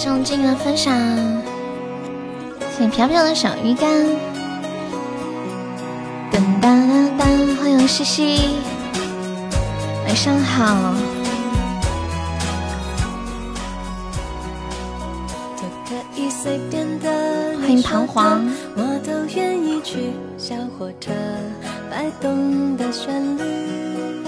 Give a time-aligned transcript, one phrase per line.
[0.00, 0.96] 谢我们静的分享，
[2.70, 3.86] 谢谢飘飘的小鱼干。
[6.32, 7.26] 噔哒哒哒，
[7.60, 8.56] 欢迎西西，
[10.06, 10.94] 晚上好。
[17.60, 18.50] 欢迎彷徨。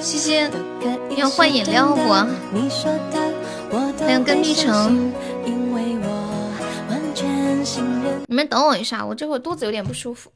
[0.03, 0.51] 西西，
[1.17, 2.11] 要换饮料不？
[3.99, 5.11] 欢迎跟屁虫。
[8.43, 10.29] 们等我一下，我这会肚子有点不舒服。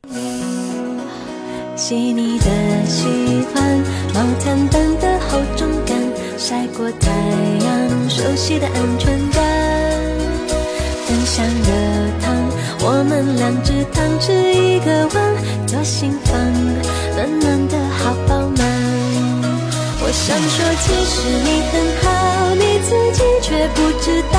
[1.74, 2.46] 细腻的
[2.86, 3.04] 喜
[3.52, 3.82] 欢，
[4.14, 5.98] 毛毯般的厚重感，
[6.38, 7.10] 晒过太
[7.64, 9.42] 阳，熟悉的安全感。
[11.04, 11.72] 分享热
[12.22, 12.36] 汤，
[12.80, 16.40] 我们两只汤匙一个碗，左心房，
[17.16, 18.64] 暖暖的好饱满。
[20.00, 24.38] 我想说，其实你很好，你自己却不知道，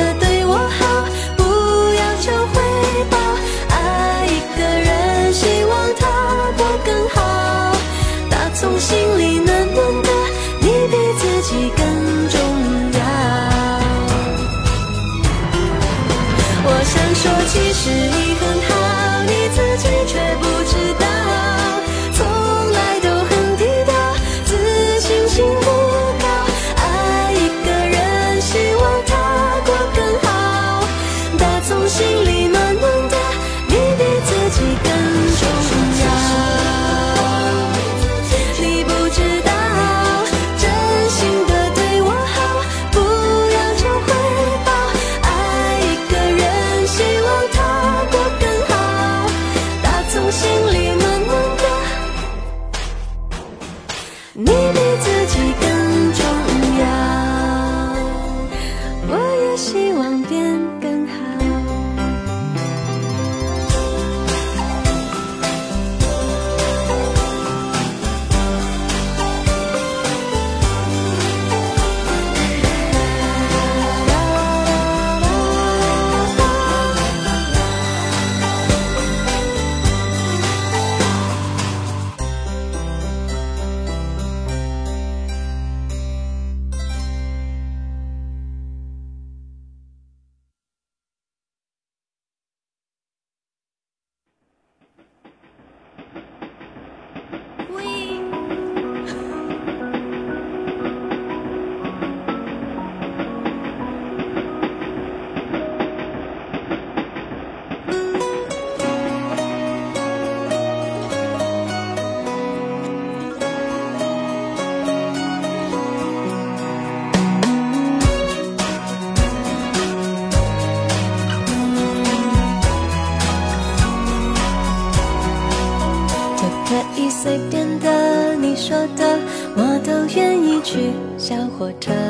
[131.79, 132.00] 小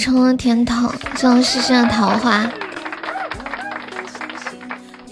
[0.00, 2.50] 成了天堂，成了世上的桃花。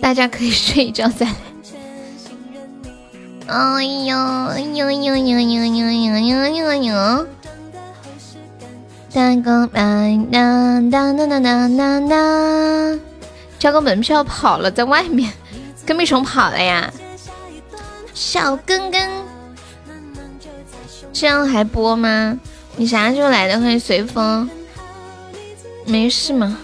[0.00, 1.32] 大家可以睡一觉，再来。
[3.48, 6.18] 哎呦哎呦呦呦呦呦呦
[6.50, 7.26] 呦呦，
[9.12, 13.00] 大哥们，当当当当当当当，
[13.58, 15.30] 交个门票跑了，在外面。
[15.86, 16.92] 跟屁虫跑了呀，
[18.14, 19.08] 小根根。
[21.12, 22.38] 这样还播吗？
[22.76, 23.58] 你啥时候来的？
[23.58, 24.48] 欢迎随风。
[25.88, 26.58] 没事吗？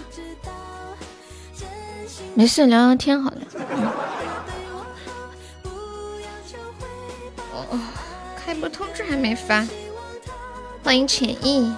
[2.35, 3.37] 没事，聊聊天好了。
[3.71, 3.89] 嗯
[7.51, 7.79] 哦，
[8.37, 9.67] 开播通知还没发，
[10.83, 11.73] 欢迎浅意。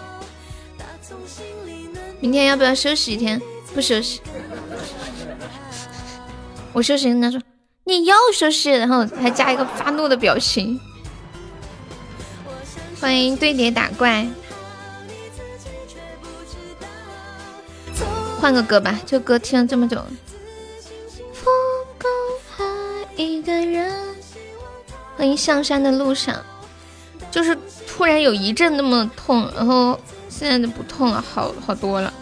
[2.19, 3.41] 明天要不要休息一天？
[3.73, 4.19] 不休息。
[6.73, 7.41] 我休息，跟他说
[7.85, 10.77] 你要休息，然后还加一个发怒的表情。
[12.99, 14.27] 欢迎堆叠打怪，
[18.39, 20.01] 换个歌吧，这歌听了这么久。
[21.43, 21.49] 不
[21.97, 22.07] 够
[22.57, 22.65] 爱
[23.15, 23.91] 一个人。
[25.17, 26.43] 欢迎上山的路上，
[27.31, 27.57] 就是
[27.87, 29.99] 突然有一阵那么痛，然后
[30.29, 32.13] 现在就不痛了，好好多了。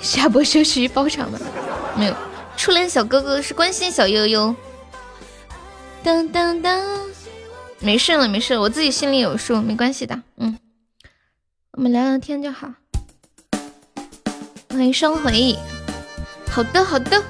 [0.00, 1.38] 下播休息包场吧，
[1.96, 2.14] 没有。
[2.56, 4.54] 初恋小哥哥是关心小悠悠。
[6.04, 6.80] 当当当，
[7.80, 10.22] 没事了，没事，我自己心里有数，没关系的。
[10.36, 10.56] 嗯，
[11.76, 12.72] 我们聊聊天就好。
[14.70, 15.58] 欢迎双回忆。
[16.50, 17.22] 好的，好的。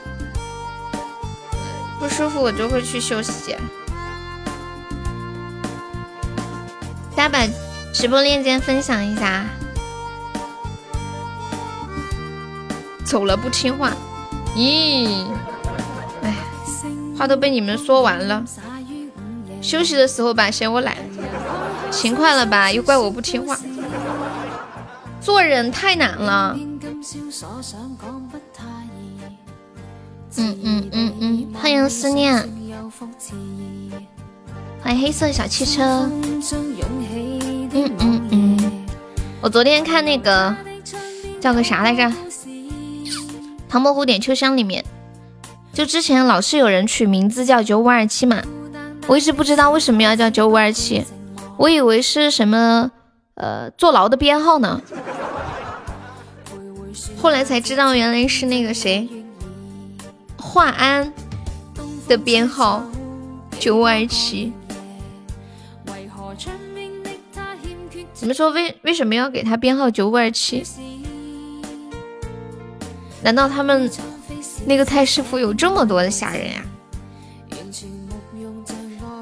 [1.99, 3.57] 不舒服我就会去休息。
[7.17, 7.45] 大家把
[7.93, 9.47] 直播链接分享一下。
[13.05, 13.93] 走了不听话，
[14.55, 15.27] 咦？
[16.23, 16.37] 哎，
[17.19, 18.45] 话都被你们说完了。
[19.61, 20.95] 休息的时候吧，嫌我懒；
[21.91, 23.59] 勤快了吧，又怪我不听话。
[25.27, 26.57] 做人太难了。
[30.37, 32.49] 嗯嗯嗯嗯，欢迎思念，
[34.81, 35.83] 欢迎黑色小汽车。
[37.73, 38.87] 嗯嗯嗯，
[39.41, 40.55] 我昨天看那个
[41.41, 42.05] 叫个啥来着，
[43.69, 44.85] 《唐伯虎点秋香》里面，
[45.73, 48.41] 就之前老是有人取名字叫九五二七嘛，
[49.09, 51.05] 我一直不知道为什么要叫九五二七，
[51.57, 52.93] 我以为是什么
[53.37, 54.81] 呃坐牢的编号呢，
[57.21, 59.09] 后来才知道原来是那个谁。
[60.39, 61.13] 华安
[62.09, 62.83] 的编号
[63.59, 64.53] 九五二七，
[68.21, 70.63] 你们说为为什么要给他编号九五二七？
[73.23, 73.91] 难道他们
[74.65, 76.65] 那个蔡师傅有这么多的下人呀？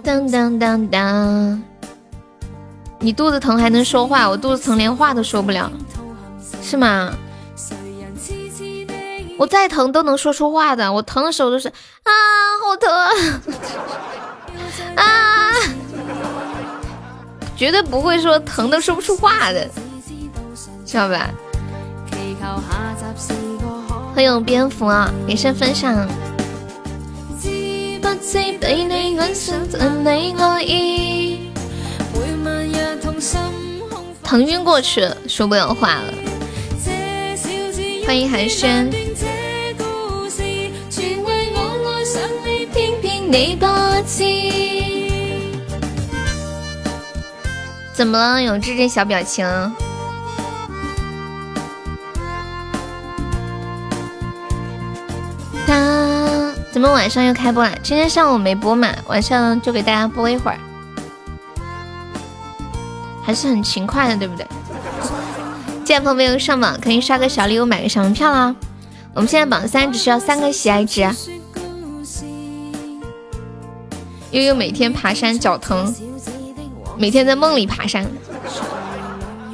[0.04, 1.62] 当当当当！
[3.04, 5.70] 你肚子疼还能说话，我肚子疼连话都说不了，
[6.62, 7.12] 是吗？
[9.36, 12.10] 我再疼都能说出话的，我疼的时候都是啊，
[12.62, 12.90] 好疼
[14.96, 15.04] 啊，
[17.54, 19.68] 绝对不会说疼的说不出话的，
[20.86, 21.28] 知道吧？
[24.14, 26.08] 欢迎蝙蝠啊，也是分享。
[34.34, 36.12] 疼晕过去了，说不了话了。
[38.04, 38.92] 欢迎寒暄。
[47.92, 48.42] 怎么了？
[48.42, 49.46] 永志这小表情。
[55.64, 57.72] 他怎么晚上又开播了？
[57.84, 60.58] 今天上午没播嘛，晚上就给大家播一会儿，
[63.24, 64.46] 还是很勤快的，对不对？
[65.84, 68.54] 见朋友上榜，可以刷个小礼物，买个小门票啦。
[69.14, 71.02] 我们现在榜三只需要三个喜爱值。
[74.30, 75.94] 悠悠每天爬山脚疼，
[76.98, 78.04] 每天在梦里爬山，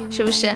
[0.09, 0.55] 是不是？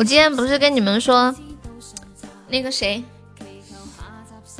[0.00, 1.34] 我今天不是跟你们说，
[2.48, 3.04] 那个谁，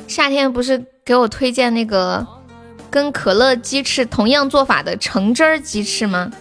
[0.07, 2.23] 夏天不是给我推荐那个
[2.91, 6.31] 跟可乐鸡翅同样做法的橙汁儿鸡翅吗？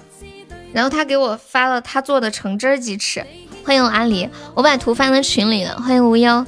[0.74, 3.24] 然后他给我发了他做的橙汁儿鸡翅，
[3.64, 6.44] 欢迎阿里，我把图发到群里了，欢迎无忧。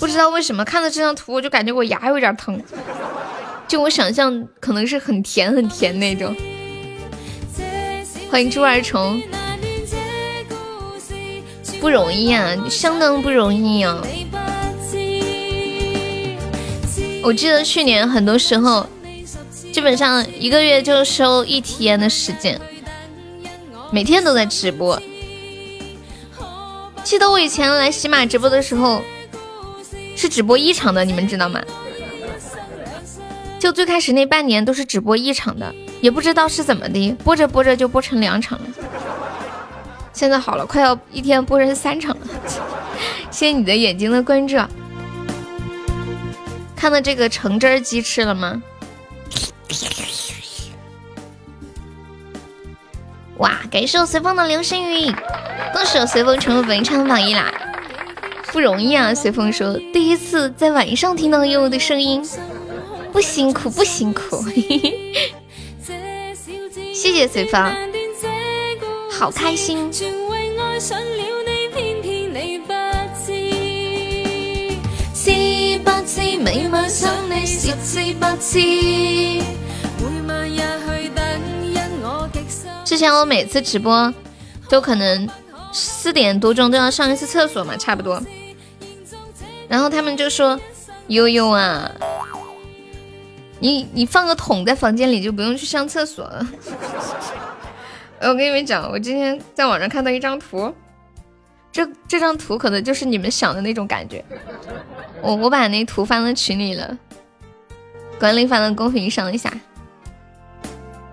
[0.00, 2.60] 不知道为什么看到这张图我就感觉我牙有点疼，
[3.68, 6.34] 就我想象可能是很甜很甜那种。
[8.28, 9.22] 欢迎猪儿虫。
[11.80, 14.02] 不容易啊，相当不容易啊！
[17.22, 18.86] 我记得去年很多时候，
[19.72, 22.60] 基本上一个月就收一天的时间，
[23.90, 25.00] 每天都在直播。
[27.02, 29.02] 记得我以前来喜马直播的时候，
[30.16, 31.62] 是直播一场的，你们知道吗？
[33.58, 38.66] 就最开始那半年都是直播一场的，也不知道是怎么的，播着播着就播成两场了。
[40.14, 42.26] 现在好了，快要一天播成三场了。
[43.30, 44.56] 谢谢你的眼睛的关注。
[46.76, 48.62] 看到这个橙汁鸡翅了吗？
[53.38, 53.60] 哇！
[53.70, 55.12] 感谢我随风的流星雨，
[55.72, 57.52] 恭喜我随风成为本场榜一啦！
[58.52, 62.24] 不容易啊，随风说第一次在晚上听到悠悠的声音，
[63.12, 64.40] 不辛苦不辛苦。
[66.94, 67.93] 谢谢随风。
[69.24, 69.90] 好开心！
[69.90, 70.04] 之
[82.98, 84.12] 前我每次直播
[84.68, 85.26] 都可能
[85.72, 88.22] 四点多钟都要上一次厕所嘛，差不多。
[89.68, 90.60] 然后他们就说
[91.08, 91.90] ：“悠悠啊，
[93.58, 96.46] 你你放个桶在房间里就不用去上厕所了。”
[98.20, 100.74] 我跟你们讲，我今天在网上看到一张图，
[101.70, 104.24] 这这张图可能就是你们想的那种感觉。
[105.20, 106.96] 我我把那图发到群里了，
[108.18, 109.52] 管理发到公屏上一下。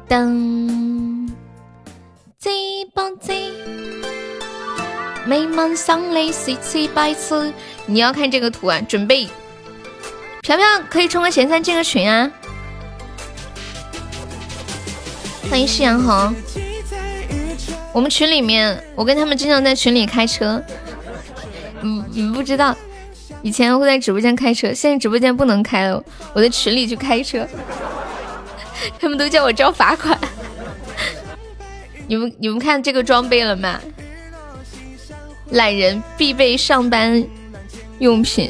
[0.08, 1.29] 噔，
[2.39, 3.51] 七八七，
[5.25, 7.51] 美满生理是七百次。
[7.86, 9.27] 你要看这个图啊，准备，
[10.41, 12.31] 飘飘可以冲个前三进个群啊。
[15.50, 16.34] 欢迎夕阳红。
[17.94, 20.64] 我们群里面，我跟他们经常在群里开车。
[21.82, 22.76] 嗯，你不知道，
[23.42, 27.48] 以前会在直播间开车，现在直播间不能开了，我在群里去开车，
[29.00, 30.18] 他们都叫我交罚款。
[32.08, 33.80] 你们你们看这个装备了吗？
[35.50, 37.22] 懒人必备上班
[38.00, 38.50] 用品。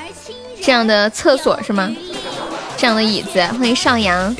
[0.61, 1.91] 这样的厕所是吗？
[2.77, 4.35] 这样的椅子，欢迎少阳。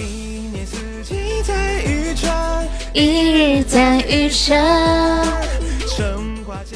[2.94, 4.56] 一日在雨城。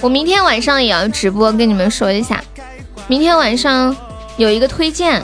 [0.01, 2.43] 我明天晚上也要直播，跟你们说一下。
[3.07, 3.95] 明天晚上
[4.37, 5.21] 有一个推荐，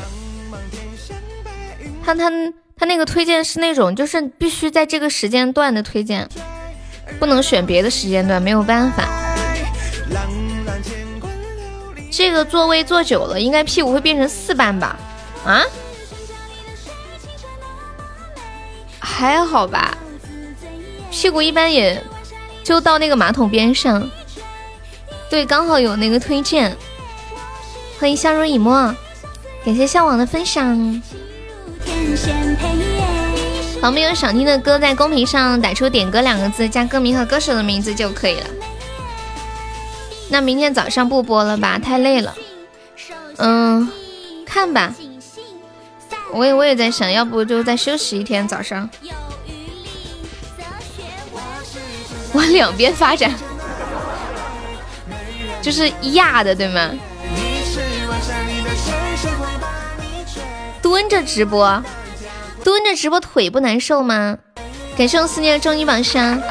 [2.05, 2.29] 他他
[2.77, 6.27] 他那个推荐是那种，就是必须在这个时间段的推荐，
[7.19, 9.07] 不能选别的时间段，没有办法。
[12.11, 14.99] 这个座位坐久了，应该屁股会变成四瓣吧？
[15.45, 15.63] 啊？
[18.99, 19.97] 还好吧，
[21.09, 22.03] 屁股一般也
[22.63, 24.07] 就到那个马桶边上。
[25.29, 26.75] 对，刚好有那个推荐。
[27.99, 28.93] 欢迎相濡以沫，
[29.63, 31.01] 感谢向往的分享。
[33.79, 38.45] 旁边有想听的歌，在公屏上打出“点歌”两个字，加歌名和歌手的名字就可以了。
[40.31, 41.77] 那明天早上不播了吧？
[41.77, 42.33] 太累了。
[43.37, 43.87] 嗯，
[44.45, 44.95] 看吧。
[46.31, 48.89] 我也我也在想，要不就再休息一天早上。
[52.33, 53.29] 往两边发展，
[55.61, 56.91] 就是压的，对吗？
[60.81, 61.83] 蹲着直播，
[62.63, 64.37] 蹲着直播腿不难受吗？
[64.97, 66.41] 感谢我思念正义榜上，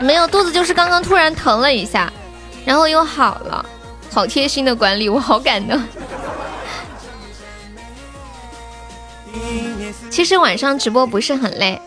[0.00, 2.12] 没有肚子就是刚刚突然疼了一下，
[2.64, 3.64] 然后又好了，
[4.10, 5.80] 好贴心的管理，我好感动。
[10.10, 11.80] 其实晚上直播不是很累，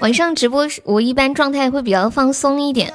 [0.00, 2.92] 晚上直播我一般状态会比较放松一点，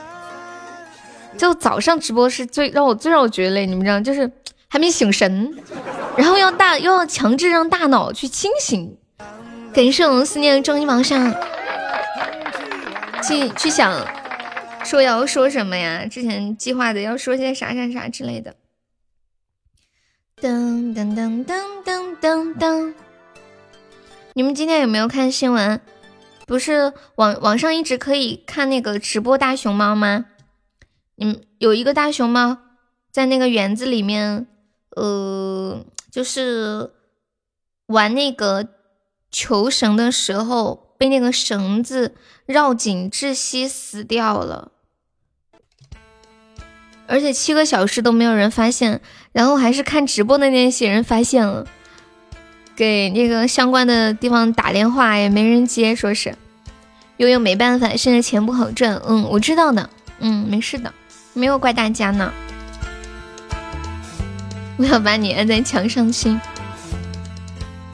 [1.37, 4.31] 就早上直播是最让我最让我觉得累，你们知道，就是
[4.67, 5.57] 还没醒神，
[6.15, 8.95] 然后要大又要强制让大脑去清醒。
[9.73, 11.33] 感谢我们思念正义榜上，
[13.27, 14.05] 去去想
[14.83, 16.05] 说要说什么呀？
[16.05, 18.55] 之前计划的要说些啥啥啥之类的。
[20.39, 22.93] 噔噔噔噔噔噔噔。
[24.33, 25.81] 你们今天有没有看新闻？
[26.45, 30.25] 不是网网上一直可以看那个直播大熊猫吗？
[31.17, 32.57] 嗯，有一个大熊猫
[33.11, 34.45] 在那个园子里面，
[34.95, 36.91] 呃，就是
[37.87, 38.67] 玩那个
[39.31, 42.13] 球绳的时候，被那个绳子
[42.45, 44.71] 绕颈窒息死掉了，
[47.07, 51.65] 而且七个小时都没有人发现，然后还是看直播的那些人发现了。
[52.75, 56.35] 给那个相关的地方打电话也没人接，说是
[57.15, 59.01] 悠悠没办法，现在钱不好挣。
[59.07, 60.93] 嗯，我知道的，嗯，没事的，
[61.33, 62.33] 没有怪大家呢。
[64.77, 66.37] 我要把你按在墙上亲，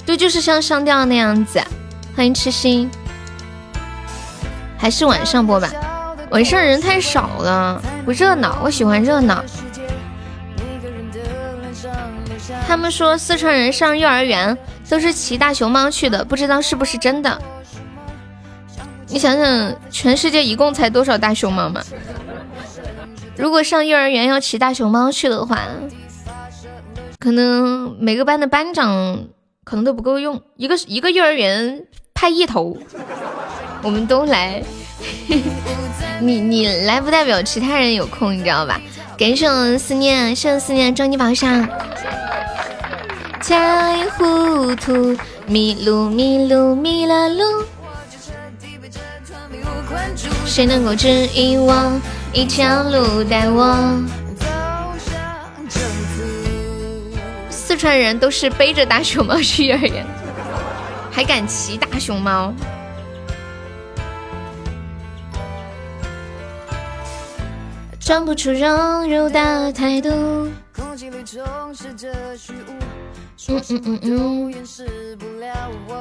[0.04, 1.62] 对，就是像上吊那样子。
[2.16, 2.90] 欢迎痴心，
[4.82, 5.70] 还是晚上播吧，
[6.32, 8.58] 晚上人太少了，不热闹。
[8.64, 9.44] 我喜欢热闹。
[12.68, 14.58] 他们说四川人上幼儿园。
[14.90, 17.42] 都是骑大熊猫去的，不知道是不是真的。
[19.08, 21.82] 你想想，全世界一共才多少大熊猫嘛？
[23.38, 25.60] 如果上幼儿园要骑大熊猫去的话，
[27.20, 29.28] 可能每个班的班长
[29.64, 32.78] 可能都不够用，一个一个幼儿园派一头，
[33.82, 34.62] 我们都来。
[36.20, 38.80] 你你来不代表其他人有空，你知道吧？
[39.18, 41.68] 感谢我思念，谢谢思念，终极榜上。
[43.44, 45.18] 太糊涂，
[45.48, 47.44] 迷路迷路迷了路。
[50.46, 52.00] 谁能够指引我
[52.32, 54.02] 一条路带我？
[57.50, 60.06] 四川人都是背着大熊猫去幼儿园，
[61.12, 62.54] 还敢骑大熊猫？
[68.12, 70.10] 装不出融入的态度。
[70.10, 70.52] 嗯
[73.48, 74.54] 嗯嗯嗯，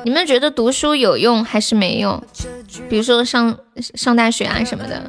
[0.03, 2.21] 你们觉得读书有用还是没用？
[2.89, 3.57] 比如说上
[3.95, 5.09] 上大学啊什么的。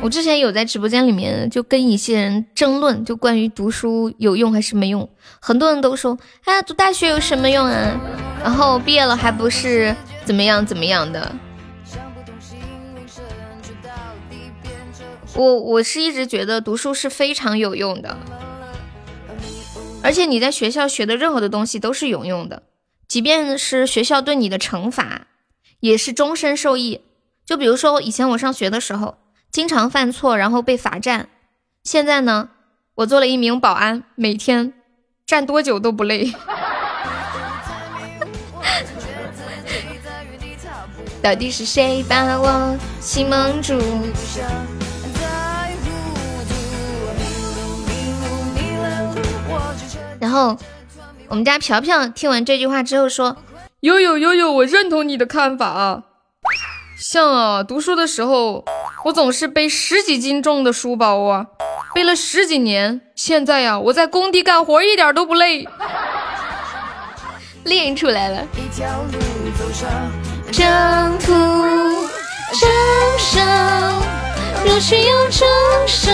[0.00, 5.06] 我之前有在直播间里面就跟一些人争论，就关于读书有用还是没用。
[5.40, 8.00] 很多人都说，哎呀，读大学有什么用啊？
[8.42, 9.94] 然后毕业了还不是
[10.24, 11.30] 怎么样怎么样的？
[15.34, 18.18] 我我是一直觉得读书是非常有用的。
[20.02, 22.64] 而且你在学校学的任何的东西都是有用的，
[23.06, 25.28] 即便是学校对你的惩罚，
[25.80, 27.02] 也是终身受益。
[27.46, 29.18] 就比如说以前我上学的时候，
[29.50, 31.28] 经常犯错，然后被罚站。
[31.84, 32.50] 现在呢，
[32.96, 34.72] 我做了一名保安，每天
[35.24, 36.32] 站多久都不累。
[41.22, 43.78] 到底是谁把我心蒙住？
[50.32, 50.56] 后，
[51.28, 53.36] 我们家飘飘听完这句话之后说
[53.80, 56.02] ：“悠悠悠悠，我认同你的看法啊。
[56.98, 58.64] 像啊，读书的时候，
[59.04, 61.46] 我总是背十几斤重的书包啊，
[61.94, 63.00] 背了十几年。
[63.14, 65.68] 现在呀，我在工地干活一点都不累，
[67.64, 68.46] 练出来了。
[70.52, 71.32] 征途
[72.52, 72.68] 征
[73.18, 73.42] 生，
[74.64, 75.48] 若需要征
[75.86, 76.12] 生，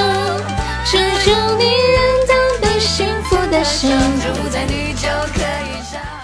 [0.85, 2.48] 只求你认得的
[2.79, 3.63] 幸福的。”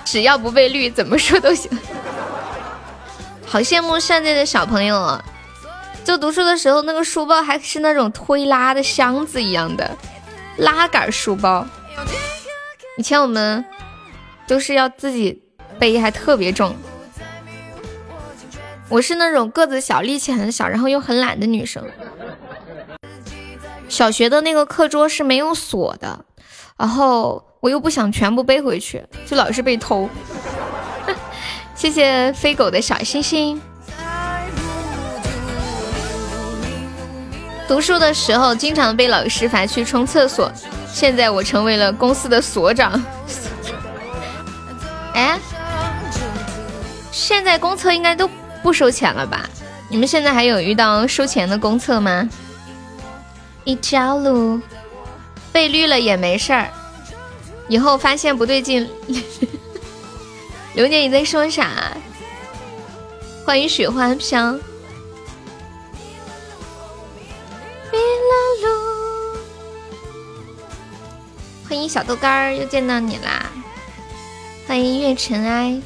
[0.05, 1.71] 只要不被绿，怎么说都行。
[3.47, 5.25] 好羡慕现在的小朋友啊！
[6.05, 9.97] 就读书的时候，那个书包还是那种推拉的箱子一样的
[10.57, 11.67] 拉杆书包。
[12.97, 13.65] 以前我们
[14.47, 15.43] 都是要自己
[15.79, 16.77] 背，还特别重。
[18.89, 21.85] 我是那种个子小、力气很小，然后又很懒的女生。
[23.89, 26.25] 小学的那个课桌是没有锁的。
[26.77, 30.09] 然后我又不想全部背回去，就老是被偷。
[31.75, 33.61] 谢谢飞狗的小星星。
[37.67, 40.53] 读书的时候经常被老师罚去冲厕所，
[40.93, 43.03] 现在我成为了公司的所长。
[45.15, 45.39] 哎，
[47.11, 48.29] 现在公厕应该都
[48.63, 49.49] 不收钱了吧？
[49.89, 52.29] 你们现在还有遇到收钱的公厕吗？
[53.65, 54.61] 一条路
[55.55, 56.69] 被绿了也没事儿，
[57.69, 58.91] 以后发现不对劲。
[60.75, 61.97] 刘姐你在说啥？
[63.47, 64.59] 欢迎雪花飘。
[71.69, 73.47] 欢迎小豆干儿，又见到你啦！
[74.67, 75.81] 欢迎月尘埃。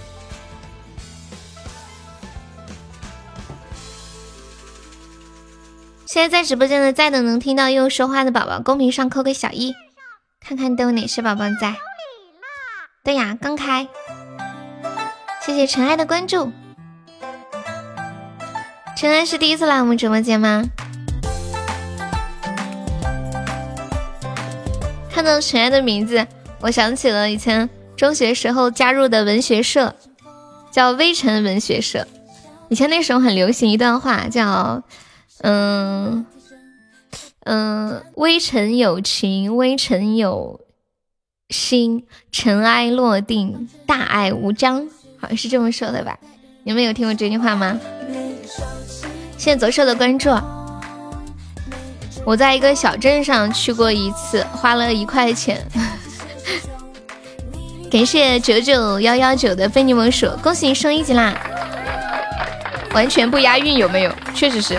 [6.08, 9.74] 现在在直播间的在的能听到又说话的宝宝，公屏上扣个小一，
[10.40, 11.76] 看看都有哪些宝宝在。
[13.04, 13.86] 对呀，刚开。
[15.42, 16.50] 谢谢尘埃的关注。
[18.96, 20.64] 尘埃是第一次来我们直播间吗？
[25.12, 26.26] 看到尘埃的名字，
[26.62, 27.68] 我想起了以前
[27.98, 29.94] 中学时候加入的文学社，
[30.70, 32.08] 叫微尘文学社。
[32.70, 34.82] 以前那时候很流行一段话，叫
[35.42, 36.26] “嗯
[37.44, 40.60] 嗯，微尘有情，微尘有
[41.48, 44.86] 心，尘埃落定，大爱无疆”，
[45.18, 46.18] 好像是这么说的吧？
[46.64, 47.78] 你们有听过这句话吗？
[49.38, 50.28] 谢谢左手的关注。
[52.24, 55.64] 我在一个小镇上去过一次，花了一块钱。
[57.90, 61.34] 感谢九九幺幺九的非你莫属，恭喜你升一级啦！
[62.92, 64.12] 完全不押韵，有没有？
[64.34, 64.78] 确实是。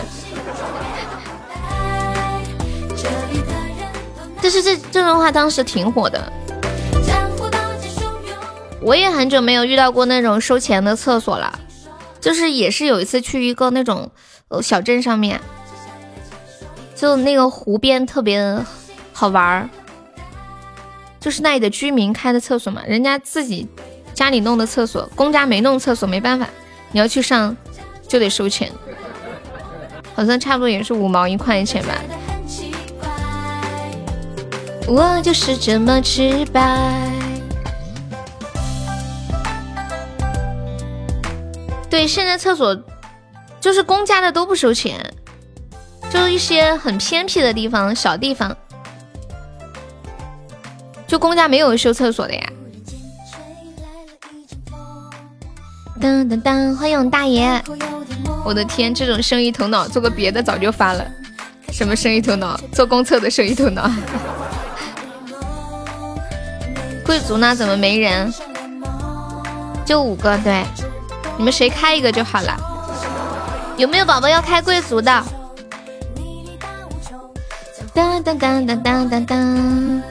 [4.41, 6.31] 但是这这段话当时挺火的。
[8.81, 11.59] 我也很久没有遇到过那种收钱的厕所了，
[12.21, 14.09] 就是也是有一次去一个那种
[14.47, 15.39] 呃小镇上面。
[16.95, 18.65] 就那个湖边特别
[19.13, 19.69] 好玩儿，
[21.19, 23.67] 就是那里的居民开的厕所嘛，人家自己
[24.13, 26.47] 家里弄的厕所，公家没弄厕所，没办法，
[26.91, 27.55] 你要去上
[28.05, 28.69] 就得收钱，
[30.13, 31.95] 好像差不多也是五毛一块钱吧。
[34.91, 37.11] 我就是这么直白。
[41.87, 42.75] 对，现在厕所
[43.61, 44.99] 就是公家的都不收钱。
[46.09, 48.57] 就一些很偏僻的地方，小地方，
[51.05, 52.51] 就公家没有修厕所的呀。
[56.01, 57.63] 当当当，欢迎大爷！
[58.43, 61.05] 我的天，这种生意头脑，做个别的早就发了。
[61.71, 62.59] 什么生意头脑？
[62.71, 63.87] 做公厕的生意头脑。
[67.09, 67.55] 贵族呢？
[67.55, 68.31] 怎么没人？
[69.83, 70.63] 就五个，对，
[71.39, 72.55] 你们谁开一个就好了。
[73.77, 75.23] 有没有宝宝要开贵族的？
[77.95, 80.03] 当当当当当当当！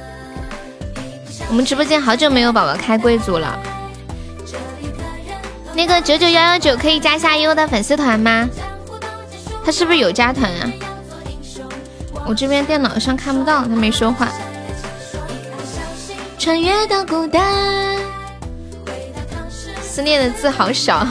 [1.48, 3.56] 我们直播间好久没有宝宝开贵族了。
[5.74, 8.48] 那个九九幺幺九可以加下优的粉丝团吗？
[9.64, 10.68] 他是不是有加团啊？
[12.26, 14.26] 我这边电脑上看不到，他没说话。
[16.48, 17.44] 穿越到孤单，
[19.82, 21.06] 思念的字好少。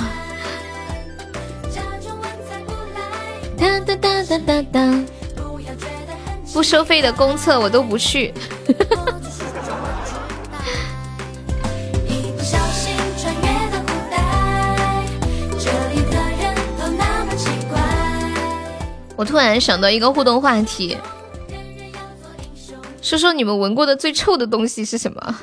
[6.52, 8.34] 不收费的公厕我都不去。
[19.16, 20.98] 我突然想到一个互动话题，
[23.08, 25.36] 说说你们闻过的最臭的东西是什么？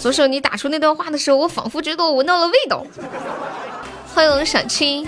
[0.00, 2.82] 左手你打出那段话的时候，我仿佛觉得我闻到了味道。
[4.14, 5.06] 欢迎小青。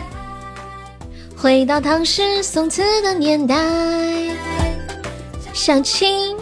[1.39, 3.57] 回到唐诗宋词的年代，
[5.55, 6.37] 小青。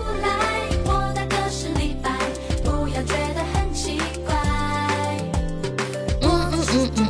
[6.21, 7.09] 嗯嗯嗯嗯。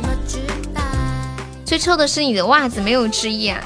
[1.65, 3.59] 最臭的是你的袜子没有之一啊？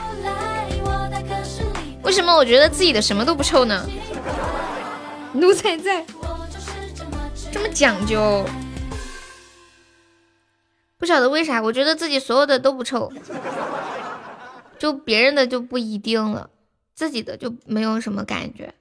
[2.03, 3.85] 为什么我觉得自己的什么都不臭呢？
[5.33, 6.03] 奴才在，
[7.51, 8.43] 这么讲究，
[10.97, 13.11] 不晓得为啥，我觉得自己所有的都不臭。
[14.79, 16.49] 就别人的就不一定了，
[16.95, 18.73] 自己的就没有什么感觉。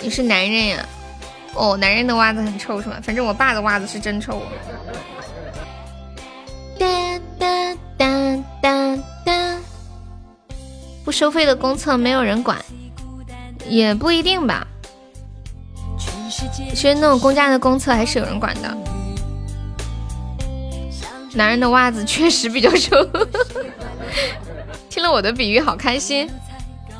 [0.00, 0.88] 你是男人呀？
[1.54, 3.00] 哦，男人的袜子很臭是吗？
[3.02, 4.40] 反正我爸的袜子是真臭。
[11.10, 12.58] 收费的公厕没有人管，
[13.68, 14.66] 也不一定吧。
[16.28, 18.76] 其实那种公家的公厕还是有人管的。
[21.32, 22.96] 男人的袜子确实比较臭，
[24.90, 26.28] 听了我的比喻好开心，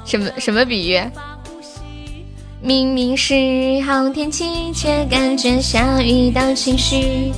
[0.05, 1.03] 什么什么比喻？
[2.63, 3.35] 明明是
[3.87, 7.33] 好天气，却感觉下雨的情绪。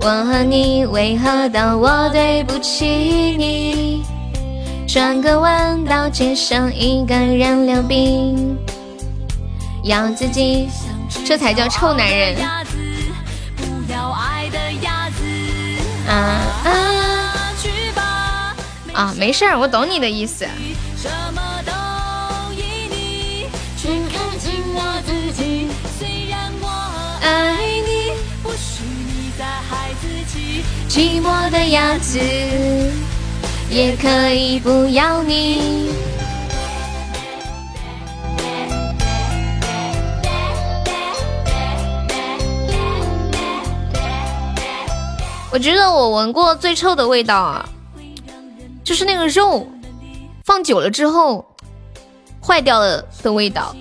[0.00, 2.86] 我和你为何都我对不起
[3.36, 4.02] 你？
[4.94, 8.56] 转个弯到街上一个人溜冰，
[9.82, 10.68] 要自己，
[11.24, 12.36] 这才叫臭男人。
[16.06, 16.14] 啊
[16.64, 16.70] 啊！
[18.92, 20.44] 啊，没事儿，我懂你的意思。
[27.20, 28.12] 爱你，
[28.44, 30.62] 不许你再害自己。
[30.88, 32.20] 寂寞的鸭子
[33.74, 35.90] 也可以不要你。
[45.50, 47.68] 我觉得我闻过最臭的味道啊。
[48.84, 49.66] 就是那个肉
[50.44, 51.44] 放久了之后
[52.40, 53.74] 坏掉了的味道，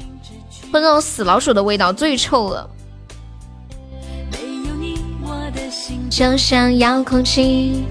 [0.71, 2.67] 或那种死老鼠的味道最臭了。
[6.09, 7.83] 就像遥控器，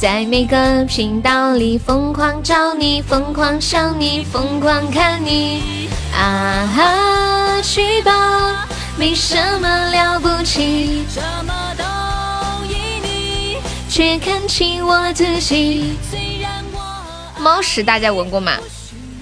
[0.00, 5.88] 在每个频道里疯狂找你，疯狂想你，疯狂看你。
[6.14, 8.64] 啊哈，去吧，
[8.96, 11.04] 没什么了不起。
[11.08, 13.56] 什么都依你
[13.90, 15.98] 却看清我自己。
[17.40, 18.52] 猫屎大家闻过吗？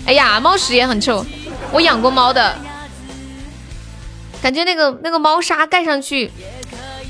[0.05, 1.25] 哎呀，猫屎也很臭。
[1.73, 2.55] 我养过猫的，
[4.43, 6.31] 感觉那个那个猫砂盖上去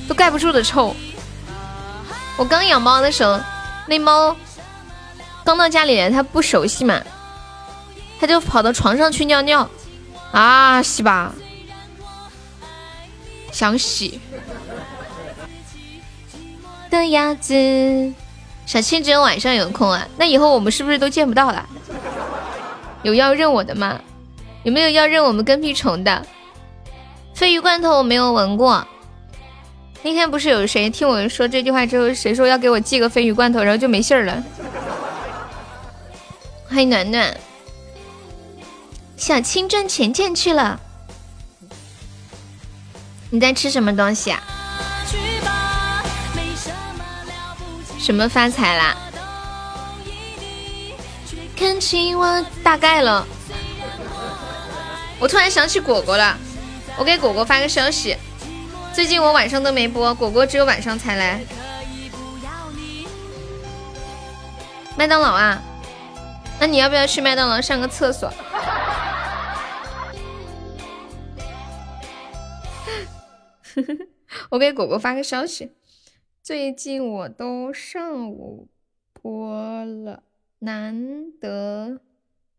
[0.06, 0.94] 都盖不住的臭。
[2.36, 3.40] 我刚养猫的时候，
[3.86, 4.36] 那猫
[5.44, 7.00] 刚到家里，它不熟悉嘛，
[8.20, 9.68] 它就跑到床上去尿尿。
[10.32, 11.32] 啊，洗吧，
[13.52, 14.20] 想洗。
[16.90, 17.54] 的鸭子，
[18.66, 20.06] 小青只有晚上有空啊？
[20.16, 21.66] 那以后我们是不是都见不到了？
[23.02, 24.00] 有要认我的吗？
[24.64, 26.26] 有没有要认我们跟屁虫的？
[27.34, 28.86] 鲱鱼罐头我没有闻过。
[30.06, 34.40] 那天不是有谁听我说这句话之后，谁说要给我寄个鲱鱼罐头，然后就没信儿了？
[36.68, 37.36] 欢迎暖暖，
[39.16, 40.78] 小青赚钱钱去了。
[43.30, 44.40] 你在吃什么东西啊？
[47.98, 48.96] 什么发财啦？
[52.62, 53.26] 大概了。
[55.18, 56.38] 我突然想起果果了，
[56.96, 58.16] 我给果果发个消息。
[58.96, 61.44] 最近我晚上都没播，果果只有晚上才来。
[64.96, 65.62] 麦当劳啊？
[66.58, 68.32] 那你要不要去麦当劳上个厕所？
[74.48, 75.72] 我给果果发个消息。
[76.42, 78.66] 最近我都上午
[79.12, 80.22] 播了，
[80.60, 82.00] 难得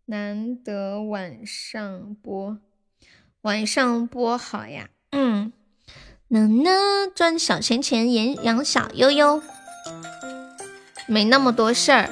[0.05, 2.59] 难得晚上播，
[3.41, 4.91] 晚上播好呀。
[5.09, 5.51] 嗯，
[6.29, 6.71] 能呢
[7.15, 9.41] 赚小钱钱养养小悠悠，
[11.05, 12.09] 没那么多事儿。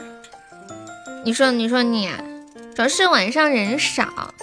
[1.25, 2.09] 你说你说你，
[2.73, 4.33] 主要是晚上人少。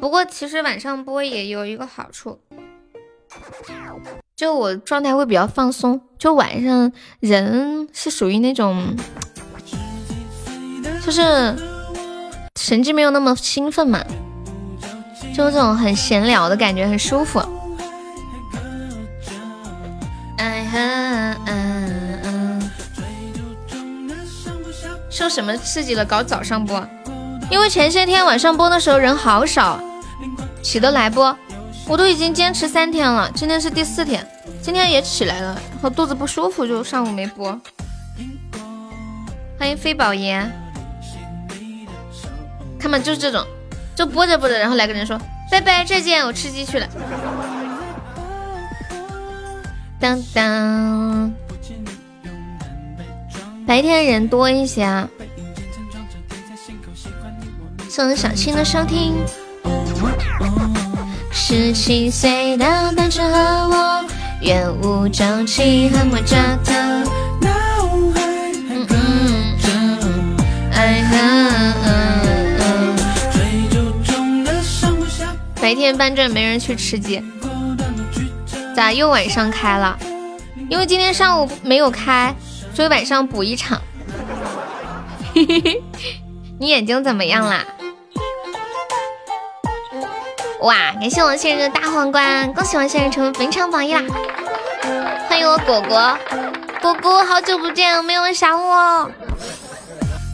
[0.00, 2.40] 不过其实晚上播也有一个好处。
[4.34, 8.96] 就我状态会比较放松，就晚上人是属于那种，
[11.04, 11.22] 就是
[12.58, 14.02] 神经没有那么兴奋嘛，
[15.34, 17.38] 就这种很闲聊的感觉，很舒服。
[25.10, 26.04] 受什么刺激了？
[26.04, 26.84] 搞早上播？
[27.50, 29.78] 因为前些天晚上播的时候人好少，
[30.62, 31.20] 起得来不？
[31.86, 34.26] 我都已经坚持三天了，今天是第四天，
[34.62, 37.60] 今天也起来了，然后肚子不舒服，就上午没播。
[39.58, 40.50] 欢迎飞宝爷，
[42.78, 43.44] 看嘛，就是这种，
[43.94, 46.88] 就播着播着，然后来个人说拜拜再见，我吃鸡去了。
[50.02, 51.32] 当当，
[53.64, 55.08] 白天人多一些啊。
[57.88, 59.14] 送小青的收听。
[61.30, 62.64] 十七岁的
[62.96, 63.38] 单纯和
[63.68, 64.04] 我，
[64.40, 66.72] 远无周期和莫扎特。
[75.60, 77.22] 白天搬砖没人去吃鸡，
[78.74, 79.98] 咋又晚上开了？
[80.68, 82.34] 因为今天上午没有开，
[82.74, 83.80] 所以晚上补一场。
[86.58, 87.64] 你眼睛怎么样啦？
[90.60, 90.92] 哇！
[91.00, 94.02] 感谢我现任的大皇冠，恭喜我现任成为本场榜一啦！
[95.28, 96.16] 欢迎我果果，
[96.80, 99.10] 果果好久不见，没有人想我。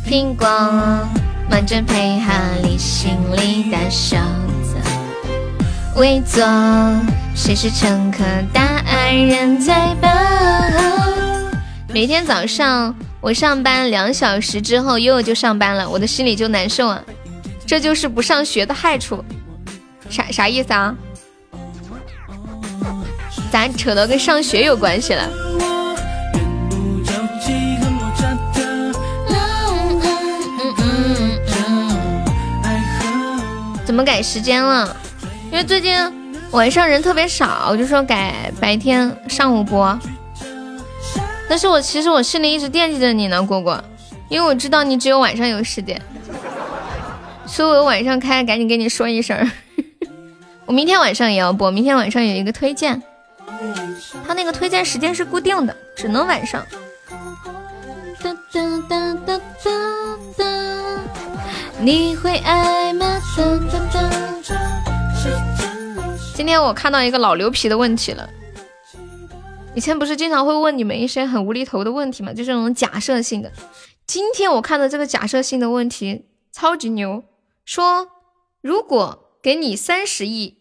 [0.07, 0.47] 苹果，
[1.51, 4.19] 忙着配哈利心里的小
[4.63, 4.77] 子，
[5.97, 6.45] 伪作
[7.39, 8.25] 谁是乘客？
[8.53, 10.11] 答案人在吧。
[11.95, 17.01] 每天早上我上班两小时之后，悠悠就上班了，我的心里就难受啊。
[17.65, 19.25] 这就是不上学的害处。
[20.11, 20.93] 啥啥意思啊？
[23.53, 25.31] 咋扯到跟上学有关系了？
[33.87, 34.95] 怎么改时间了？
[35.51, 35.97] 因为最近
[36.53, 39.99] 晚上人特别少，我就说改白天上午播。
[41.49, 43.83] 但是我其实我心里一直惦记着你呢，果果，
[44.29, 46.01] 因为我知道你只有晚上有时间，
[47.47, 49.51] 所以我晚上开，赶紧跟你说一声。
[50.67, 53.03] 我明天晚上也要播，明天晚上有一个推荐，
[54.27, 56.65] 他那个推荐时间是固定的，只能晚上。
[58.23, 59.71] 哒哒哒哒哒
[60.37, 60.45] 哒，
[61.79, 63.21] 你会爱吗？
[63.37, 64.03] 哒哒
[64.49, 64.78] 哒。
[66.39, 68.31] 今天我看到一个老牛皮的问题了，
[69.75, 72.33] 以前不是经常会问你们一些很无厘头的问题吗？
[72.33, 73.51] 就是那种假设性的。
[74.07, 77.25] 今天我看到这个假设性的问题超级牛，
[77.65, 78.07] 说
[78.61, 80.59] 如果给你三十亿。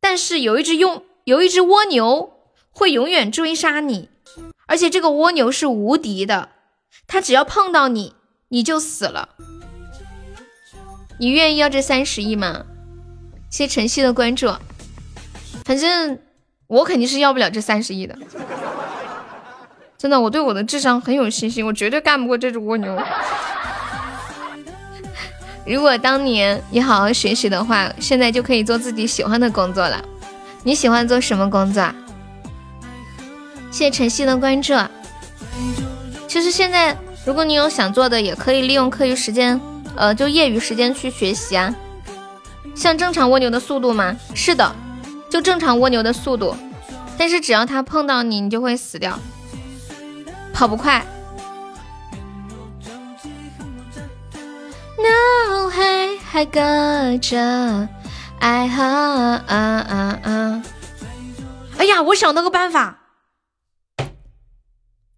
[0.00, 2.32] 但是有一只用有一只蜗牛
[2.70, 4.08] 会永远追杀你，
[4.66, 6.48] 而且这个蜗牛是无敌的，
[7.06, 8.14] 它只要碰到你，
[8.48, 9.36] 你就死了。
[11.18, 12.64] 你愿意要这三十亿吗？
[13.52, 14.50] 谢晨曦的关注，
[15.66, 16.18] 反正
[16.68, 18.16] 我肯定是要不了这三十亿的，
[19.98, 22.98] 真的，我对我的智商很有信心，我绝对干不过这只蜗牛。
[25.66, 30.02] 如果当年你好好学习的话，现在就可以做自己喜欢的工作了。
[30.62, 31.86] 你喜欢做什么工作？
[33.70, 34.72] 谢晨曦的关注。
[36.26, 39.60] 其实现在，如果你有想做的，也可以利用课余时间，
[39.94, 41.74] 呃，就业余时间去学习啊。
[42.74, 44.16] 像正常蜗牛的速度吗？
[44.34, 44.74] 是的，
[45.30, 46.56] 就正常蜗牛的速度。
[47.18, 49.18] 但是只要它碰到你，你就会死掉，
[50.52, 51.04] 跑不快。
[54.98, 56.60] 脑海还搁
[57.18, 57.88] 着
[58.40, 60.62] 爱和啊啊啊！
[61.78, 62.98] 哎呀，我想到个办法，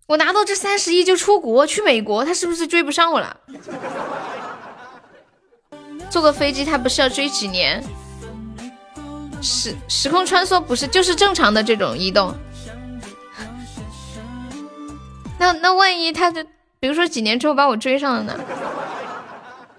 [0.08, 3.36] 我拿到这三十亿就出国去美国，他是不是追不上我了？
[6.14, 7.82] 坐个飞机他不是要追几年？
[9.42, 12.32] 时时空穿梭不是就是正常的这种移动？
[15.40, 16.46] 那那万一他的，
[16.78, 18.38] 比如说几年之后把我追上了呢？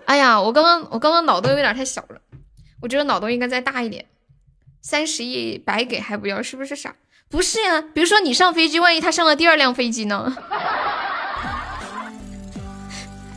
[0.08, 2.19] 哎呀，我刚刚我刚刚脑洞有点太小了，
[2.82, 4.06] 我觉得脑洞应该再大一点。
[4.82, 6.93] 三十亿白给还不要，是不是傻？
[7.30, 10.36] 不是呀，比如说你上飞机，万一他上了第二辆飞机呢？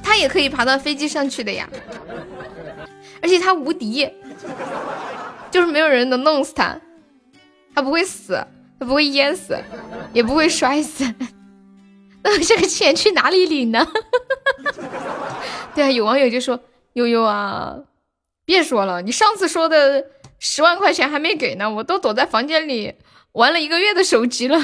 [0.02, 1.68] 他也可以爬到飞机上去的呀，
[3.22, 4.08] 而且他无敌，
[5.50, 6.80] 就是没有人能弄死他，
[7.74, 8.44] 他不会死，
[8.78, 9.58] 他不会淹死，
[10.12, 11.04] 也不会摔死。
[12.22, 13.86] 那这个钱去哪里领呢？
[15.74, 16.60] 对啊，有网友就说
[16.94, 17.76] ：“悠悠啊，
[18.44, 20.06] 别说了，你上次说的
[20.38, 22.94] 十万块钱还没给呢，我都躲在房间里
[23.32, 24.58] 玩了一个月的手机了。”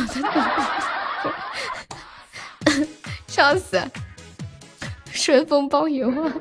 [3.26, 3.82] 笑死！
[5.12, 6.32] 顺丰包邮啊！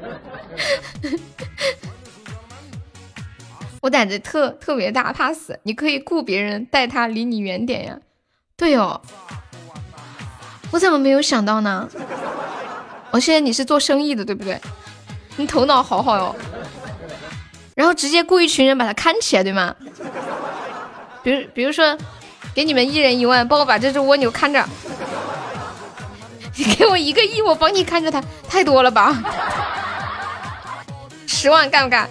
[3.83, 5.59] 我胆子特特别大，怕死。
[5.63, 7.99] 你可以雇别人带他离你远点呀。
[8.55, 9.01] 对哦。
[10.71, 11.89] 我怎么没有想到呢？
[13.11, 14.57] 我现在你是做生意的对不对？
[15.35, 16.33] 你头脑好好哟。
[17.75, 19.75] 然后直接雇一群人把他看起来对吗？
[21.21, 21.97] 比如比如说，
[22.55, 24.65] 给你们一人一万，帮我把这只蜗牛看着。
[26.55, 29.13] 你 给我一个亿，我帮你看着它，太多了吧？
[31.27, 32.09] 十万干不干？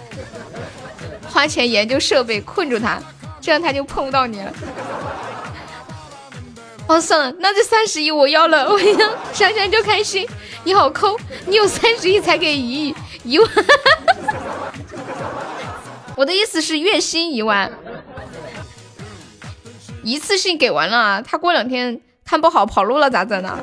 [1.33, 3.01] 花钱研究设备困住他，
[3.41, 4.53] 这样他就碰不到你了。
[6.85, 10.27] 哦，算了，那这三十亿我要了， 我要想想就开心。
[10.63, 11.17] 你好抠，
[11.47, 13.49] 你有三十亿才给一亿一万，
[16.15, 17.71] 我的意思是月薪一万，
[20.03, 23.57] 一次性给完了，他过两天看不好跑路了咋整呢？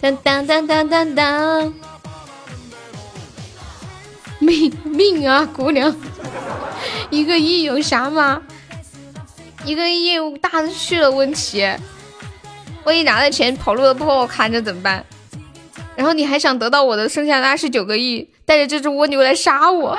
[0.00, 1.74] 当当当当当当，
[4.40, 5.94] 命命啊，姑娘，
[7.10, 8.42] 一个亿有啥吗？
[9.64, 11.62] 一个亿大的去了，问题，
[12.84, 15.04] 万一拿了钱跑路了不把我看着怎么办？
[15.94, 19.98] 然后你还想得到我的剩下的二十九个亿，带着这只蜗牛来杀我，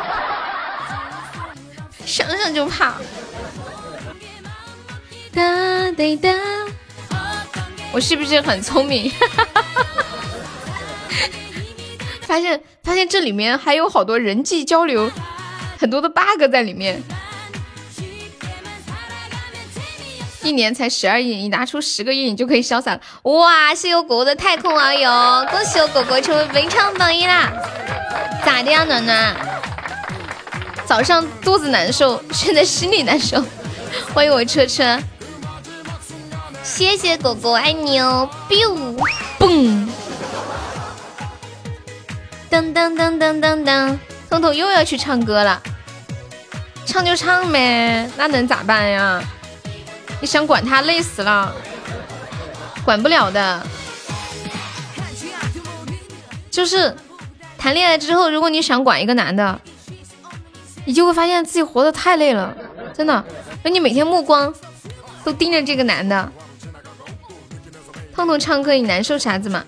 [2.06, 2.96] 想想就怕。
[5.34, 6.30] 哒哒哒，
[7.94, 9.12] 我是不是很聪明？
[12.22, 15.12] 发现发现这里面还有好多人际交流，
[15.80, 17.02] 很多的 bug 在里面。
[20.44, 23.02] 一年才十二亿，你拿出十个亿，你就可以潇洒了。
[23.24, 27.54] 哇，谢谢我果果的太空遨游，恭喜我果果成为本场榜一啦！
[28.44, 29.36] 咋的呀，暖暖？
[30.84, 33.44] 早上肚子难受，现在心里难受。
[34.16, 35.00] 欢迎我车车，
[36.64, 38.98] 谢谢果果，爱你哦！biu，
[39.38, 39.88] 嘣！
[42.52, 43.98] 噔噔噔噔噔噔，
[44.30, 45.64] 彤彤又要去唱歌了，
[46.86, 49.24] 唱就唱呗，那能咋办呀？
[50.20, 51.56] 你想管他累死了，
[52.84, 53.66] 管不了的。
[56.52, 56.94] 就是
[57.58, 59.62] 谈恋爱之后，如果你想管一个男的，
[60.84, 62.54] 你就会发现自己活得太累了，
[62.94, 63.24] 真的。
[63.64, 64.54] 那你每天目光
[65.24, 66.30] 都盯着这个男的。
[68.14, 69.64] 痛痛唱歌，你难受啥子嘛？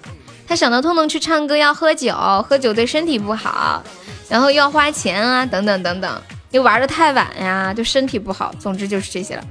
[0.53, 2.13] 他想到痛痛去唱歌要喝酒，
[2.47, 3.81] 喝酒对身体不好，
[4.29, 6.21] 然后要花钱啊，等等等等。
[6.51, 8.53] 你玩的太晚呀，就身体不好。
[8.59, 9.43] 总之就是这些了。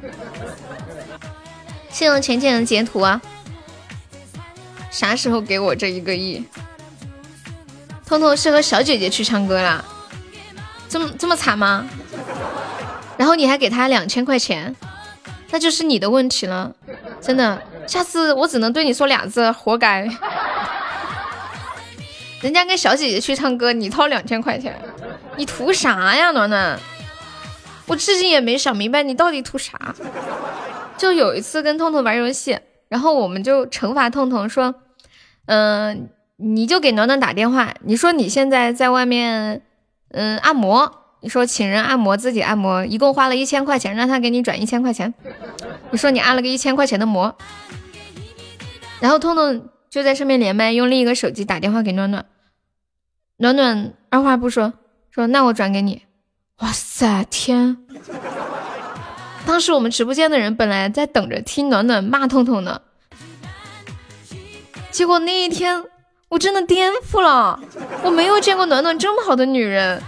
[1.90, 3.20] 谢谢浅浅的截图啊！
[4.92, 6.44] 啥时候给我这一个亿？
[8.06, 9.84] 彤彤是和小姐姐去唱歌啦，
[10.88, 11.84] 这么这么惨吗？
[13.16, 14.72] 然后你还给他两千块钱，
[15.50, 16.70] 那就是你的问题了，
[17.20, 17.60] 真的。
[17.88, 20.08] 下次我只能对你说俩字：活该。
[22.42, 24.78] 人家跟小姐姐去唱歌，你掏两千块钱，
[25.36, 26.78] 你图啥呀，暖暖？
[27.86, 29.94] 我至今也没想明白你到底图啥。
[30.98, 34.74] 就有一次跟痛痛玩游戏，然后我们就惩罚痛痛说，
[35.46, 39.62] 嗯，你就给暖暖打电话，你说你现在在外面，
[40.10, 45.12] 嗯，按摩，你说请人按摩，自己按摩，一共花了一千块钱，让他给你转一千块钱，
[45.90, 47.36] 你说你按了个一千块钱的摩，
[49.00, 52.24] 然后痛痛就在上面连麦，用另一个手机打电话给暖暖，
[53.36, 54.72] 暖暖二话不说
[55.10, 56.06] 说那我转给你，
[56.60, 57.76] 哇塞天！
[59.44, 62.80] 当时我们直播间的人本来在等着听暖暖骂痛痛呢，
[64.90, 65.84] 结果那一天
[66.30, 67.60] 我真的颠覆了，
[68.02, 70.02] 我没有见过暖暖这么好的女人，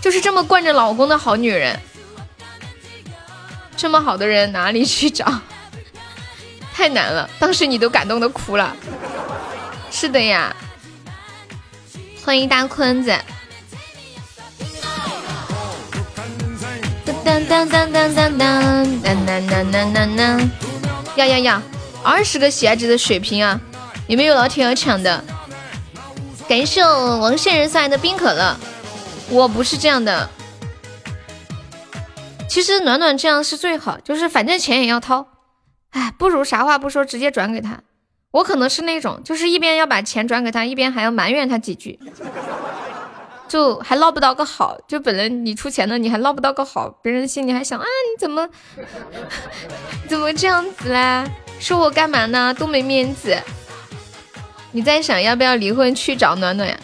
[0.00, 1.76] 就是这么惯着老公的好女人，
[3.76, 5.26] 这么好的人哪里去找？
[6.74, 8.76] 太难了，当时你都感动的哭了。
[9.92, 10.54] 是的呀，
[12.24, 13.16] 欢迎大坤子。
[17.24, 20.50] 当当当当当当当当当当当当！
[21.16, 21.62] 呀呀呀！
[22.02, 23.58] 二十个喜爱值的水瓶啊！
[24.08, 25.24] 有没有老铁要抢的？
[26.48, 28.56] 感谢王仙人送来的冰可乐。
[29.30, 30.28] 我不是这样的，
[32.48, 35.26] 其实暖暖这样是最好，就是反正钱也要掏，
[35.94, 37.80] 哎，不如啥话不说直接转给他。
[38.32, 41.98] 我可能是那种，就是一边要把钱转给他，一边还要埋怨他几句。
[43.46, 48.48] 就还捞不到个好，就本来你出钱的，你还捞不到个好，别人心里还想啊，你怎么
[50.08, 51.24] 怎么这样子啦？
[51.60, 52.52] 说我干嘛呢？
[52.52, 53.38] 多没面子！
[54.72, 56.76] 你在想要不要离婚去找暖暖呀？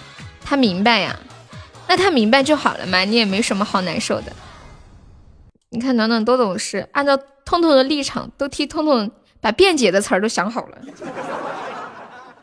[0.44, 1.18] 他明白呀，
[1.88, 4.32] 那他明白就好了嘛，你也没什么好难受的。
[5.70, 7.18] 你看暖暖多懂事，按照
[7.50, 10.78] 痛痛的立场，都替痛痛把辩解的词儿都想好了，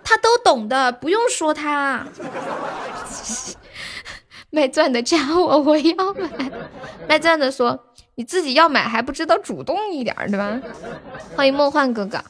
[0.03, 2.05] 他都懂的，不用说他。
[4.49, 6.51] 卖钻的加我，我要买。
[7.07, 7.85] 卖钻的说
[8.15, 10.59] ：“你自己要买还不知道主动一点，对吧？”
[11.37, 12.21] 欢迎梦幻哥哥。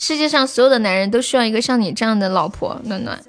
[0.00, 3.22] 世界上所有的男人都需要一个像你这样的老婆，暖暖。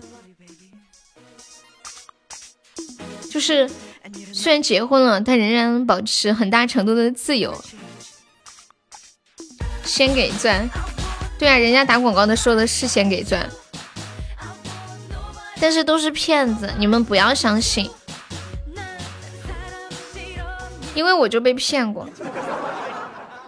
[3.30, 3.69] 就是
[4.43, 7.63] 虽然结婚了，但仍然保持很大程度的自由。
[9.85, 10.69] 先给钻，
[11.39, 13.49] 对啊，人家打广告的说的是先给钻。
[15.61, 17.89] 但是都是骗子，你们不要相信，
[20.93, 22.09] 因为我就被骗过。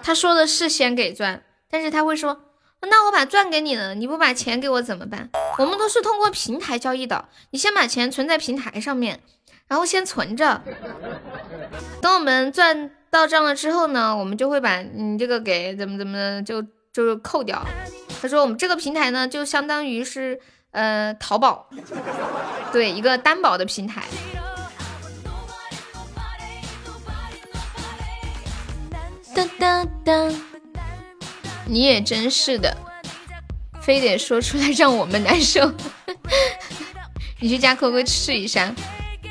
[0.01, 2.39] 他说的是先给钻，但是他会说，
[2.79, 5.29] 那我把钻给你了，你不把钱给我怎么办？
[5.57, 9.19] 我们都是通过平台交易的，你先把钱存在平台上面，
[9.68, 10.61] 然后先存着，
[12.01, 16.61] 等我们钻到账了之后呢，我们就会把你这个给怎么怎么的就
[16.93, 17.66] 就扣掉。
[18.22, 20.39] 他说我们这个平台呢，就相当于是。
[20.72, 21.70] 呃，淘宝，
[22.74, 24.03] 对，一个担保的平台。
[29.34, 30.36] 当当当，
[31.66, 32.76] 你也真是的，
[33.82, 35.72] 非得说出来让我们难受。
[37.39, 38.76] 你去加 QQ 试一下。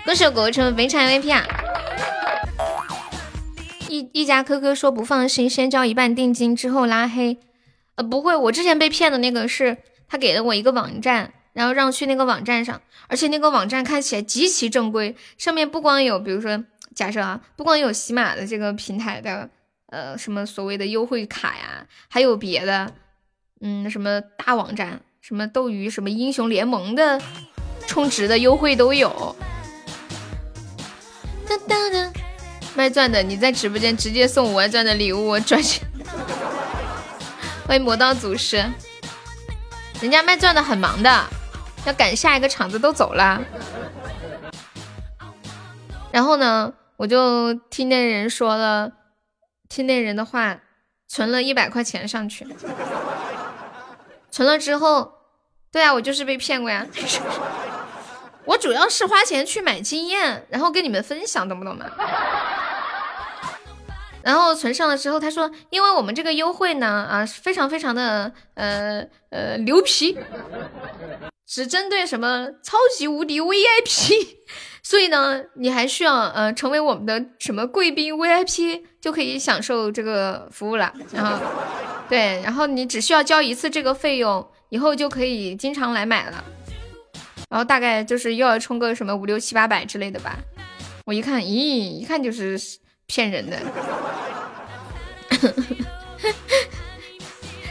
[0.04, 1.46] 恭喜果果成为非常 VIP 啊！
[3.88, 7.38] 一一家 QQ 说不放心，先交一半定金之后拉黑。
[7.96, 9.78] 呃，不会，我之前被骗的那个是。
[10.06, 16.62] 他给了我一个网站，然后让去那个网站上，而且那个网站看起来极其正规，上面不光有，比如说
[16.94, 19.48] 假设啊，不光有喜马的这个平台的，
[19.86, 22.92] 呃，什么所谓的优惠卡呀，还有别的，
[23.60, 27.20] 嗯，什么大网站，什么斗鱼，什么英雄联盟的
[27.88, 29.34] 充值的优惠都有。
[32.76, 35.86] 卖钻的你在直播间直接送五万钻的礼物，我赚钱。
[37.66, 38.56] 欢迎魔道祖师，
[40.00, 41.24] 人家卖钻的很忙的，
[41.86, 43.40] 要赶下一个场子都走了。
[46.10, 48.92] 然后呢，我就听那人说了，
[49.68, 50.58] 听那人的话，
[51.08, 52.46] 存了一百块钱上去。
[54.30, 55.12] 存了之后，
[55.70, 56.86] 对啊，我就是被骗过呀。
[58.46, 61.86] 我主要是花钱去买经验，然后跟你们分享，懂不懂嘛？
[64.22, 70.16] 然后存上了之后，他说，因为我们这个优惠呢，啊，非常非常的呃呃牛皮，
[71.46, 74.36] 只针对什么超级无敌 VIP，
[74.82, 80.90] 所以呢，你还需要呃成为我们的什么贵宾 VIP，就可以享受这个服务了。
[81.12, 81.38] 然后，
[82.08, 86.42] 对，然后你只需要交一次这个费用，以后就可以经常来买了。
[87.54, 90.36] 然后大概就是又要充个什么五六七八百之类的吧。
[91.04, 92.60] 我一看，咦，一看就是
[93.06, 93.56] 骗人的。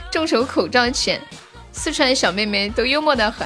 [0.10, 1.20] 众筹口罩钱，
[1.74, 3.46] 四川小妹妹都幽默的很。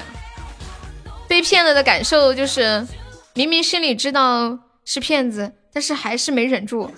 [1.27, 2.85] 被骗了的感受就是，
[3.33, 6.93] 明明心里知道是骗子，但是还是没忍住。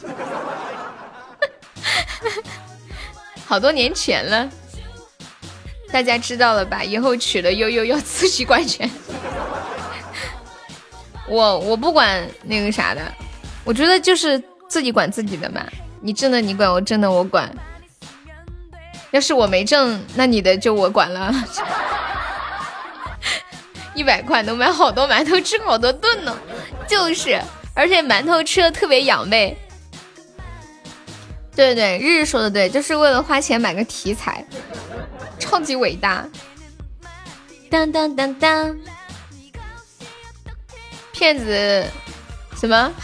[3.48, 4.50] 好多年前了，
[5.94, 6.84] 大家知道了吧？
[6.84, 8.92] 以后娶了悠悠要自己管钱。
[11.28, 13.02] 我我不管那个啥的，
[13.64, 15.64] 我觉得就是自己管自己的嘛。
[16.02, 17.52] 你挣的你管，我挣的我管。
[19.12, 21.34] 要是我没挣，那你的就我管了。
[23.96, 26.38] 一百块能买好多馒头吃好多顿呢，
[26.88, 27.42] 就是，
[27.74, 29.58] 而且馒头吃的特别养胃。
[31.56, 34.46] 对对，日日说的对，就是为了花钱买个题材，
[35.38, 36.26] 超级伟大。
[37.70, 38.78] 当当当当，
[41.20, 41.86] 骗子
[42.56, 42.92] 什么？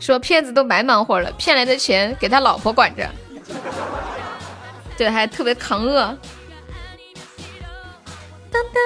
[0.00, 3.06] 说骗子都白忙活了，骗来的钱给他老婆管着，
[4.96, 6.16] 对，还特别扛饿。
[8.50, 8.82] 当当，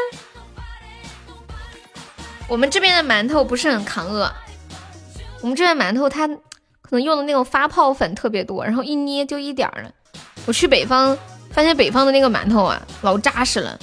[2.49, 4.29] 我们这边的馒头不是很扛饿，
[5.41, 9.91] 我们这边馒头它可能用的那种发泡粉特别多，然后一捏就一点儿了。
[10.47, 11.17] 我去北方
[11.53, 13.79] 发现北方的那个馒头啊，老扎实了，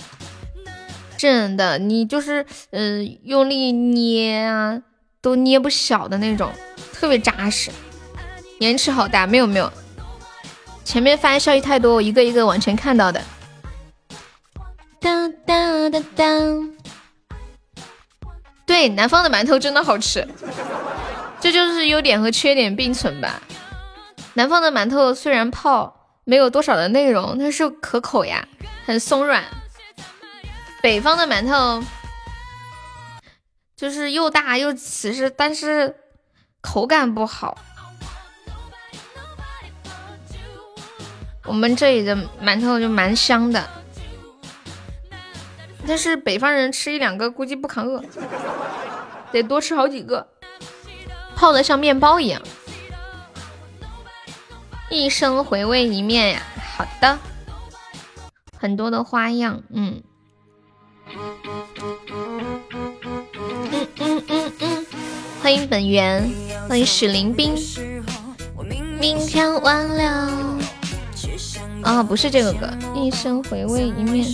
[1.22, 4.82] 真的，你就是嗯用力捏啊，
[5.22, 6.52] 都捏不小的那种。
[6.94, 7.70] 特别扎实，
[8.60, 9.72] 延迟好大，没有没有，
[10.84, 13.22] 前面发的消息太多，我一个一个往前看到的。
[15.00, 16.74] 当当当当，
[18.66, 20.28] 对，南方的馒头真的好吃，
[21.40, 23.40] 这就是优点和缺点并存吧。
[24.34, 28.48] 南方的馒头虽然泡没有多少的内容，但是可口呀，
[28.88, 29.44] 很松软。
[30.82, 31.84] 北方的馒头
[33.76, 35.96] 就是又大又瓷实，但是。
[36.64, 37.58] 口感不好，
[41.46, 43.68] 我们这里的馒头就蛮香的，
[45.88, 48.04] 但是北方人吃一两个估计不扛饿，
[49.32, 50.30] 得多吃好几个，
[51.36, 52.40] 泡的像面包一样。
[54.92, 56.44] 一生回味一面呀，
[56.78, 57.18] 好的，
[58.56, 60.04] 很多的花样，嗯。
[65.42, 66.30] 欢迎本源，
[66.70, 67.56] 欢迎许林冰。
[69.00, 70.60] 明天晚了，
[71.82, 74.28] 啊，不是这个歌，一生回味一面。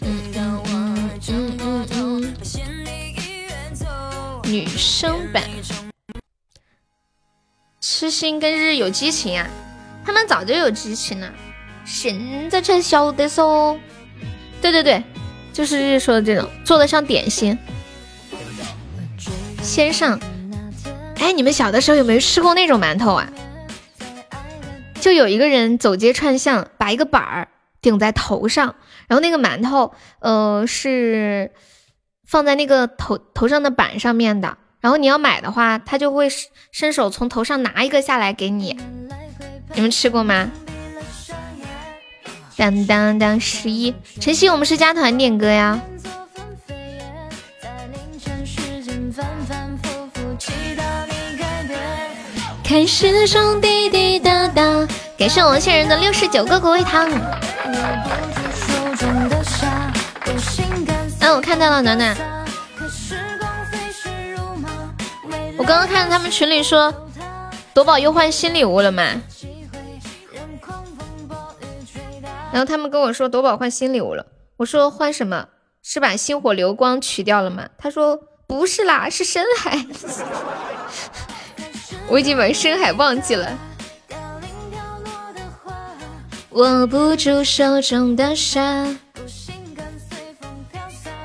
[0.00, 2.34] 嗯嗯嗯嗯嗯。
[4.44, 5.42] 女生版。
[7.80, 9.48] 痴心跟日有激情啊，
[10.04, 11.32] 他们早就有激情了，
[11.86, 13.78] 现在才晓得嗦。
[14.64, 15.04] 对对对，
[15.52, 17.58] 就是说的这种，做的像点心。
[19.60, 20.18] 先上，
[21.18, 23.28] 哎，你们小的时候有没有吃过那种馒头啊？
[25.02, 27.48] 就有一个人走街串巷，把一个板儿
[27.82, 28.74] 顶在头上，
[29.06, 31.52] 然后那个馒头，呃，是
[32.26, 34.56] 放在那个头头上的板上面的。
[34.80, 36.28] 然后你要买的话，他就会
[36.72, 38.78] 伸手从头上拿一个下来给你。
[39.74, 40.50] 你们吃过吗？
[42.56, 45.80] 当当当，十一，晨曦，我们是加团点歌呀。
[52.62, 54.62] 开始中滴滴答答，
[55.18, 57.08] 感谢我们仙人的六十九个果味糖。
[61.20, 62.16] 嗯，我看到了，暖暖。
[65.56, 66.92] 我刚刚看到他们群里说，
[67.72, 69.04] 夺宝又换新礼物了嘛？
[72.54, 74.24] 然后他们跟我说夺宝换新礼物了，
[74.58, 75.48] 我说换什么？
[75.82, 77.68] 是把星火流光取掉了吗？
[77.76, 79.84] 他说不是啦，是深海。
[82.06, 83.58] 我已经把深海忘记了。
[86.50, 88.86] 握不住手中的沙。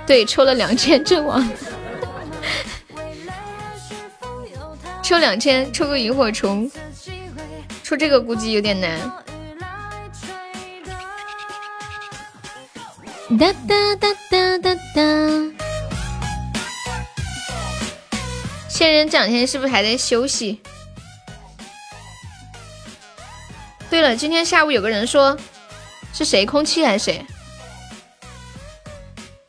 [0.08, 1.48] 对，抽了两千阵亡。
[5.04, 6.68] 抽两千，抽个萤火虫，
[7.84, 9.00] 抽这个估计有点难。
[13.38, 15.02] 哒哒哒哒哒哒。
[18.68, 20.60] 仙人这两天是不是还在休息？
[23.88, 25.38] 对了，今天下午有个人说，
[26.12, 26.44] 是谁？
[26.44, 27.24] 空气还是谁？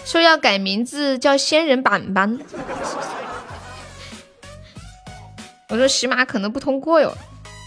[0.04, 2.38] 说要改名字叫仙人板板。
[5.68, 7.16] 我说喜马可能不通过哟，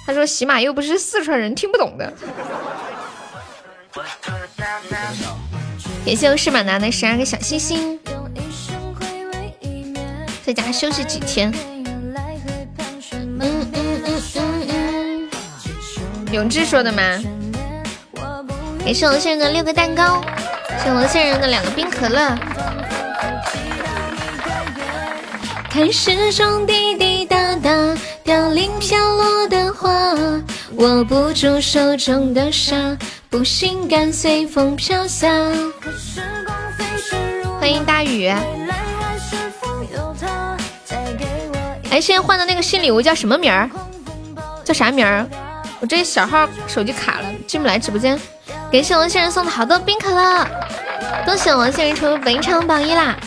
[0.05, 2.13] 他说喜马又不是四川人，听不懂的。
[6.05, 7.97] 感谢我是马拿的十二个小星星，
[10.45, 11.49] 在家休息几天。
[11.55, 11.85] 嗯
[13.39, 15.29] 嗯嗯嗯
[16.27, 17.01] 嗯，永志说的吗？
[18.83, 20.21] 感谢我现人的六个蛋糕，
[20.83, 22.37] 谢我现人的两个冰可乐。
[25.69, 27.71] 看时钟滴滴答答，
[28.25, 29.89] 凋零飘落的花，
[30.75, 32.97] 握不住手中的沙，
[33.33, 35.27] 不信敢随风飘洒。
[37.59, 38.27] 欢迎大雨。
[41.89, 43.67] 哎，现在换的那个新礼物叫什么名儿？
[44.63, 45.27] 叫啥名儿？
[45.79, 48.19] 我这小号手机卡了，进不来直播间。
[48.71, 50.47] 感谢王先生送的好多冰可乐，
[51.25, 53.17] 恭喜王先生成为本场榜一啦！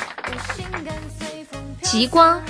[1.83, 2.41] 极光，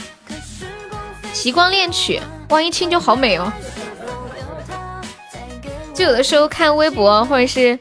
[1.33, 3.51] 极光恋曲，哇，一听就好美哦。
[5.97, 7.79] 就有的时候看微博或者是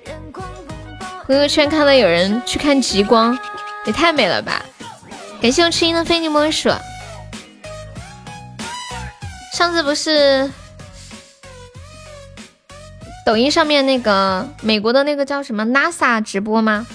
[1.25, 3.37] 朋友圈，看到有人去看极光，
[3.85, 4.63] 也太美了吧！
[5.41, 6.69] 感谢我吃音的非你莫属。
[9.53, 10.49] 上次不是
[13.25, 16.87] 抖音上面那个美国的那个叫什么 NASA 直播吗？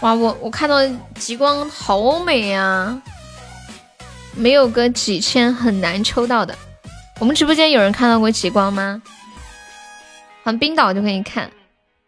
[0.00, 0.76] 哇，我我看到
[1.18, 3.00] 极光好美呀！
[4.34, 6.54] 没有个几千很难抽到的。
[7.18, 9.00] 我们直播间有人看到过极光吗？
[10.56, 11.50] 冰岛就可以看。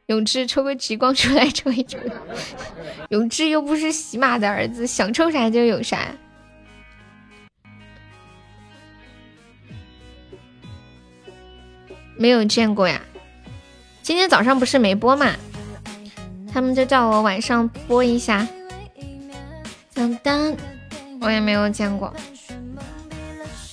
[0.06, 1.98] 永志抽个极光出来抽一抽。
[3.10, 6.06] 永志又不是喜马的儿子，想抽啥就有啥。
[12.16, 13.00] 没有见过呀。
[14.02, 15.34] 今天早上不是没播嘛？
[16.52, 18.46] 他们就叫我晚上播一下。
[19.92, 20.56] 当当。
[21.22, 22.14] 我也没有见过，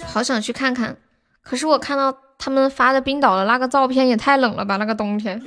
[0.03, 0.97] 好想去看看。
[1.41, 5.41] 可是我看到他们发的冰岛的那个照片也太冷了吧，那个冬天，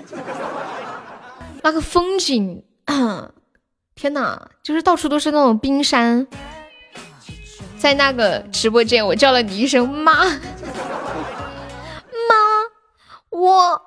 [1.62, 2.62] 那个风景，
[3.94, 6.26] 天哪，就是到处都是那种冰山。
[7.78, 10.12] 在那个直播间，我叫了你一声妈，
[12.28, 12.34] 妈，
[13.30, 13.82] 我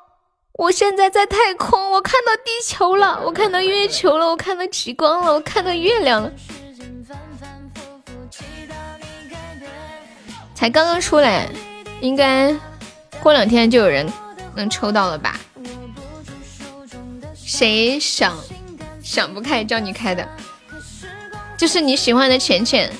[0.53, 6.31] 我现在在太空，我看到地球了，我看到月球了，我看到极光了，我看到月亮了。
[10.55, 11.47] 才刚刚出来，
[12.01, 12.55] 应该
[13.23, 14.05] 过两天就有人
[14.53, 15.39] 能抽到了吧？
[17.33, 18.37] 谁想
[19.01, 20.27] 想不开叫你开的？
[21.57, 22.91] 就是你喜欢的浅浅。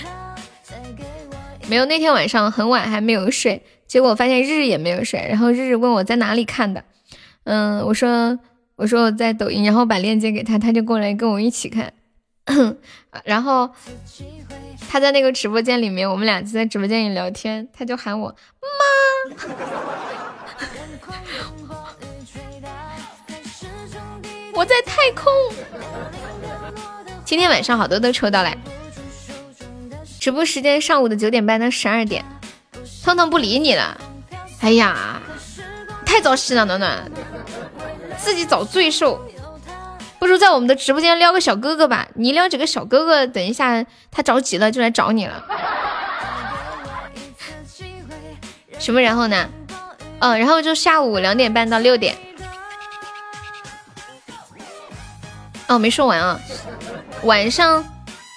[1.68, 6.82] 没有，那天晚上很晚还没有睡，结果发现日日也没有睡，然后日日问我在哪里看的，
[7.44, 8.38] 嗯，我说
[8.76, 11.92] 我说我在抖音，然后把链接给他，他就过来跟我一起看，
[13.24, 13.70] 然后。
[14.88, 18.68] 他在那个直播间里面，我们俩就在直播间里聊天，他就喊我妈。
[24.54, 25.30] 我在太空。
[27.24, 28.56] 今天晚上好多都抽到了，
[30.20, 32.24] 直播时间上午的九点半到十二点。
[33.04, 34.00] 彤彤不理你了，
[34.60, 35.20] 哎呀，
[36.06, 37.10] 太早吸了，暖暖，
[38.16, 39.20] 自己找罪受。
[40.18, 45.44] 不如在我们的直播间撩个小哥哥吧，你撩几个小哥哥，等一下他着急了就来找你了。
[48.78, 49.48] 什么然后呢？
[50.18, 52.16] 嗯，然后就下午两点半到六点。
[55.66, 56.40] 哦，没说完啊，
[57.24, 57.84] 晚上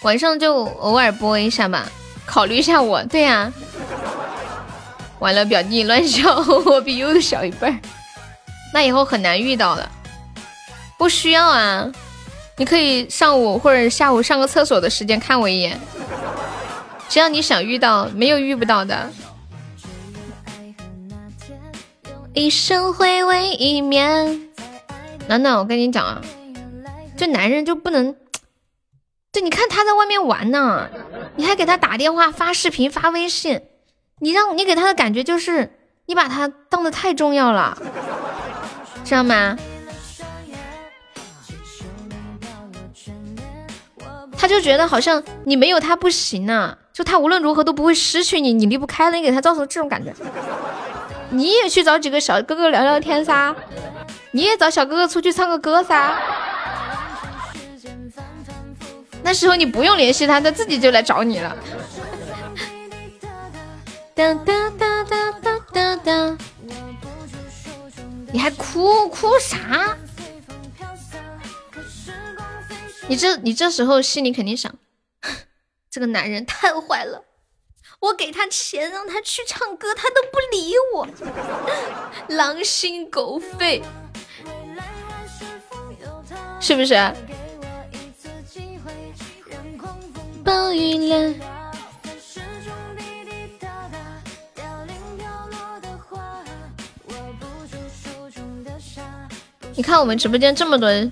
[0.04, 1.86] 晚上就偶尔播一下吧，
[2.26, 3.04] 考虑一下我。
[3.06, 3.52] 对呀，
[5.20, 7.80] 完了，表弟乱笑， 我比柚子小一辈儿，
[8.74, 9.90] 那以后很难遇到了。
[11.00, 11.90] 不需要啊，
[12.58, 15.80] 你可以上午或者下午上个厕所的时间看我一眼，
[17.08, 19.10] 只要你想遇到，没有遇不到的。
[22.34, 24.50] 一生回味一面。
[25.30, 26.22] 暖暖，我跟你讲啊，
[27.16, 28.14] 这男人就不能，
[29.32, 30.90] 对，你看他在外面玩呢，
[31.38, 33.62] 你还给他打电话、发视频、发微信，
[34.20, 35.78] 你让你给他的感觉就是
[36.08, 37.78] 你把他当的太重要了，
[39.06, 39.58] 知道吗？
[44.40, 50.14] 他就觉得好像你没有他不行呢，就他无论如何都不会失去你，你离不开了，你给他造成这种感觉。
[51.30, 53.54] 你也去找几个小哥哥聊聊天噻。
[54.32, 56.16] 你也找小哥哥出去唱个歌噻，
[59.24, 61.56] 那时候你不用联系他，他自己就来找你了。
[68.32, 69.98] 你还哭哭啥？
[73.10, 74.74] 你这你这时候心里肯定想，
[75.90, 77.26] 这个男人太坏了，
[78.00, 81.08] 我给他钱让他去唱歌，他都不理我，
[82.36, 83.82] 狼心狗肺。
[86.62, 86.94] 是不是？
[90.44, 91.34] 暴雨来
[99.76, 101.12] 你看我们直播间这么多人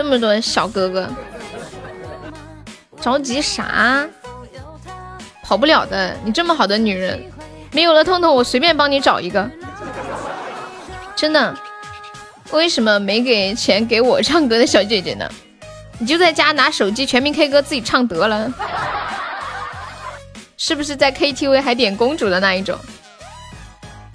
[0.00, 1.06] 这么多小哥哥，
[3.02, 4.08] 着急啥？
[5.42, 7.22] 跑不了的，你这么好的女人，
[7.70, 9.50] 没有了痛痛，我随便帮你找一个，
[11.14, 11.54] 真的。
[12.50, 15.30] 为什么没给钱给我唱歌的小姐姐呢？
[15.98, 18.50] 你就在家拿手机全民 K 歌自己唱得了，
[20.56, 22.74] 是不是在 KTV 还点公主的那一种？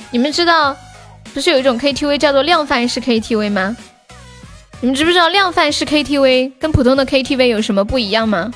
[0.10, 0.76] 你们知道
[1.32, 3.78] 不是有一种 KTV 叫做量贩式 KTV 吗？
[4.82, 8.52] 你们知不知道量贩式 KTV 跟普通的 KTV 有什么不一样吗？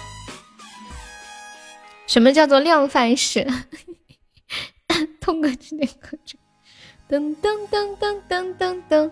[2.06, 3.48] 什么叫做量贩式？
[5.20, 6.38] 通过今天歌曲，
[7.10, 9.10] 噔噔噔噔噔噔噔。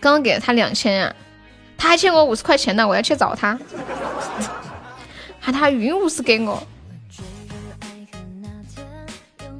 [0.00, 1.14] 刚刚给了他两千呀，
[1.76, 3.58] 他还欠我五十块钱呢，我要去找他，
[5.40, 6.62] 喊他运五十给我。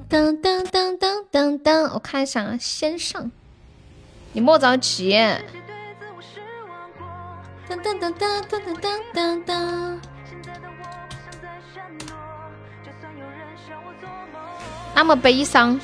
[0.09, 3.31] 当当当当当当，我看一下啊，先上，
[4.33, 5.17] 你莫着急。
[7.77, 10.01] 当当当当当当当当。
[14.95, 15.81] 那么悲伤，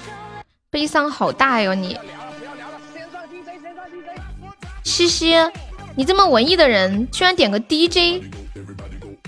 [0.69, 1.99] 悲伤好大哟你。
[4.85, 5.35] 西西，
[5.97, 8.23] 你这么文艺的人，居然点个 DJ，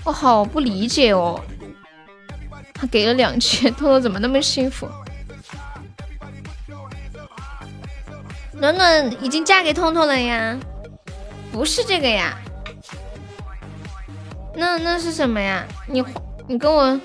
[0.03, 1.41] 我好不理解哦。
[2.75, 4.87] 他给了两千，彤彤怎么那么幸福？
[8.53, 10.55] 暖暖已经嫁给彤彤了呀？
[11.51, 12.37] 不是这个呀？
[14.55, 15.65] 那那是什么呀？
[15.87, 16.03] 你
[16.47, 16.99] 你跟我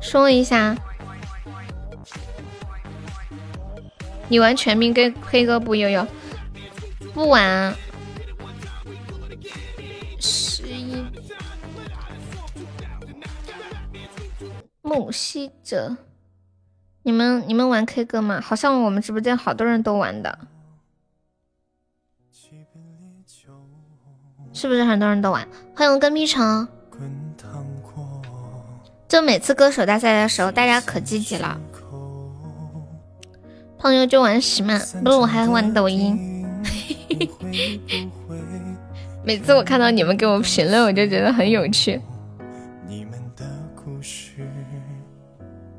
[0.00, 0.76] 说一下。
[4.28, 6.06] 你玩全民跟黑哥不悠悠？
[7.12, 7.74] 不玩，
[10.18, 11.04] 十一
[14.80, 15.96] 木西泽，
[17.02, 18.40] 你们你们玩 K 歌吗？
[18.40, 20.36] 好像我们直播间好多人都玩的，
[24.54, 25.46] 是不是很多人都玩？
[25.74, 26.68] 欢迎跟屁虫，
[29.08, 31.60] 就每次歌手大赛的时候，大家可积极了。
[33.78, 36.46] 朋友就玩喜嘛，不是我还玩抖音。
[39.24, 42.00] 每次我看到你们给我评论，我就觉得很有趣。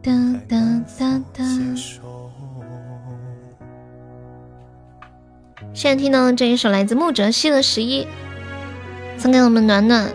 [0.03, 0.11] 哒
[0.49, 0.57] 哒
[0.99, 1.43] 哒哒。
[5.73, 8.03] 现在听到这一首来自木哲西的《十一》，
[9.25, 10.13] 送给我们暖暖，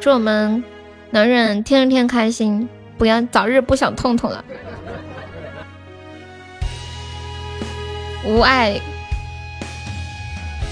[0.00, 0.64] 祝我们
[1.10, 2.66] 暖暖天天开心，
[2.96, 4.42] 不要早日不想痛痛了。
[8.24, 8.80] 无爱。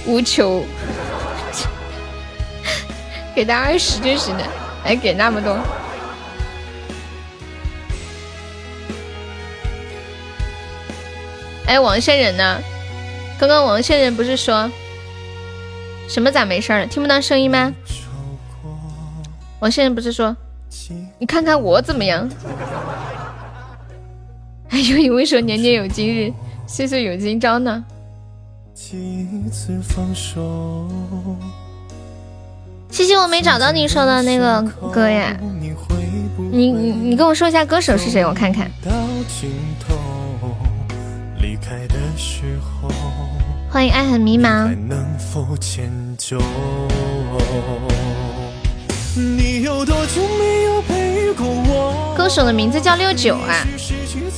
[0.07, 0.65] 无求，
[3.37, 4.45] 给他二十就行了，
[4.83, 5.59] 还给那么多。
[11.67, 12.59] 哎，王仙人呢？
[13.39, 14.73] 刚刚王仙人不是说
[16.13, 16.87] 什么咋没事了？
[16.87, 17.73] 听不到声音吗？
[19.61, 20.37] 王仙人不是说
[21.19, 22.29] 你看看我怎么样？
[24.69, 26.31] 哎呦，你为什么年年有今日，
[26.67, 27.83] 岁岁有今朝呢？
[32.91, 34.61] 谢谢，我没找到你说的那个
[34.93, 35.35] 歌呀，
[36.51, 38.71] 你你你跟我说一下歌手是谁，我看看。
[43.73, 44.69] 欢迎爱很迷茫。
[52.15, 53.67] 歌手的名字叫六九啊，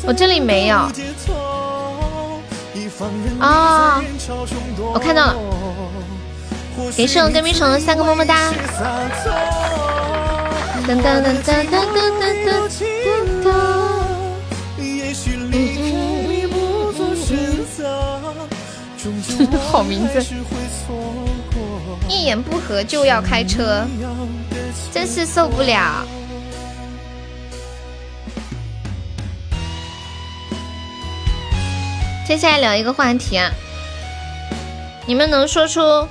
[0.06, 0.76] 我这里没有。
[3.40, 4.00] 哦，
[4.92, 5.36] 我看到了，
[6.96, 8.52] 给圣跟冰城三个么么哒。
[10.86, 13.73] 噔噔噔噔噔噔噔噔。
[19.74, 20.24] 好名字，
[22.08, 23.84] 一言不合就要开车，
[24.92, 26.06] 真是受不了。
[32.24, 33.50] 接下来聊一个话题啊，
[35.06, 36.06] 你们能说出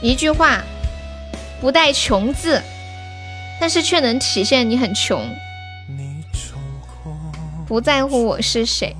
[0.00, 0.62] 一句话
[1.60, 2.62] 不带“穷”字，
[3.60, 5.22] 但是却能体现你很穷？
[7.66, 8.96] 不在乎我是谁，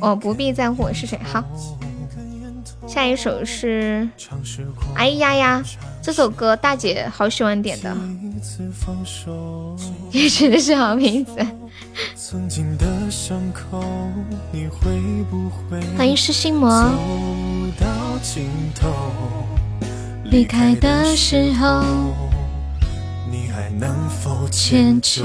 [0.00, 1.18] 哦，不必在乎我是谁。
[1.24, 1.42] 好，
[2.86, 4.08] 下一首是
[4.94, 5.62] 《哎呀呀》
[6.02, 7.96] 这首歌，大姐好喜欢点的，
[10.10, 11.34] 也真的是好名字。
[15.96, 16.90] 欢迎失心魔。
[20.24, 21.84] 离开的时候，
[23.30, 25.22] 你还能否迁就？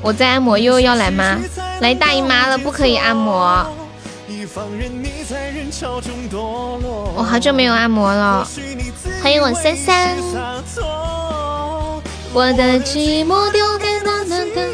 [0.00, 1.38] 我在按摩，悠悠要来吗？
[1.80, 3.66] 来大姨妈了，不可以按摩。
[7.14, 8.46] 我好久没有按摩了。
[9.22, 10.16] 欢迎我三三。
[12.32, 14.68] 我的寂寞丢给了那个。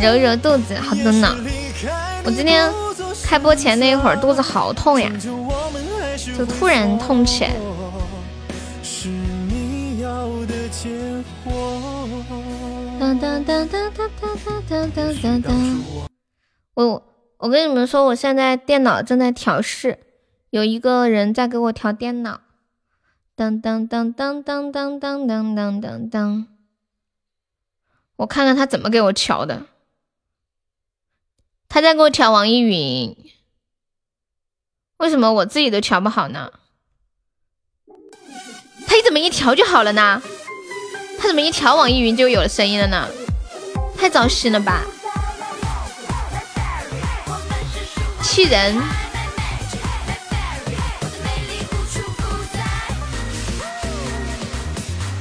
[0.00, 1.36] 揉揉肚子，好的呢。
[2.24, 2.68] 我今天
[3.22, 5.10] 开播前那一会儿肚子好痛呀，
[6.36, 7.50] 就突然痛起来。
[13.02, 15.52] 哒哒哒哒哒哒哒哒哒哒。
[16.74, 17.02] 我
[17.38, 19.98] 我跟你们说，我现在电脑正在调试，
[20.50, 22.42] 有一个人在给我调电脑。
[23.34, 26.46] 当当当当当当当当当当当，
[28.18, 29.66] 我看看他怎么给我调的。
[31.68, 33.16] 他在给我调网易云，
[34.98, 36.52] 为什么我自己都调不好呢？
[38.86, 40.22] 他怎么一调就好了呢？
[41.22, 43.06] 他怎么一调网易云就有了声音了呢？
[43.96, 44.82] 太糟心了吧！
[48.20, 48.74] 气人。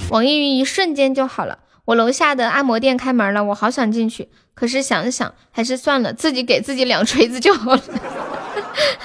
[0.09, 1.59] 网易云一瞬间就好了。
[1.85, 7.81] 我楼下的按摩店开门了，我好想进去，可是想了想，还是算了，自己给自己两锤子就好了。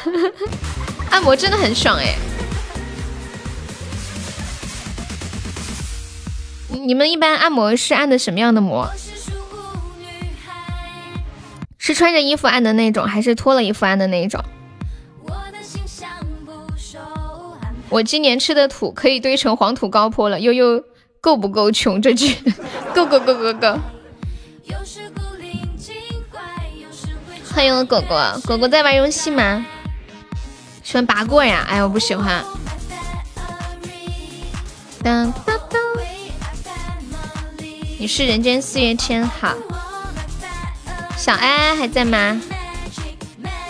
[1.13, 2.17] 按摩真的很爽哎！
[6.85, 8.89] 你们一般按摩是按的什么样的摩？
[11.79, 14.43] 是穿着衣服按的那种，还是脱了衣服按的那一种？
[17.89, 20.83] 我今年吃的土可以堆成黄土高坡了，悠悠。
[21.19, 22.01] 够不够穷？
[22.01, 22.37] 这句
[22.95, 23.77] 够够够够够！
[27.53, 28.15] 欢迎我狗狗，
[28.47, 29.67] 狗狗在玩游戏吗？
[30.85, 31.67] 喜欢拔过呀？
[31.69, 32.45] 哎，我不喜欢。
[37.99, 39.55] 你是人间四月天，好。
[41.17, 42.41] 小爱还在吗？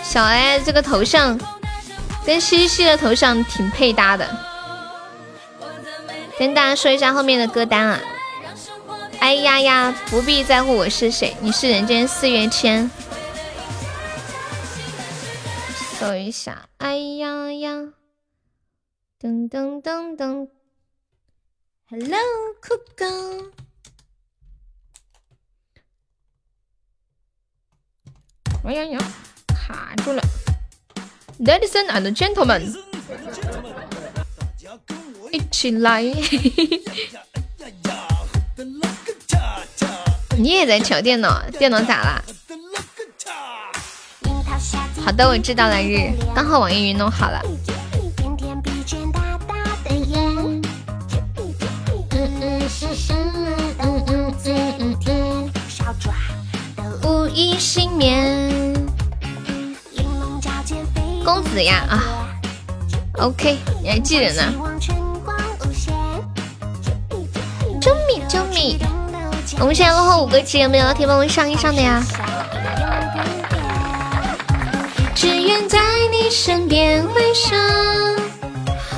[0.03, 1.39] 小爱这个头像
[2.25, 4.27] 跟西西的头像挺配搭的。
[6.37, 7.99] 跟大家说一下后面的歌单啊！
[9.19, 12.89] 哎呀呀，不必在乎我是谁，你是人间四月天。
[15.97, 17.71] 搜一下，哎呀呀，
[19.19, 20.49] 噔噔噔噔
[21.89, 22.19] ，Hello，
[22.61, 23.07] 酷狗。
[28.63, 28.99] 哎呀呀，
[29.47, 30.21] 卡住了
[31.39, 32.75] ，Ladies and gentlemen。
[35.31, 36.03] 一起来！
[40.37, 41.41] 你也在调电脑？
[41.57, 42.21] 电脑咋啦？
[45.03, 45.81] 好的，我知道了。
[45.81, 47.41] 日刚好网易云弄好了。
[57.03, 58.36] 无一幸免。
[61.37, 62.33] 公子呀啊
[63.19, 64.51] ！OK，你还记得呢。
[67.79, 68.27] 救命！
[68.27, 68.79] 救命！
[69.59, 72.03] 我们现在落后五个级，有没有老铁帮我上一上的呀？
[75.13, 75.77] 只愿在
[76.11, 77.55] 你身边，回首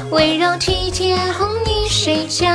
[0.10, 1.90] 温柔体贴哄你。
[1.90, 2.48] 睡觉。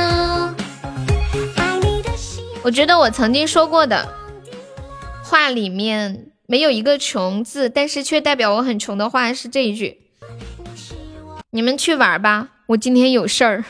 [2.63, 4.07] 我觉得我曾经说过的
[5.23, 9.99] 话里面没有一个穷字，但是却代表我很穷的话是这一句：
[11.49, 13.63] 你们去玩吧，我今天有事儿。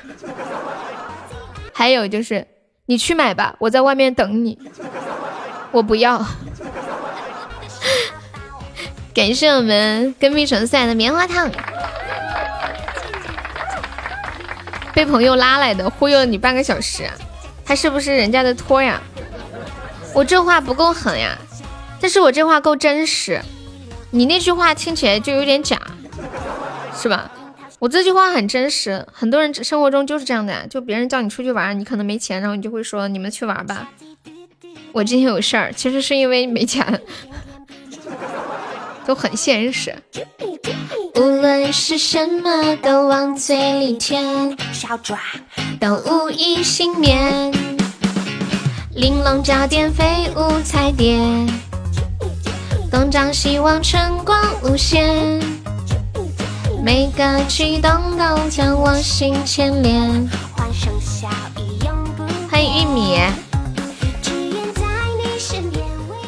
[1.74, 2.46] 还有就是
[2.86, 4.58] 你去买吧，我在外面等你。
[5.72, 6.20] 我不要。
[9.14, 11.50] 感谢我们跟屁虫送来的棉花糖，
[14.94, 17.10] 被朋友拉来的，忽悠了你半个小时，
[17.66, 19.02] 他是不是人家的托呀？
[20.14, 21.38] 我这话不够狠呀，
[22.02, 23.42] 但是我这话够真实，
[24.12, 25.80] 你那句话听起来就有点假，
[26.96, 27.32] 是吧？
[27.80, 33.90] 我这句话很真实，很多人生活中就是这样的呀，就别人叫你出去玩，你可能没钱，然后你就会说你们去玩吧，
[34.92, 36.86] 我今天有事儿，其实是因为没钱。
[39.06, 39.96] 都很现实。
[41.16, 45.20] 无论是什么都往嘴里填，小爪
[45.80, 47.54] 都无一幸免。
[48.96, 51.48] 玲珑家电废物踩点，
[52.96, 55.38] 东张西望春光无限。
[56.82, 60.26] 每个举动都将我心牵连。
[62.50, 63.20] 欢迎玉米。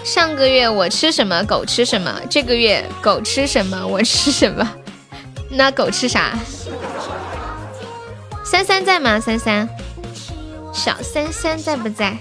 [0.04, 4.70] 上个月我吃什么狗吃什么，这个月狗吃什么我吃什么，
[5.50, 6.38] 那狗吃啥？
[8.44, 9.22] 三三在吗？
[9.22, 9.70] 三三，
[10.74, 12.18] 小三三在不在？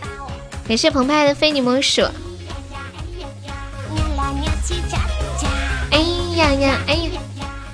[0.68, 2.07] 感谢澎湃的非你莫属。
[5.91, 5.99] 哎
[6.37, 7.20] 呀呀，哎呀，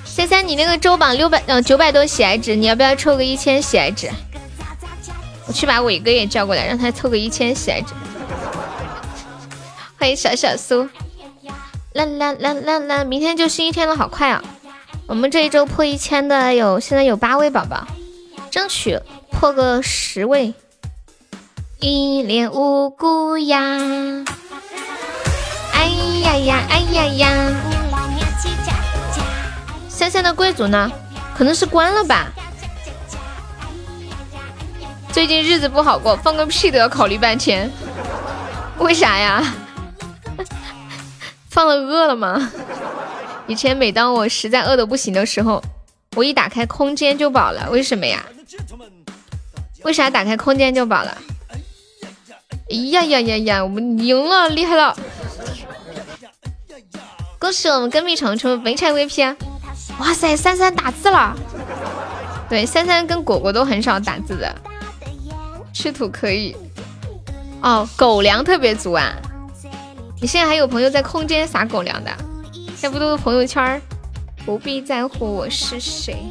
[0.05, 4.09] 三三你那个周榜六百呃九百多喜爱值，你要不要凑个一千喜爱值？
[5.45, 7.93] 我去把伟哥也叫过来，让他凑个一千喜爱值。
[9.97, 10.87] 欢迎小小苏，
[11.93, 13.03] 啦啦啦啦啦！
[13.03, 14.43] 明天就是一天了，好快啊！
[15.05, 17.85] 我们这一周破一千的有，现在有八位宝宝，
[18.49, 18.99] 争取
[19.31, 20.53] 破个十位。
[21.79, 23.77] 一脸无辜呀！
[26.25, 27.61] 哎呀呀，哎呀呀！
[29.89, 30.89] 三三的贵族呢？
[31.35, 32.27] 可能是关了吧？
[35.11, 37.69] 最近日子不好过，放个屁都要考虑半天，
[38.79, 39.53] 为啥呀？
[41.51, 42.51] 放了饿了吗？
[43.47, 45.61] 以前每当我实在饿的不行的时候，
[46.15, 47.69] 我一打开空间就饱了。
[47.69, 48.23] 为什么呀？
[49.83, 51.17] 为啥打开空间就饱了？
[52.69, 53.63] 哎呀呀呀呀！
[53.63, 54.95] 我们赢了，厉害了！
[57.43, 59.21] 恭喜我们跟蜜虫成为本场 VP！
[59.21, 59.35] 啊
[59.99, 61.35] 哇塞，三三打字了。
[62.47, 64.55] 对，三三跟果果都很少打字的。
[65.73, 66.55] 吃土可以。
[67.61, 69.11] 哦，狗粮特别足啊。
[70.21, 72.09] 你现在还有朋友在空间撒狗粮的？
[72.77, 73.81] 现在不都是朋友圈？
[74.45, 76.23] 不必在乎我是谁。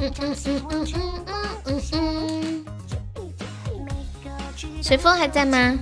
[0.00, 0.86] 嗯嗯嗯嗯
[1.26, 2.64] 嗯嗯嗯。
[4.80, 5.74] 随风还在吗？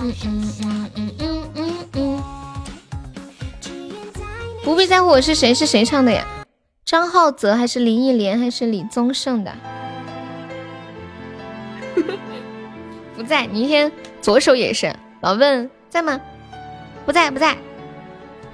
[0.00, 2.22] 嗯嗯嗯嗯嗯嗯。
[4.64, 6.26] 不必在乎我是谁是谁唱的呀？
[6.84, 9.52] 张浩泽还是林忆莲还是李宗盛的？
[13.14, 14.94] 不在，明天左手也是。
[15.20, 16.20] 老问在吗？
[17.04, 17.56] 不在，不在。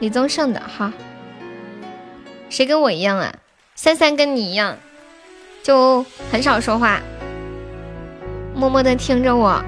[0.00, 0.92] 李宗盛的哈。
[2.50, 3.32] 谁跟我一样啊？
[3.74, 4.76] 三三跟你一样，
[5.62, 7.00] 就很少说话，
[8.54, 9.62] 默默的听着我。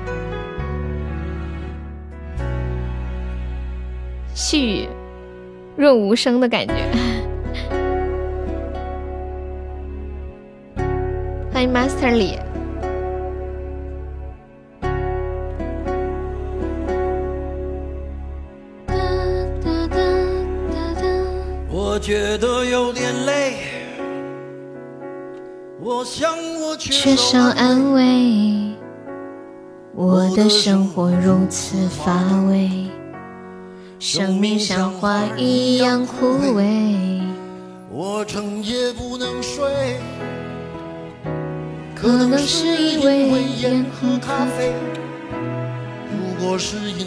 [4.39, 4.89] 细雨
[5.77, 6.75] 润无声的感觉。
[11.53, 12.39] 欢迎 Master 李。
[21.69, 23.55] 我觉得有点累，
[25.81, 26.31] 我想
[26.63, 28.77] 我缺少安慰，
[29.97, 32.71] 我的生活如此乏味，
[34.01, 37.21] 生命像花一样枯萎，
[37.91, 39.97] 我整夜不能睡，
[41.97, 43.29] 可能是因为
[43.61, 44.73] 烟和咖啡。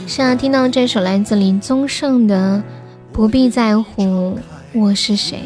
[0.06, 2.58] 现在听到这首来自林宗盛的
[3.14, 4.04] 《不必在乎》。
[4.74, 5.44] 我是谁？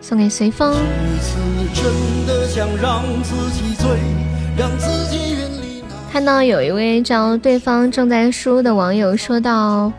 [0.00, 0.74] 送给随风。
[6.10, 9.92] 看到有一位叫对方正在输的网友说到：“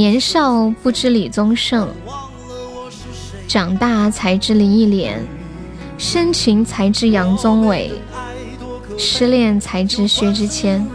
[0.00, 1.86] 年少不知李宗盛，
[3.46, 5.22] 长大才知林忆莲，
[5.98, 7.90] 深情才知杨宗纬，
[8.96, 10.88] 失恋才知薛之谦，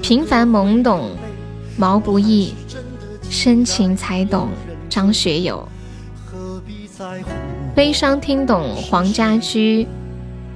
[0.00, 1.10] 平凡懵懂
[1.76, 2.54] 毛不易，
[3.28, 4.48] 深情才懂。”
[4.88, 5.68] 张学友。
[7.74, 9.86] 悲伤听懂黄家驹，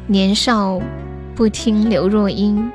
[0.07, 0.81] 年少
[1.35, 2.73] 不听刘若英。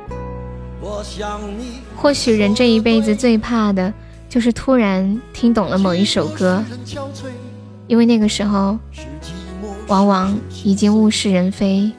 [1.95, 3.91] 或许人这一辈子最怕的
[4.29, 6.63] 就是突然听懂了某一首歌，
[7.87, 8.77] 因为那个时候
[9.87, 11.91] 往往已经物是人非，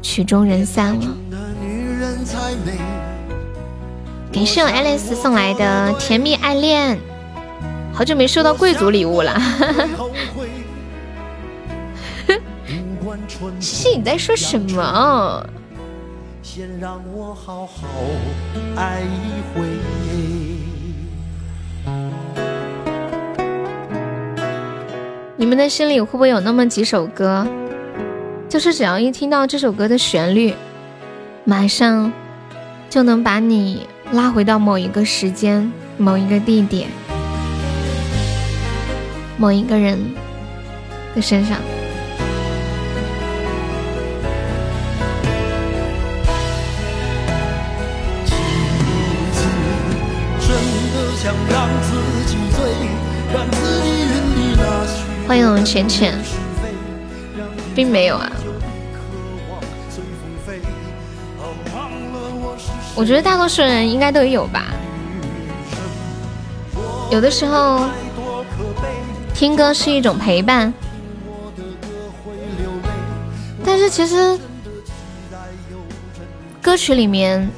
[0.00, 1.08] 曲终人散了。
[4.32, 6.96] 感谢我 Alice 送来的甜蜜爱恋，
[7.92, 9.36] 好久没收到贵族礼物了。
[13.58, 15.44] 西西，你在说什么？
[16.42, 17.88] 先让我好好
[18.76, 19.66] 爱一回
[25.40, 27.46] 你们的心里会不会有那么几首歌，
[28.46, 30.52] 就是只要一听到这首歌的旋律，
[31.44, 32.12] 马上
[32.90, 36.90] 就能把你拉回到某一个时间、某一个地点、
[39.38, 39.98] 某一个人
[41.14, 41.56] 的身上？
[55.30, 56.12] 欢迎我们浅浅，
[57.72, 58.32] 并没有啊。
[62.96, 64.74] 我觉得大多数人应该都有吧。
[67.12, 67.88] 有的时候
[69.32, 70.74] 听歌是一种陪伴，
[73.64, 74.36] 但是其实
[76.60, 77.48] 歌曲里面。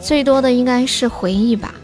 [0.00, 1.74] 最多的应该是回忆吧。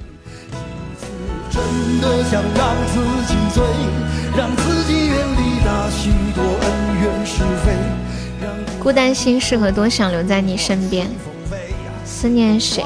[8.81, 11.09] 孤单心适合多想留在你身边。
[12.05, 12.85] 思念谁？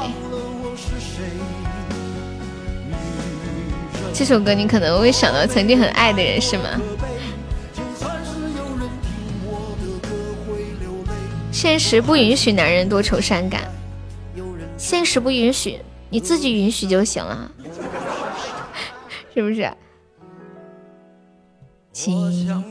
[4.13, 6.63] 这首歌你可能会想到曾经很爱的人，是吗？
[11.51, 13.61] 现实不允许男人多愁善感。
[14.77, 17.51] 现实不允许，你自己允许就行了，
[19.33, 19.71] 是不是？
[21.97, 22.13] 几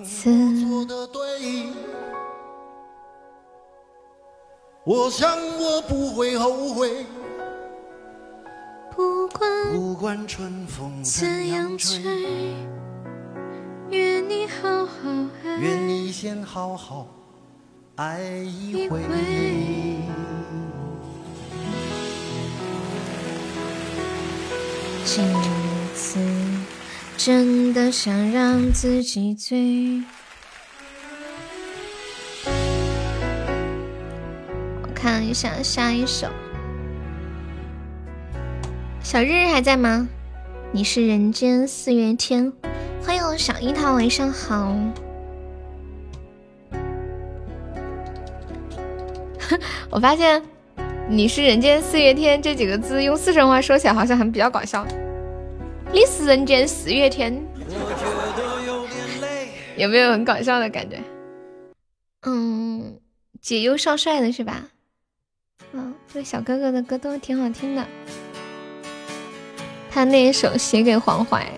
[0.05, 0.31] 次？
[4.85, 7.05] 我想我不会后悔。
[8.95, 12.55] 不管不管春风怎样吹，
[13.91, 15.11] 愿你好好
[15.45, 17.09] 爱，愿你先好好
[17.97, 19.01] 爱一回。
[25.05, 25.21] 几
[25.97, 26.21] 次
[27.17, 30.03] 真的想让自己醉？
[34.83, 36.29] 我看一下下一首。
[39.03, 40.09] 小日日还在吗？
[40.73, 42.53] 你是人间四月天。
[43.03, 44.77] 欢迎我小樱桃，晚上好。
[49.91, 50.43] 我发现。
[51.09, 54.85] 你是人间四月天这几个字用四川话说起来好像还比较搞笑。
[55.97, 57.43] 你是人间四月天，
[59.79, 60.99] 有没有很搞笑的感觉？
[62.27, 62.99] 嗯，
[63.41, 64.65] 解忧少帅的是吧？
[65.73, 67.83] 嗯，这小哥哥的歌都挺好听的。
[69.91, 71.51] 他那一首写给黄淮，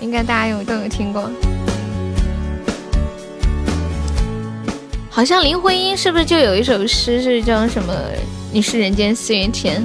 [0.00, 1.28] 应该大家有都有听过。
[5.10, 7.92] 好像林徽因是不是就有一首诗是叫什么？
[8.52, 9.82] 你是人间四月天。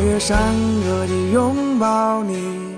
[0.00, 2.74] 跨越山河的拥抱你，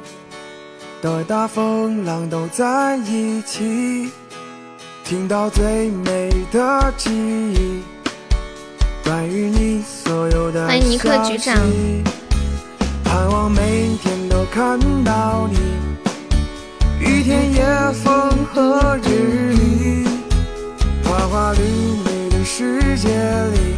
[1.00, 4.10] 的大风浪都在一起，
[5.04, 7.80] 听到最美的记忆，
[9.04, 11.56] 关于你所有的欢迎尼克局长，
[13.04, 15.58] 盼望每天都看到你。
[16.98, 17.64] 雨天、夜
[18.02, 20.08] 风和日丽，
[21.04, 23.76] 花花绿绿的世界里，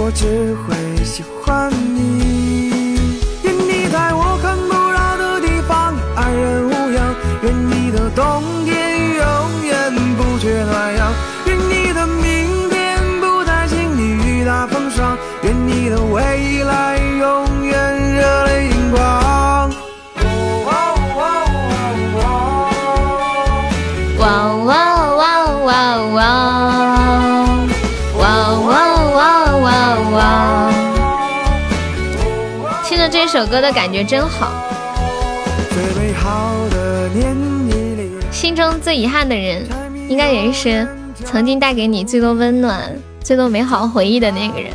[0.00, 2.27] 我只会喜欢你。
[33.38, 34.50] 首歌的感觉真好。
[38.32, 39.64] 心中最遗憾的人，
[40.08, 40.84] 应该也是
[41.24, 42.92] 曾经带给你最多温暖、
[43.22, 44.72] 最多美好回忆的那个人。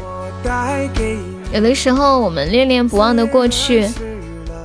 [1.52, 3.86] 有的时候我们恋恋不忘的过去，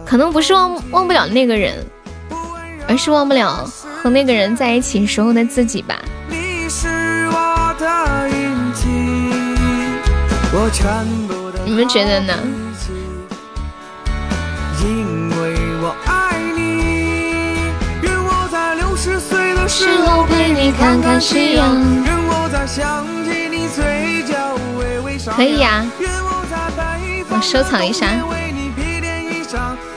[0.07, 1.75] 可能不是忘忘不了那个人，
[2.87, 3.69] 而是忘不了
[4.01, 5.99] 和那个人在一起时候的自己吧。
[11.65, 12.33] 你们觉得呢？
[19.69, 21.77] 时候陪你看看夕阳。
[22.03, 25.36] 愿我在想起你嘴角微微上扬。
[25.36, 25.85] 可以呀，
[27.28, 28.07] 我收藏一下。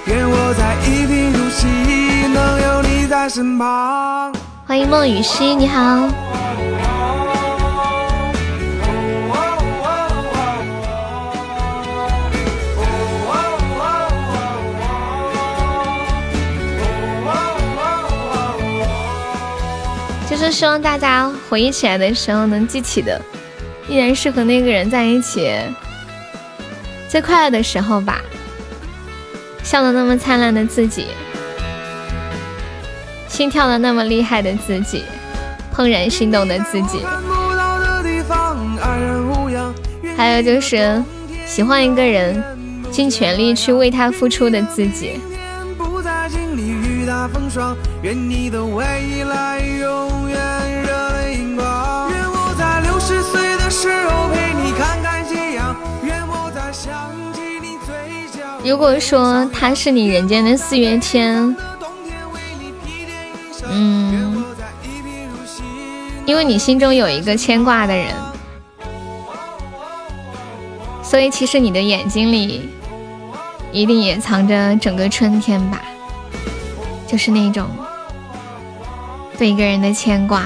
[0.06, 1.68] 愿我在一贫如洗，
[2.27, 4.34] 能有你在身旁。
[4.68, 6.10] 欢迎孟雨熙，你好。
[20.52, 23.19] 是希望大家回忆起来的时候能记起的，
[23.88, 25.49] 依然是和那个人在一起
[27.07, 28.22] 最快乐的时候吧。
[29.64, 31.07] 笑得那么灿烂的自己，
[33.30, 35.06] 心跳的那么厉害的自己，
[35.73, 36.99] 怦然心动的自己。
[40.18, 41.02] 还有就是
[41.45, 42.44] 喜欢一个人，
[42.91, 45.22] 尽全力去为他付出的自己。
[48.02, 48.84] 愿你的未
[49.26, 50.20] 来永
[58.64, 61.56] 如果说他是你人间的四月天，
[63.70, 64.44] 嗯，
[66.26, 68.08] 因为你心中有一个牵挂的人，
[71.04, 72.70] 所以其实你的眼睛里
[73.72, 75.82] 一定也藏着整个春天吧，
[77.08, 77.68] 就是那种。
[79.38, 80.46] 对一个人的牵挂。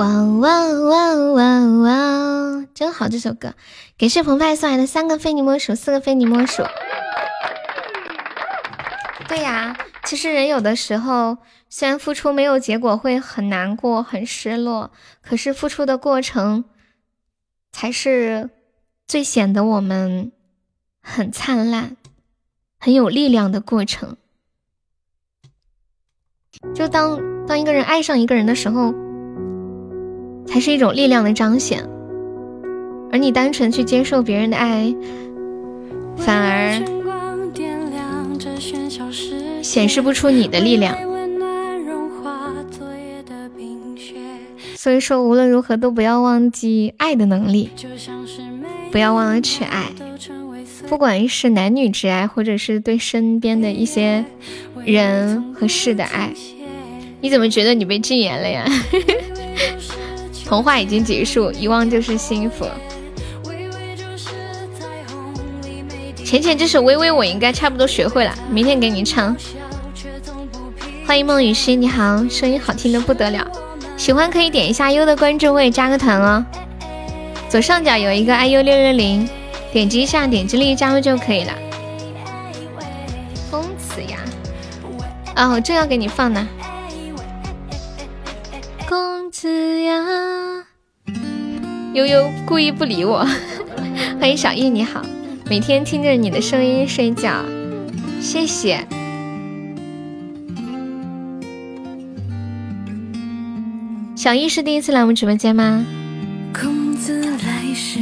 [0.00, 2.66] 哇哇哇哇哇！
[2.72, 3.52] 真好这首歌，
[3.98, 6.62] 感谢澎湃送来的三个非你莫属，四个非你莫属。
[9.28, 11.36] 对呀，其实人有的时候
[11.68, 14.90] 虽然付出没有结果会很难过、很失落，
[15.20, 16.64] 可是付出的过程
[17.70, 18.48] 才是
[19.06, 20.32] 最显得我们
[21.02, 21.98] 很灿烂。
[22.78, 24.16] 很有力量的过程，
[26.74, 28.94] 就当当一个人爱上一个人的时候，
[30.50, 31.82] 才是一种力量的彰显。
[33.12, 34.94] 而你单纯去接受别人的爱，
[36.16, 36.82] 反而
[39.62, 40.96] 显示不出你的力量。
[44.76, 47.68] 所以说，无论如何都不要忘记爱的能力，
[48.90, 49.86] 不要忘了去爱。
[50.88, 54.24] 不管是男女之爱，或者是对身边的一些
[54.84, 56.32] 人和事的爱，
[57.20, 58.64] 你怎么觉得你被禁言了呀？
[60.50, 62.66] 童话已经结束，遗忘就是幸福。
[66.24, 69.36] 浅浅这首《微微》我应该差不多学会了，明天给你唱。
[71.06, 73.46] 欢迎孟雨欣，你好，声音好听的不得了，
[73.96, 76.44] 喜欢可以点一下优的关注，我也加个团哦。
[77.48, 79.28] 左上角有一个 iu 六六零。
[79.72, 81.52] 点击一下，点击立即加入就可以了。
[83.52, 84.18] 公子呀，
[85.36, 86.48] 啊，我正要给你放呢。
[89.40, 89.94] 子呀，
[91.94, 93.26] 悠悠故意不理我。
[94.20, 95.00] 欢迎小易，你好，
[95.48, 97.42] 每天听着你的声音睡觉，
[98.20, 98.86] 谢谢。
[104.14, 105.86] 小易是第一次来我们直播间吗？
[106.52, 107.98] 公子来时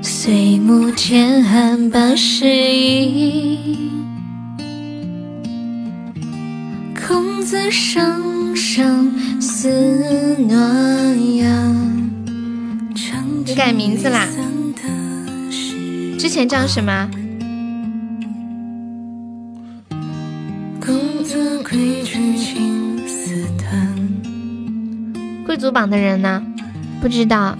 [0.00, 3.90] 岁暮渐寒把诗意，
[7.06, 11.76] 空自声声似暖阳。
[13.44, 14.26] 你改名字啦？
[16.18, 17.08] 之前叫什么？
[20.84, 23.96] 公子贵居青丝短
[25.46, 26.42] 贵族榜的人呢？
[27.00, 27.56] 不知道。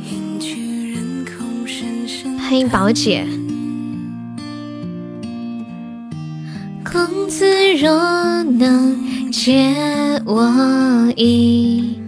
[2.41, 3.25] 欢迎宝姐。
[6.85, 8.97] 公子若能
[9.31, 9.75] 借
[10.25, 12.01] 我意，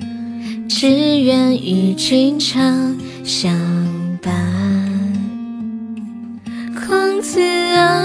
[0.68, 0.88] 只
[1.20, 3.52] 愿与君长相
[4.22, 4.34] 伴。
[6.74, 7.40] 公子
[7.76, 8.04] 啊。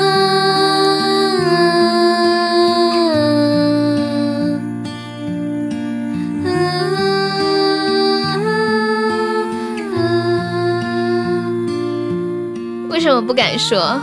[12.90, 13.99] 为什么不敢说？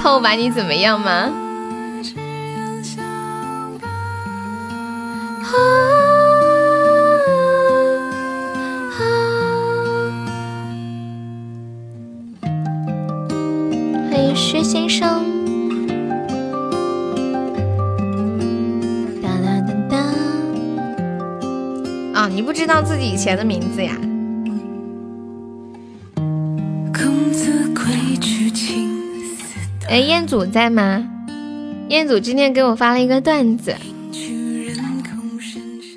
[0.00, 1.30] 怕我把你怎么样吗？
[23.24, 23.96] 前的名字呀？
[29.88, 31.08] 哎，彦祖在吗？
[31.88, 33.74] 彦祖今天给我发了一个段子，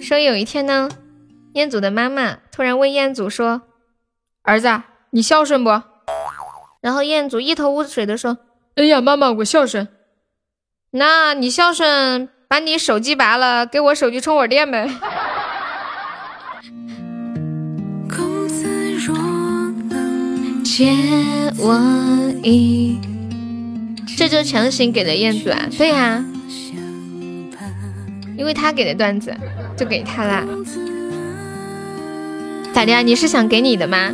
[0.02, 0.88] 说有一天呢，
[1.52, 3.64] 彦祖的妈妈突然问彦祖说
[4.44, 5.82] ：“儿子，你孝顺不？”
[6.80, 8.38] 然后彦祖一头雾水的说
[8.76, 9.90] ：“哎呀，妈妈，我孝顺。
[10.92, 14.90] 那你孝顺，把你手机拔了，给我手机充会儿电呗。”
[20.78, 20.94] 借
[21.58, 21.74] 我
[22.44, 23.00] 一，
[24.16, 25.68] 这就强行给了燕子啊？
[25.76, 26.24] 对呀，
[28.38, 29.36] 因为他给的段子，
[29.76, 30.44] 就给他啦。
[32.74, 33.02] 咋的呀？
[33.02, 34.14] 你是想给你的吗？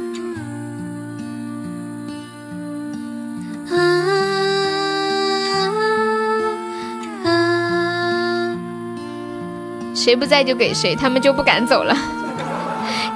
[9.93, 11.93] 谁不在就给谁，他们就不敢走了。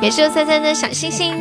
[0.01, 1.33] 也是三三的小星星。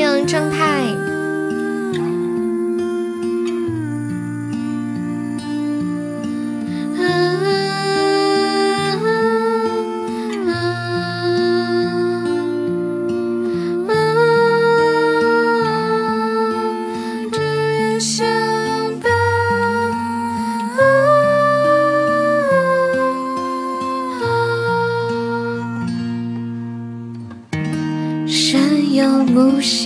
[0.00, 1.07] 欢迎正太。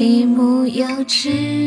[0.03, 1.62] 木兮木有枝，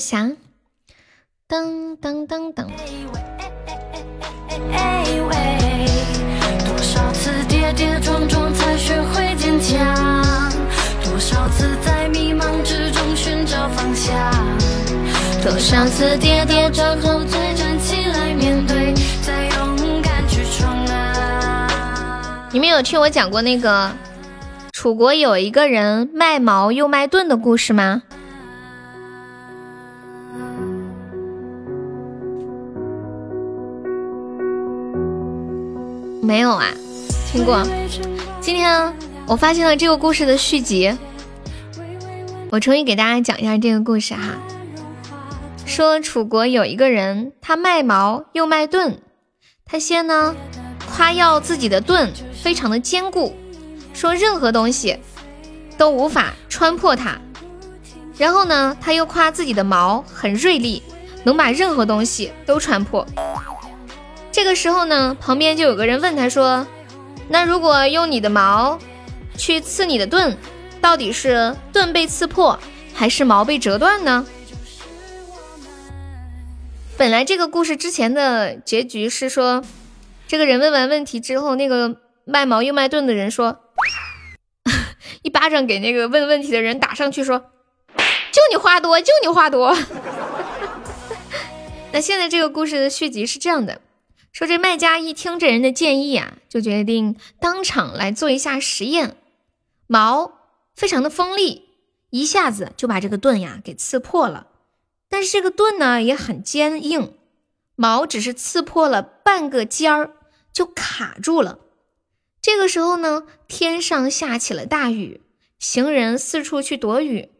[0.00, 0.32] 迎阮宛如霞，
[1.46, 2.66] 噔噔噔噔。
[6.64, 9.76] 多少次跌跌撞撞才学会坚强？
[11.04, 14.16] 多少次在迷茫之中寻找方向？
[15.42, 22.48] 多少次跌跌撞撞再站起来面对，再勇敢去闯啊！
[22.52, 23.90] 你们有听我讲过那个
[24.72, 28.02] 楚国有一个人卖矛又卖盾的故事吗？
[36.22, 36.66] 没有啊，
[37.30, 37.66] 听过。
[38.40, 38.94] 今天
[39.26, 40.96] 我发现了这个故事的续集，
[42.50, 44.36] 我重新给大家讲一下这个故事哈。
[45.64, 48.98] 说楚国有一个人，他卖矛又卖盾，
[49.64, 50.34] 他先呢
[50.94, 53.34] 夸耀自己的盾非常的坚固，
[53.94, 54.98] 说任何东西
[55.78, 57.18] 都无法穿破它。
[58.18, 60.82] 然后呢，他又夸自己的矛很锐利，
[61.24, 63.06] 能把任何东西都穿破。
[64.40, 66.66] 这个时候呢，旁边就有个人问他说
[67.28, 68.78] ：“那如果用你的矛
[69.36, 70.34] 去刺你的盾，
[70.80, 72.58] 到底是盾被刺破，
[72.94, 74.26] 还是矛被折断呢？”
[76.96, 79.62] 本来这个故事之前的结局是说，
[80.26, 83.60] 这个人问完问题之后，那个卖矛又卖盾的人说，
[85.20, 87.38] 一巴掌给那个问问题的人打上去，说
[88.32, 89.76] ：“就你话多，就你话多。”
[91.92, 93.82] 那现在这个故事的续集是这样的。
[94.32, 99.16] 说这卖家一听这人的建议啊，就决定当场来做一下实验。
[99.86, 100.32] 矛
[100.74, 101.68] 非常的锋利，
[102.10, 104.46] 一下子就把这个盾呀给刺破了。
[105.08, 107.14] 但是这个盾呢也很坚硬，
[107.74, 110.14] 矛只是刺破了半个尖儿
[110.52, 111.58] 就卡住了。
[112.40, 115.22] 这个时候呢，天上下起了大雨，
[115.58, 117.30] 行人四处去躲雨，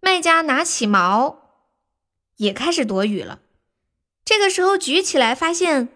[0.00, 1.38] 卖家拿起矛
[2.38, 3.40] 也开始躲雨了。
[4.24, 5.90] 这个时候举起来，发现。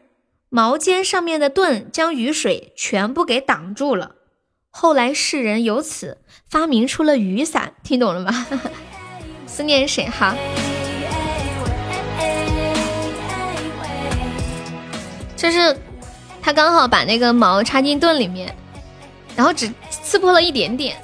[0.49, 4.13] 毛尖上面的盾将雨水全部给挡住了。
[4.71, 6.19] 后来世人由此
[6.49, 8.47] 发明出了雨伞，听懂了吗？
[9.47, 10.35] 思念谁哈？
[15.37, 15.77] 就是
[16.43, 18.55] 他刚好把那个毛插进盾里面，
[19.35, 20.97] 然后只刺破了一点点。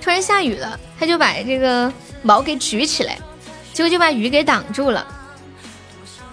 [0.00, 3.18] 突然下雨了，他就把这个毛给举起来，
[3.72, 5.06] 结果就把雨给挡住了，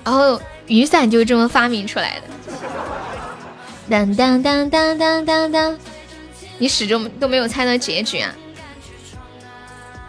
[0.04, 2.28] 然后雨伞就这么发明出来的。
[3.90, 5.78] 当当当当当当当，
[6.58, 8.34] 你始终都没有猜到结局啊？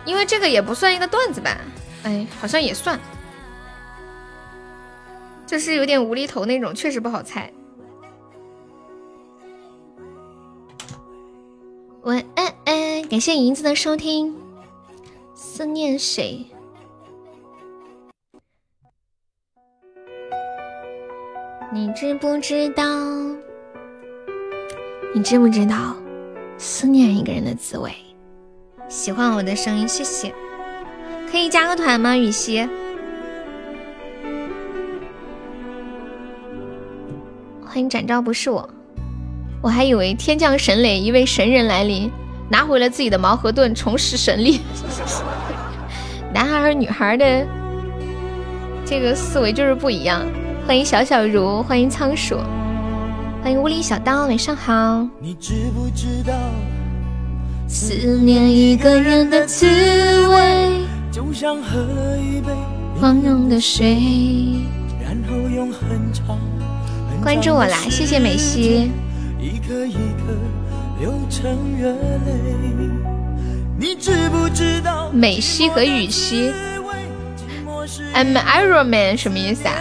[0.06, 1.58] 因为这个也不算一个段子吧？
[2.04, 2.98] 哎，好像也算，
[5.46, 7.52] 就是有点无厘头那种，确实不好猜。
[12.02, 14.34] 晚安安，感谢银子的收听。
[15.34, 16.46] 思念谁？
[21.72, 22.84] 你知不知道？
[25.12, 25.96] 你知不知道
[26.58, 27.92] 思念一个人的滋味？
[28.88, 30.32] 喜欢我的声音，谢谢。
[31.28, 32.16] 可以加个团吗？
[32.16, 32.68] 雨熙，
[37.64, 38.70] 欢迎展昭，不是我。
[39.60, 42.08] 我还以为天降神雷，一位神人来临，
[42.48, 44.60] 拿回了自己的矛和盾，重拾神力。
[46.32, 47.44] 男孩和女孩的
[48.84, 50.22] 这个思维就是不一样。
[50.66, 52.36] 欢迎小小如，欢迎仓鼠，
[53.40, 55.06] 欢迎屋里小刀，晚上好。
[55.20, 56.32] 你知不知道
[57.68, 59.64] 思念一个人的滋
[60.26, 61.78] 味，就像喝
[62.16, 62.48] 一杯
[63.00, 63.96] 黄浓的水，
[65.00, 66.36] 然后用很长。
[67.22, 68.90] 关注我啦，谢谢美西。
[69.38, 70.34] 一颗一颗
[70.98, 71.48] 流成
[71.80, 72.90] 热泪，
[73.78, 75.10] 你知不知道？
[75.12, 76.50] 美西和雨西
[78.12, 79.74] ，I'm Iron Man 什么意思啊？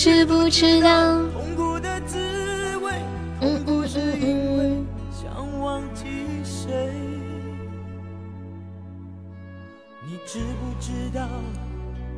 [0.00, 0.90] 知不知道？
[3.40, 3.86] 嗯嗯嗯
[4.22, 4.86] 嗯。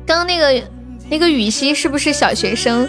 [0.05, 0.63] 刚刚那个
[1.09, 2.87] 那个雨熙是不是小学生？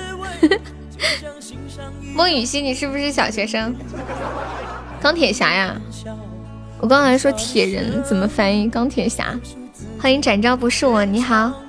[2.14, 3.74] 孟雨熙，你是不是小学生？
[5.00, 5.74] 钢铁侠呀！
[6.80, 8.68] 我刚才说铁人怎么翻译？
[8.68, 9.34] 钢铁侠。
[9.98, 11.61] 欢迎展昭，不是我，你好。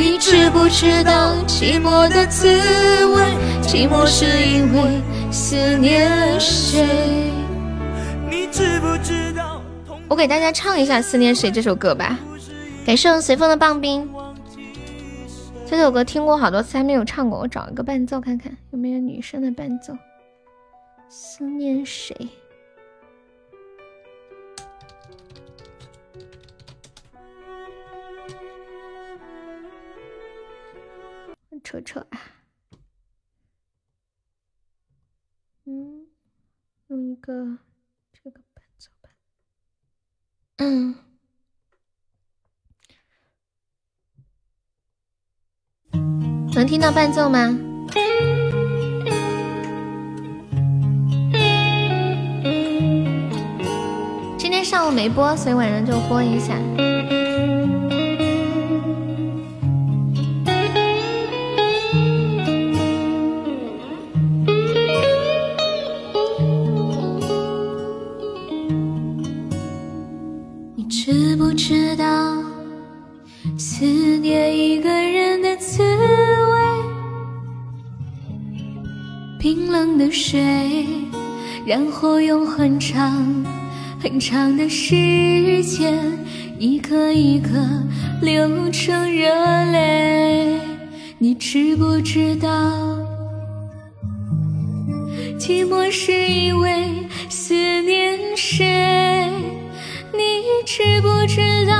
[0.00, 3.22] 你知不知道寂寞的滋味？
[3.60, 7.30] 寂寞是因为思念谁？
[8.30, 9.60] 你知不知道？
[10.08, 12.18] 我给大家唱一下《思念谁》这首歌吧。
[12.86, 14.10] 感谢随风的棒冰。
[15.66, 17.38] 这首歌听过好多次，还没有唱过。
[17.38, 19.92] 我找一个伴奏看看有没有女生的伴奏。
[21.10, 22.16] 思念谁？
[31.62, 32.20] 扯扯啊！
[35.64, 36.06] 嗯，
[36.88, 37.58] 用一个
[38.12, 39.10] 这个伴奏吧。
[40.56, 40.94] 嗯。
[46.52, 47.56] 能听到伴奏吗？
[54.36, 56.58] 今天上午没播，所以晚上就播一下。
[71.12, 72.04] 知不知道？
[73.58, 76.60] 思念一个人的滋味，
[79.40, 80.86] 冰冷的水，
[81.66, 83.44] 然后用很长
[83.98, 84.94] 很长的时
[85.64, 86.00] 间，
[86.60, 87.58] 一颗一颗
[88.22, 89.34] 流成热
[89.72, 90.60] 泪。
[91.18, 92.48] 你知不知道，
[95.40, 96.88] 寂寞是因为
[97.28, 99.18] 思念谁？
[100.20, 101.72] 你知不知道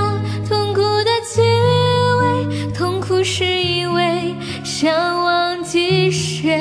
[0.49, 1.11] 痛苦的？
[1.23, 4.35] 滋味，痛苦是因为
[4.65, 4.91] 想
[5.23, 6.59] 忘记谁？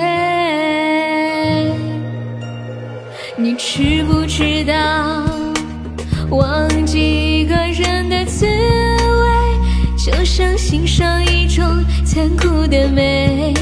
[3.37, 5.25] 你知不知道，
[6.29, 6.99] 忘记
[7.39, 8.51] 一个人的滋味，
[9.97, 11.65] 就像欣赏一种
[12.05, 13.53] 残酷的美，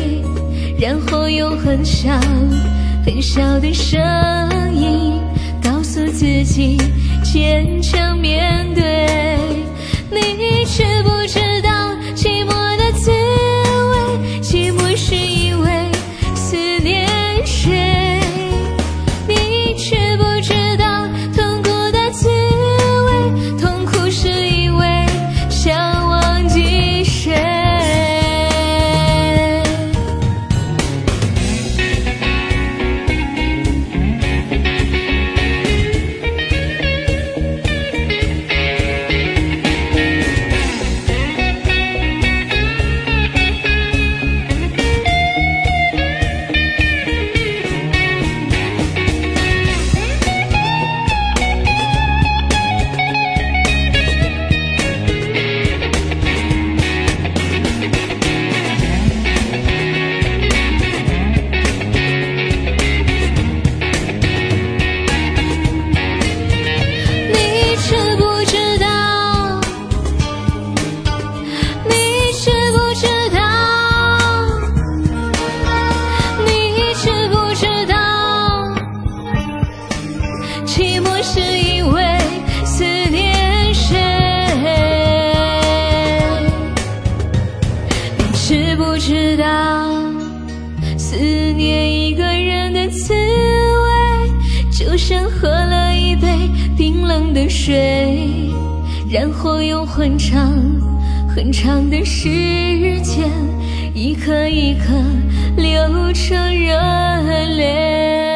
[0.79, 2.09] 然后用很小
[3.05, 3.97] 很小的声
[4.75, 5.21] 音
[5.63, 6.77] 告诉自己
[7.31, 9.36] 坚强面对。
[88.47, 89.43] 知不知道
[90.97, 96.29] 思念一个人的滋味就像喝了一杯
[96.77, 98.39] 冰冷的水
[99.11, 100.53] 然后用很长
[101.27, 102.29] 很长的时
[103.01, 103.29] 间
[103.93, 104.93] 一颗一颗
[105.57, 106.73] 流成热
[107.57, 108.26] 泪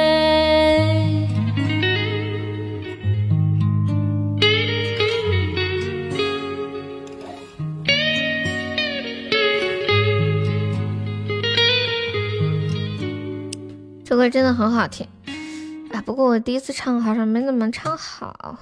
[14.22, 15.07] 歌真的很好听
[15.91, 15.99] 啊！
[16.06, 18.60] 不过我第一次唱好像没怎么唱好，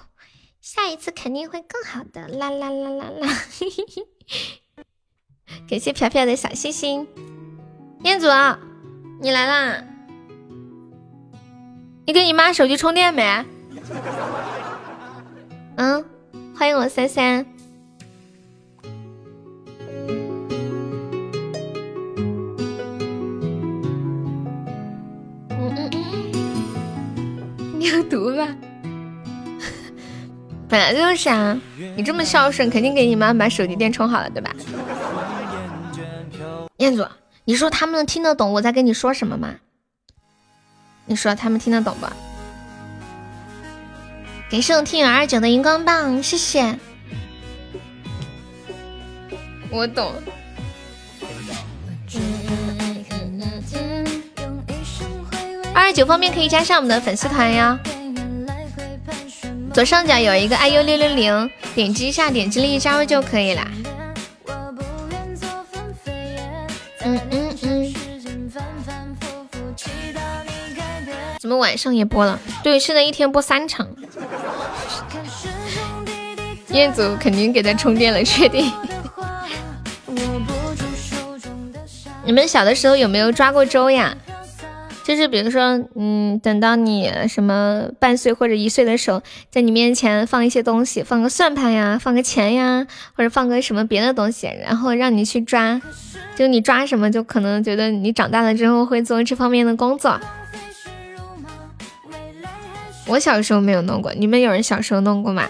[0.62, 2.30] 下一次肯定会更好的！
[2.30, 3.28] 啦啦啦啦啦！
[5.70, 7.06] 感谢飘飘的小心心，
[8.06, 8.28] 彦祖，
[9.20, 9.84] 你来啦！
[12.08, 13.46] 你给你妈手机充电没？
[15.76, 16.06] 嗯，
[16.56, 17.46] 欢迎我三三。
[27.90, 28.48] 有毒吧？
[30.68, 31.60] 本来就是啊！
[31.96, 34.56] 你这么孝顺，肯定给你妈把手机电充好了，对吧？
[36.78, 37.06] 彦祖，
[37.46, 39.56] 你说他们能听得懂我在跟你说什么吗？
[41.06, 42.06] 你说他们听得懂不？
[44.52, 46.78] 感谢我听友二九的荧光棒，谢谢。
[49.72, 50.14] 我懂。
[56.00, 57.78] 九方面可以加上我们的粉丝团呀，
[59.74, 63.68] 左上角有一个 iu 六六零，点击一下，点击立即加入就可以啦。
[67.04, 67.94] 嗯嗯嗯。
[71.38, 72.40] 怎么晚上也播了？
[72.64, 73.86] 对，现在一天播三场。
[76.70, 78.72] 彦祖肯定给他充电了，确定。
[82.24, 84.16] 你们小的时候有没有抓过周呀？
[85.10, 95.82] 就是比如说，嗯，等到你什么半岁或者一岁的时候，在你面前放一些东西，放个算盘呀，放个钱呀，或者放个什么别的东西，然后让你去抓，
[96.36, 100.20] 就你抓什么，就可能觉得你长大了之后会做这方面的工作。
[103.08, 105.50] 我小时候没有弄过，你们有人小时候弄过吗？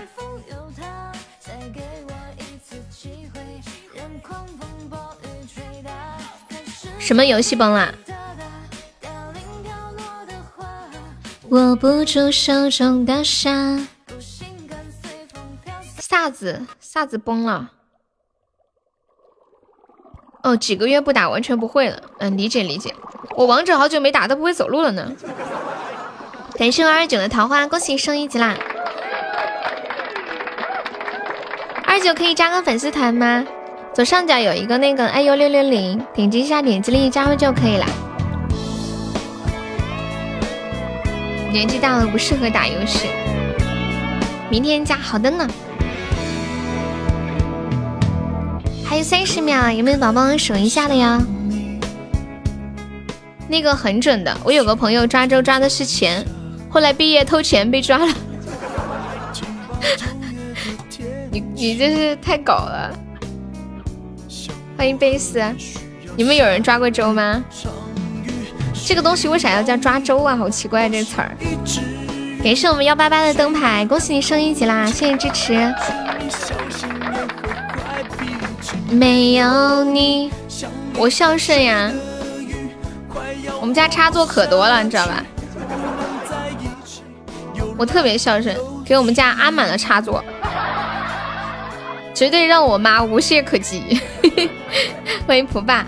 [6.97, 7.93] 什么游戏崩了？
[11.51, 13.79] 握不住手中的沙，
[15.97, 17.71] 啥子啥子崩了？
[20.43, 22.03] 哦，几个月不打，完全不会了。
[22.19, 22.93] 嗯，理解理解。
[23.35, 25.11] 我王者好久没打，都不会走路了呢。
[26.55, 28.55] 感谢我二九的桃花，恭喜升一级啦！
[31.87, 33.43] 二九可以加个粉丝团吗？
[33.91, 37.85] 左上角有一个那个哎呦六六零，点击一下，点击立即加入就可以了。
[41.51, 43.07] 年纪大了不适合打游戏，
[44.49, 45.47] 明天加好的呢。
[48.85, 51.19] 还有三十秒，有没有宝宝数一下的呀？
[53.47, 56.23] 那个很准的，我有个朋友抓周抓的是钱，
[56.69, 58.13] 后来毕业偷钱被抓了。
[61.31, 62.91] 你你这是太搞了！
[64.77, 65.43] 欢迎贝斯，
[66.15, 67.43] 你们有人抓过周吗？
[68.89, 70.35] 这个东西为啥要叫抓周啊？
[70.35, 71.37] 好奇怪这词儿。
[72.43, 74.87] 感谢我们幺八八的灯牌，恭喜你升一级啦！
[74.87, 75.71] 谢谢支持。
[78.89, 80.31] 没有你，
[80.97, 81.91] 我孝顺呀。
[83.61, 85.23] 我们家插座可多了，你知道吧？
[87.77, 90.23] 我特别孝顺，给我们家安满了插座，
[92.15, 94.01] 绝对让我妈无懈可击。
[95.27, 95.85] 欢迎蒲爸。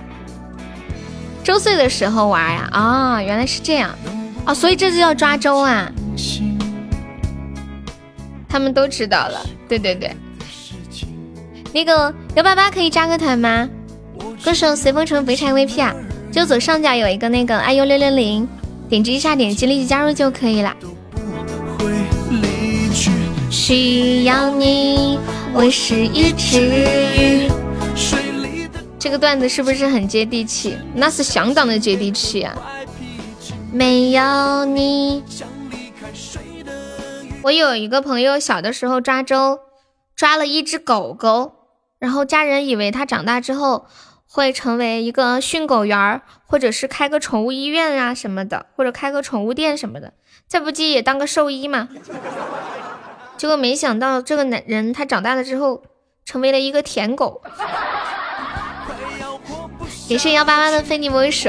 [1.51, 3.93] 周岁的时候玩呀啊，原来是这样
[4.45, 5.91] 哦，所以这就叫抓周啊。
[8.47, 10.15] 他们都知道了，对对对。
[11.73, 13.67] 那个幺八八可以加个团吗？
[14.41, 15.93] 歌手随风城肥柴 VP 啊，
[16.31, 18.47] 就左上角有一个那个 iu 六六零，
[18.87, 20.73] 点击一下，点击立即加入就可以了。
[23.49, 25.19] 需要你，
[25.51, 26.61] 我是一只
[27.17, 27.51] 鱼。
[29.01, 30.77] 这个段子是不是很接地气？
[30.93, 32.55] 那是相当的接地气啊！
[33.73, 35.23] 没有你，
[37.41, 39.59] 我有一个朋友小的时候抓周，
[40.15, 41.53] 抓了一只狗狗，
[41.97, 43.87] 然后家人以为他长大之后
[44.27, 50.13] 会成为一个训狗员儿，或者是开个宠物医院啊什么的，或者开个宠物店什么的，
[50.47, 51.89] 再不济也当个兽医嘛。
[53.35, 55.81] 结果没想到这个男人他长大了之后
[56.23, 57.41] 成为了一个舔狗。
[60.11, 61.47] 也是幺八八的非你莫属。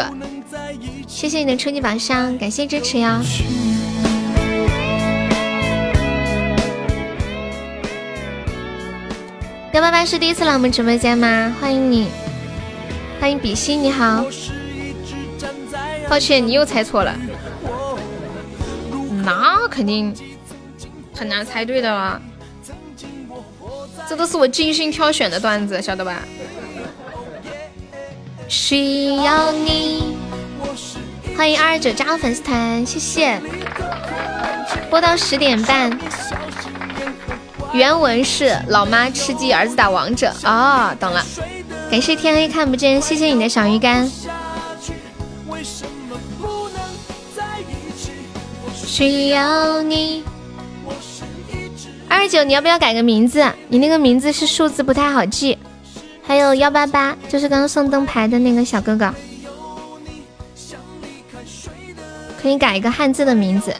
[1.08, 3.20] 谢谢你的初级宝箱，感谢支持哟。
[9.72, 11.52] 幺八八是第一次来我们直播间吗？
[11.60, 12.06] 欢迎你，
[13.20, 14.24] 欢迎比心，你好。
[16.08, 17.12] 抱歉，你又猜错了。
[19.24, 20.14] 那肯定
[21.12, 22.22] 很难猜对的了，
[24.08, 26.22] 这都是我精心挑选的段子，晓得吧？
[28.48, 30.16] 需要你。
[31.36, 33.40] 欢迎二二九加入粉丝团，谢谢。
[34.90, 35.98] 播到十点半。
[37.72, 40.32] 原文是老妈吃鸡，儿子打王者。
[40.44, 41.24] 哦，懂了。
[41.90, 44.10] 感谢天黑看不见，谢谢你的小鱼干。
[48.74, 50.22] 需要你。
[52.08, 53.42] 二二九，你要不要改个名字？
[53.68, 55.56] 你那个名字是数字，不太好记。
[56.32, 59.12] 还有幺八八，就是刚刚送灯牌的那个小哥哥。
[62.40, 63.76] 可以改一个汉字的名字。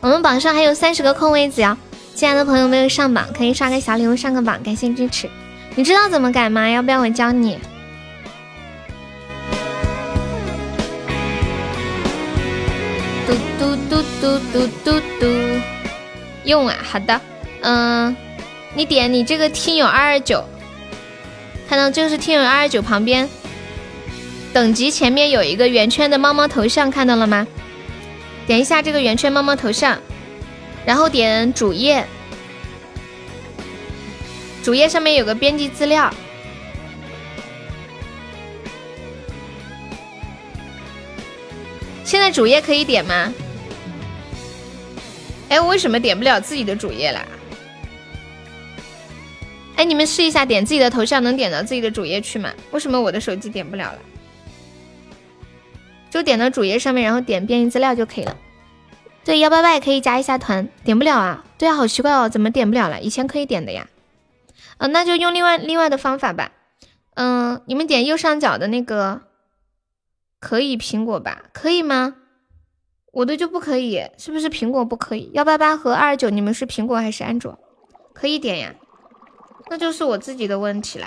[0.00, 1.76] 我们榜上还有三十个空位子呀，
[2.14, 5.28] 进来的朋友没有上榜，可以刷个小礼物上个榜，感谢支持。
[5.74, 6.66] 你知道怎么改吗？
[6.70, 7.58] 要不要我教你？
[13.26, 15.26] 嘟嘟嘟嘟嘟嘟嘟，
[16.44, 17.20] 用啊，好的，
[17.60, 18.16] 嗯，
[18.74, 20.42] 你点你这个听友二二九，
[21.68, 23.28] 看到就是听友二二九旁边。
[24.54, 27.46] 等级前面有一个圆圈的猫猫头像，看到了吗？
[28.46, 30.00] 点一下这个圆圈猫猫头像，
[30.86, 32.06] 然后点主页，
[34.64, 36.10] 主页上面有个编辑资料。
[42.02, 43.34] 现在主页可以点吗？
[45.50, 47.22] 哎，我为什么点不了自己的主页啦？
[49.78, 52.52] 哎，你们试一下点自己的头像能点到自己的主页去吗？
[52.72, 53.98] 为什么我的手机点不了了？
[56.10, 58.36] 就点到主页上面，然后点编辑资料就可以了。
[59.24, 61.44] 对，幺八八也可以加一下团，点不了啊？
[61.58, 63.00] 对啊，好奇怪哦，怎么点不了了？
[63.00, 63.86] 以前可以点的呀。
[64.78, 66.50] 嗯，那就用另外另外的方法吧。
[67.14, 69.22] 嗯，你们点右上角的那个，
[70.40, 71.42] 可以苹果吧？
[71.52, 72.16] 可以吗？
[73.12, 75.30] 我的就不可以，是不是苹果不可以？
[75.34, 77.56] 幺八八和二九，你们是苹果还是安卓？
[78.12, 78.74] 可以点呀？
[79.70, 81.06] 那就是我自己的问题了，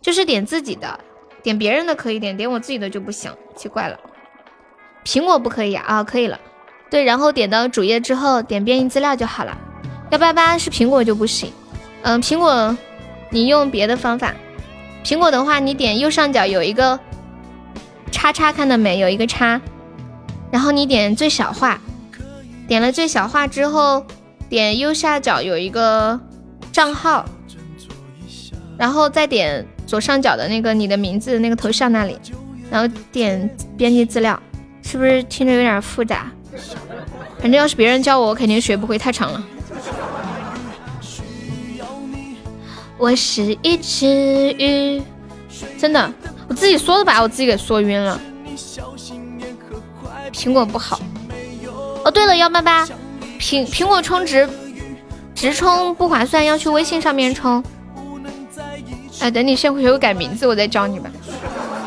[0.00, 0.98] 就是点自己的，
[1.42, 3.98] 点别人的可以点，点我自己的就不行，奇怪了。
[5.04, 6.38] 苹果不可以啊，可以了。
[6.90, 9.56] 对，然后点到主页之后，点编辑资料就好了。
[10.10, 11.52] 幺八八是苹果就不行。
[12.02, 12.76] 嗯，苹果
[13.30, 14.34] 你用别的方法。
[15.04, 16.98] 苹果的话，你点右上角有一个
[18.10, 18.98] 叉叉，看到没？
[18.98, 19.60] 有一个叉，
[20.50, 21.78] 然后你点最小化。
[22.66, 24.04] 点了最小化之后，
[24.48, 26.18] 点右下角有一个
[26.72, 27.24] 账号，
[28.78, 32.16] 然后再点左上角的那个你的名字那个头像那里，
[32.70, 34.40] 然后点编辑资料。
[34.80, 36.32] 是不是听着有点复杂？
[37.38, 39.44] 反正要是别人教我，我肯定学不会，太长了。
[42.96, 44.06] 我是一只
[44.58, 45.02] 鱼，
[45.76, 46.10] 真的，
[46.48, 48.18] 我自己说的把我自己给说晕了。
[50.32, 50.98] 苹果不好。
[52.06, 52.86] 哦，对了，幺八八，
[53.38, 54.48] 苹苹果充值
[55.34, 57.62] 直充不划算，要去微信上面充。
[59.20, 61.10] 哎，等你先学会改名字，我再教你吧。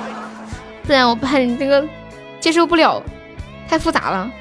[0.84, 1.88] 不然我怕你这个。
[2.41, 3.03] 接受不了，
[3.70, 4.32] 太复杂了。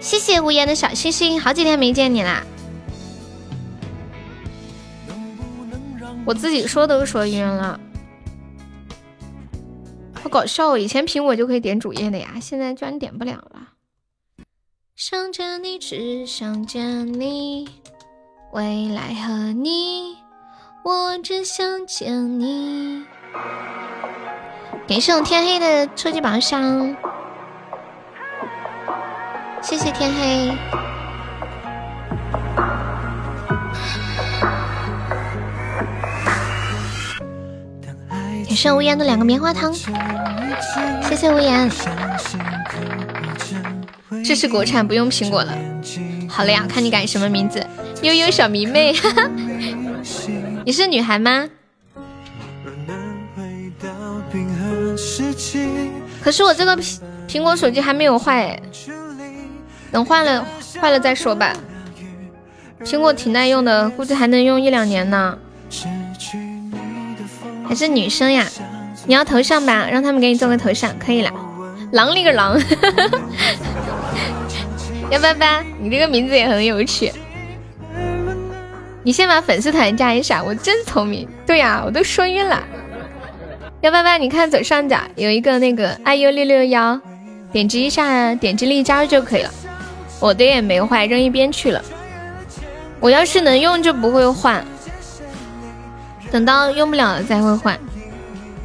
[0.00, 2.44] 谢谢无言的小星星，好几天没见你啦。
[6.26, 7.80] 我自己说都说晕了，
[10.12, 10.76] 好搞笑。
[10.76, 13.68] 以前苹果就可以点主页的呀，现在居然点不了了。
[14.94, 17.66] 想见你，只想见你，
[18.52, 20.18] 未来和你，
[20.86, 23.02] 我只想见你。
[24.86, 26.96] 感谢我天黑的初级宝箱，
[29.60, 30.56] 谢谢天黑。
[38.46, 41.68] 感谢无言的两个棉花糖，谢谢无言。
[44.24, 45.52] 这是国产，不用苹果了。
[46.28, 47.66] 好了呀，看你改什么名字，
[48.02, 48.94] 悠悠小迷妹，
[50.66, 51.48] 你是女孩吗？
[56.20, 56.98] 可是我这个苹
[57.28, 58.60] 苹果手机还没有坏，
[59.92, 60.44] 等坏了
[60.80, 61.54] 坏了再说吧。
[62.80, 65.38] 苹果挺耐用的，估计还能用一两年呢。
[67.68, 68.44] 还是女生呀？
[69.06, 69.86] 你要头像吧？
[69.88, 71.30] 让他们给你做个头像，可以了。
[71.92, 72.60] 狼里个狼，
[75.12, 77.12] 幺八八，你这个名字也很有趣。
[79.06, 81.28] 你先把粉丝团加一下，我真聪明。
[81.46, 82.60] 对呀，我都说晕了。
[83.82, 87.00] 幺八八，你看左上角有一个那个 iu 六六幺，
[87.52, 89.50] 点击一下，点击立加就可以了。
[90.18, 91.80] 我的也没坏，扔一边去了。
[92.98, 94.66] 我要是能用就不会换，
[96.32, 97.78] 等到用不了了才会换。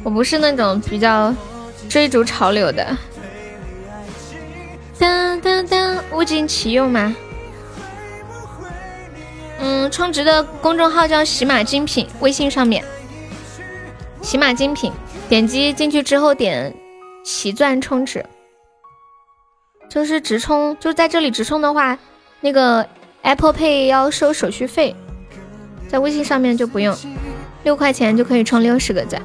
[0.02, 1.32] 我不是那种比较
[1.88, 2.84] 追逐潮流的。
[4.98, 7.14] 当当当，物尽其用吗？
[9.64, 12.84] 嗯，充值的公众号叫喜马精品，微信上面
[14.20, 14.92] 喜马精品。
[15.28, 16.74] 点击进去之后点
[17.24, 18.26] 喜钻充值，
[19.88, 21.96] 就是直充，就是在这里直充的话，
[22.40, 22.86] 那个
[23.22, 24.94] Apple Pay 要收手续费，
[25.88, 26.94] 在微信上面就不用，
[27.62, 29.22] 六块钱就可以充六十个钻。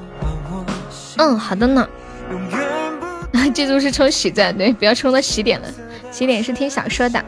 [1.18, 1.90] 嗯，好的呢。
[3.54, 5.68] 记住是充喜钻，对，不要充到喜点了，
[6.12, 7.26] 喜点是听小说的。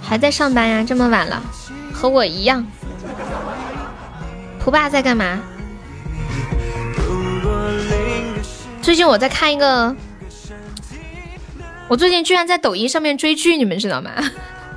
[0.00, 0.84] 还在上班呀？
[0.86, 1.42] 这么晚了，
[2.00, 2.66] 和我一样。
[4.58, 5.42] 图爸在干嘛？
[8.80, 9.94] 最近我在看一个，
[11.88, 14.12] 我最近居然在抖音上面追剧，你们知道吗？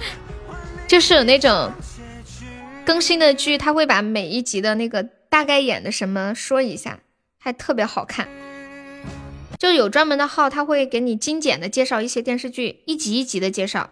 [0.86, 1.72] 就是有那种
[2.86, 7.00] 更新的剧，他会把每一集的那个大概演的什么说一下，
[7.40, 8.28] 还特别好看。
[9.58, 13.92] 就有专门的号，他会给你精简的介绍一些电视剧，一集一集的介绍。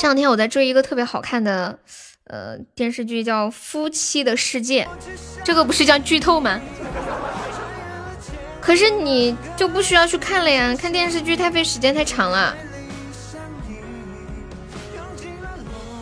[0.00, 1.78] 这两天我在追一个特别好看的。
[2.24, 4.84] 呃，电视剧叫《夫妻的世界》，
[5.44, 6.58] 这个不是叫剧透吗？
[8.62, 12.56] 可是你就不需要去看了呀，看电视剧太费时间太长了。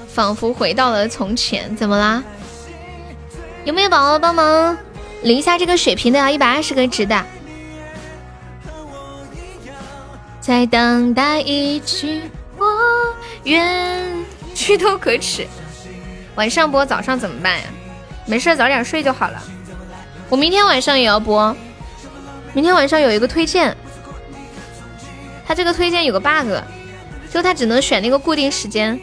[0.06, 2.22] 仿佛回到了从前，怎么啦？
[3.64, 4.78] 有没有宝宝帮忙
[5.22, 6.20] 领一下这个水瓶的？
[6.20, 7.26] 要一百二十个值的。
[10.40, 12.22] 在等待一句
[12.56, 12.66] 我
[13.48, 15.46] 冤，剧透可耻。
[16.34, 17.64] 晚上播，早上怎么办呀？
[18.26, 19.42] 没事，早点睡就好了。
[20.28, 21.56] 我明天晚上也要播，
[22.52, 23.74] 明天晚上有一个推荐，
[25.46, 26.62] 他这个推荐有个 bug，
[27.30, 29.00] 就他只能选那个固定时间。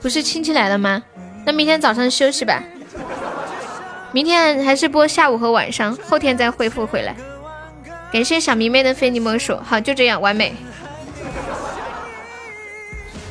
[0.00, 1.02] 不是亲戚来了吗？
[1.44, 2.62] 那明天早上休息吧。
[4.12, 7.14] 明天还是播下午和晚上，后天再恢复回来。
[8.10, 10.54] 感谢小迷妹的非你莫属，好，就这样完美。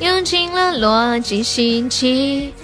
[0.00, 2.54] 用尽了逻辑心机。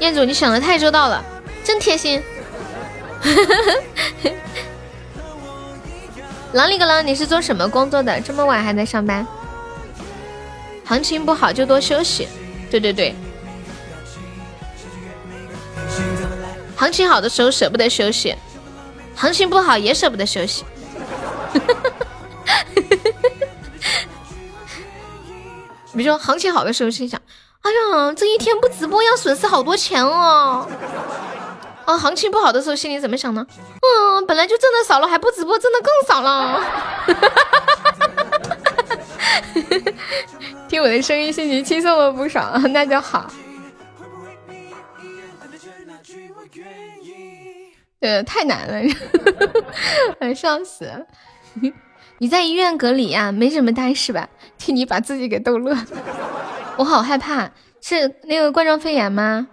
[0.00, 1.24] 彦祖，你想的太周到了，
[1.62, 2.20] 真贴心。
[6.52, 8.20] 狼里个狼，你是做什么工作的？
[8.20, 9.26] 这么晚还在上班？
[10.84, 12.26] 行情不好就多休息。
[12.70, 13.14] 对对对，
[16.76, 18.34] 行情好的时候舍不得休息，
[19.14, 20.64] 行情不好也舍不得休息。
[25.98, 27.20] 比如说行情好的时候，心想。
[27.60, 30.64] 哎呀，这一天不直播要损失好多钱哦！
[31.84, 33.44] 啊，行情不好的时候心里怎么想呢？
[33.50, 36.64] 嗯，本来就挣的少了，还不直播，挣的更少了。
[40.68, 43.28] 听我的声音，心情轻松了不少，那就好。
[48.00, 48.80] 呃，太难了，
[50.32, 50.88] 笑死。
[52.18, 53.32] 你在医院隔离呀？
[53.32, 54.28] 没什么大事吧？
[54.58, 55.76] 替你把自己给逗乐。
[56.76, 57.50] 我好害怕，
[57.80, 59.48] 是那个冠状肺炎吗？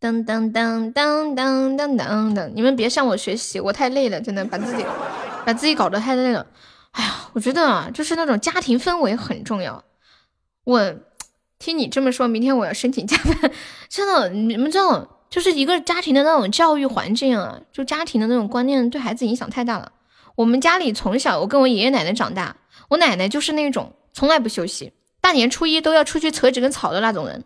[0.00, 2.50] 噔噔噔噔噔噔噔噔！
[2.54, 4.84] 你们别向我学习，我太累了，真的把自己
[5.46, 6.46] 把自己搞得太累了。
[6.92, 9.82] 哎呀，我觉得啊，就是那种家庭氛围很重要。
[10.64, 10.94] 我
[11.58, 13.50] 听你这么说，明天我要申请加班。
[13.88, 19.90] 真的，你们知道，就是一个家庭的那种教育环境啊，就家庭的那种观念对孩子影响太大了。
[20.36, 22.56] 我们家里从小，我跟我爷爷奶奶长大，
[22.90, 23.92] 我奶奶就是那种。
[24.12, 27.42] 从来不休息，大年初一都要出去扯几根草的那种人。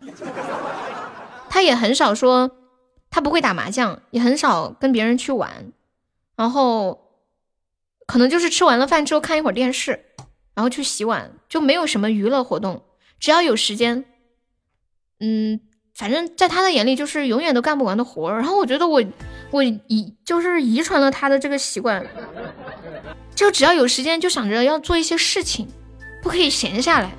[1.49, 2.51] 他也很少说，
[3.09, 5.71] 他不会打麻将，也很少跟别人去玩。
[6.35, 6.99] 然后，
[8.05, 10.05] 可能就是吃完了饭之后看一会儿电视，
[10.53, 12.83] 然后去洗碗，就没有什么娱乐活动。
[13.19, 14.05] 只要有时间，
[15.19, 15.59] 嗯，
[15.99, 18.31] 反正在他的眼里就是永远都干不完的活。
[18.31, 19.03] 然后我觉得我
[19.51, 22.01] 我遗就是遗传了他的这个习惯，
[23.35, 25.67] 就只要有时间就想着要做一些事情。
[26.23, 27.11] 不可以闲下来，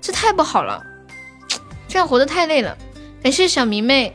[0.00, 0.80] 这太不好了，
[1.88, 2.76] 这样活得太累了。
[3.20, 4.14] 感谢小迷妹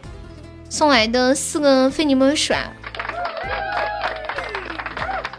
[0.70, 2.54] 送来的四个非你莫属，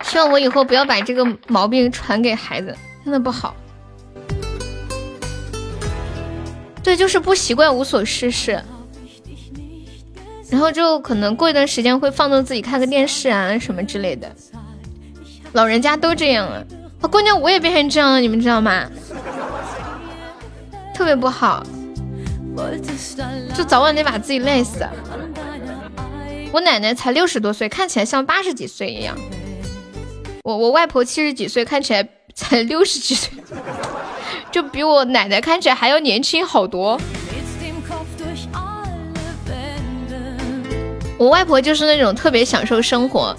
[0.03, 3.57] 希望我以后不要把这个毛病传给孩子，真的不好。
[6.87, 8.63] 对，就是不习惯无所事事，
[10.49, 14.33] 然后就可能过一段时间会放纵自己看个电视啊什么之类的，
[15.53, 16.63] 老人家都这样啊。
[17.01, 18.89] 啊，关键我也变成这样了，你们知道吗？
[20.95, 21.67] 特别不好。
[23.53, 24.87] 就早晚得把自己累死。
[26.53, 29.19] 我奶奶才六十多岁，看起来像八十几岁一样。
[30.45, 33.33] 我我外婆七十几岁，看起来才六十几岁，
[34.57, 36.99] 就比我奶奶看起来还要年轻好多。
[41.19, 43.37] 我外婆就是那种特别享受生活，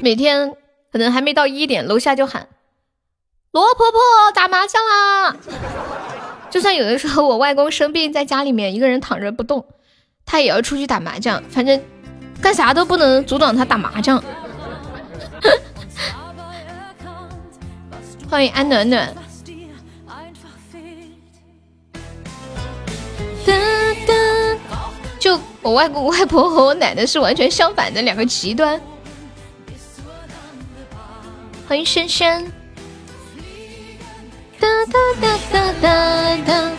[0.00, 0.52] 每天
[0.90, 2.48] 可能还没到一点，楼下就喊
[3.52, 4.00] 罗婆婆
[4.34, 5.36] 打麻将啦。
[6.50, 9.64] 就算有的时候我外公生病在家里面一个人躺着不动，
[10.26, 11.80] 他也要出去打麻将，反正
[12.40, 14.20] 干啥都不能阻挡他打麻将。
[18.28, 19.14] 欢迎安暖暖。
[23.46, 23.52] 哒
[24.06, 24.14] 哒
[25.18, 28.80] 就我外公外婆和我奶奶是完全相反的两个极端。
[31.68, 32.44] 欢迎轩轩。
[34.58, 36.72] 哒哒哒哒哒哒。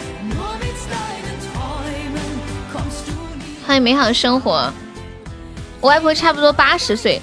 [3.66, 4.72] 欢迎美好生活。
[5.80, 7.22] 我外婆差不多八十岁，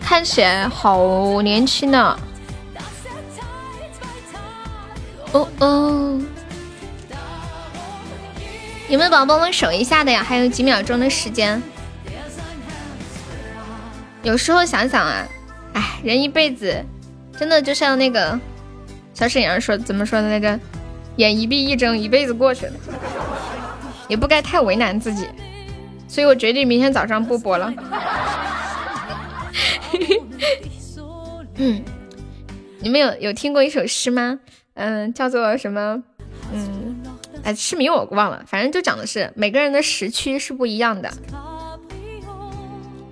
[0.00, 2.18] 看起来好年轻呢。
[5.32, 6.20] 哦哦，
[8.88, 10.22] 有没有宝宝帮我守一下的呀？
[10.22, 11.62] 还有几秒钟的时间。
[14.22, 15.28] 有时候想想啊，
[15.74, 16.82] 哎，人一辈子
[17.38, 18.38] 真的就像那个
[19.12, 20.58] 小沈阳说怎么说的来着？
[21.16, 22.72] 眼一闭一睁，一辈子过去了，
[24.08, 25.28] 也不该太为难自己。
[26.06, 27.74] 所以我决定明天早上不播了。
[31.56, 31.82] 嗯，
[32.78, 34.38] 你们有有听过一首诗吗？
[34.74, 36.02] 嗯，叫做什么？
[36.54, 36.77] 嗯，
[37.48, 41.10] 哎，诗名我忘了，反正就讲的是每个人的时区是不一样的。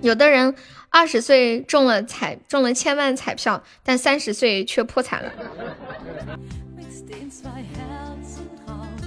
[0.01, 0.53] 有的人
[0.91, 5.31] 二十岁中了彩中了千万彩票，但三十岁却破产了。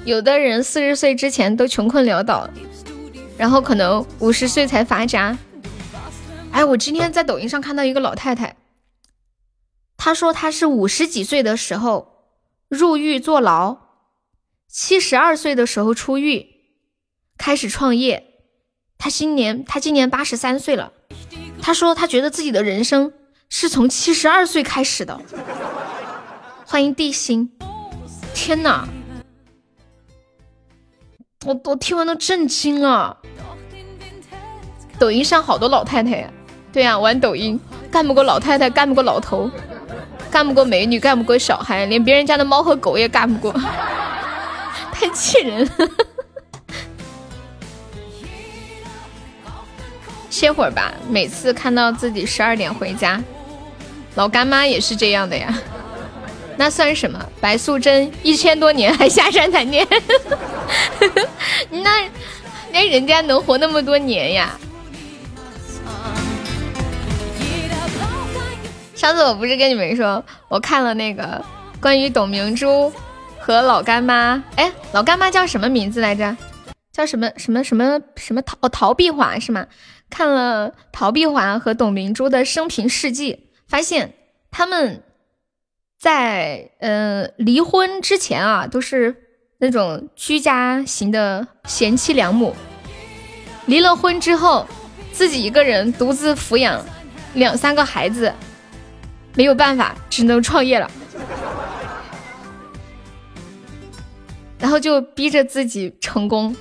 [0.05, 2.51] 有的人四十岁之前都穷困潦倒，
[3.39, 5.39] 然后可能五十岁才发家。
[6.51, 8.57] 哎，我今天在抖音上看到一个老太太，
[9.97, 12.09] 她说她是五十几岁的时候。
[12.69, 13.77] 入狱坐牢，
[14.73, 16.47] 七十二岁的时候出狱，
[17.37, 18.35] 开始创业。
[18.99, 20.93] 他今年他今年八十三岁了。
[21.61, 23.13] 他说他觉得自己的人生
[23.49, 25.21] 是从七十二岁开始的。
[26.65, 27.51] 欢迎地心，
[28.33, 28.87] 天哪！
[31.45, 33.19] 我我听完都震惊了。
[35.01, 36.31] 抖音上好多老太太呀，
[36.73, 37.59] 对呀，玩抖音
[37.91, 39.51] 干不过老太太，干不过老头。
[40.31, 43.61] 干不过美女，干不过小孩，连别人家的猫和狗也干不过，
[45.01, 45.71] 太气人了。
[50.29, 53.19] 歇会儿吧，每次看到自己十二点回家，
[54.15, 55.59] 老干妈也是这样的呀。
[56.59, 57.19] 那算什么？
[57.41, 59.99] 白素贞一千多年还下山谈恋爱
[61.71, 62.07] 那
[62.71, 64.59] 那人家能活那么多年呀？
[68.95, 71.43] 上次我不是跟你们说，我看了那个
[71.81, 72.93] 关于董明珠
[73.51, 76.37] 和老干妈，哎，老干妈叫什么名字来着？
[76.93, 79.67] 叫什么什么什么什么陶哦陶碧华是吗？
[80.09, 84.15] 看了陶碧华和董明珠的生平事迹，发现
[84.53, 85.03] 他们
[85.99, 89.17] 在呃离婚之前啊，都是
[89.59, 92.55] 那种居家型的贤妻良母，
[93.67, 94.65] 离了婚之后，
[95.11, 96.81] 自己一个人独自抚养
[97.35, 98.33] 两三个孩子。
[99.35, 100.89] 没有办法，只能创业了，
[104.61, 106.55] 然后就逼着自己成功。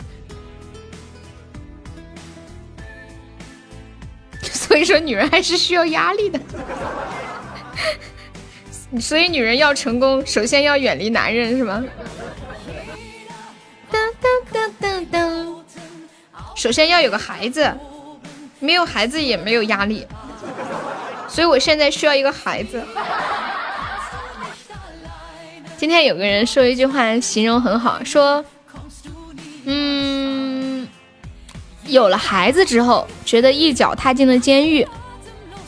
[4.42, 6.40] 所以说，女人还是需要压力的。
[9.00, 11.84] 所以，女人要成功，首先要远离男人，是吗？
[13.92, 15.66] 当当当当当，
[16.56, 17.70] 首先要有个孩子，
[18.60, 20.08] 没有孩子也没有压力。
[21.28, 22.82] 所以我现在需要一个孩子。
[25.80, 28.44] 今天有个人说一句话，形容很好，说，
[29.64, 30.86] 嗯，
[31.86, 34.86] 有了孩子之后，觉得一脚踏进了监狱，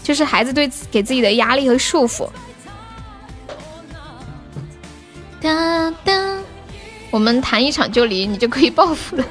[0.04, 2.30] 就是孩子对给自己的压力和束缚。
[5.40, 6.40] 哒哒，
[7.10, 9.24] 我们谈一场就离，你就可以报复了。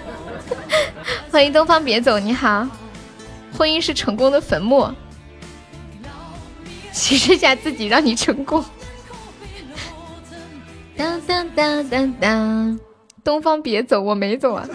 [1.31, 2.67] 欢迎东方别走，你好。
[3.53, 4.91] 婚姻是成功的坟墓。
[6.95, 8.65] 牺牲下自己让你成功。
[11.01, 12.81] 当当当当当，
[13.25, 14.69] 东方别走，我没走啊。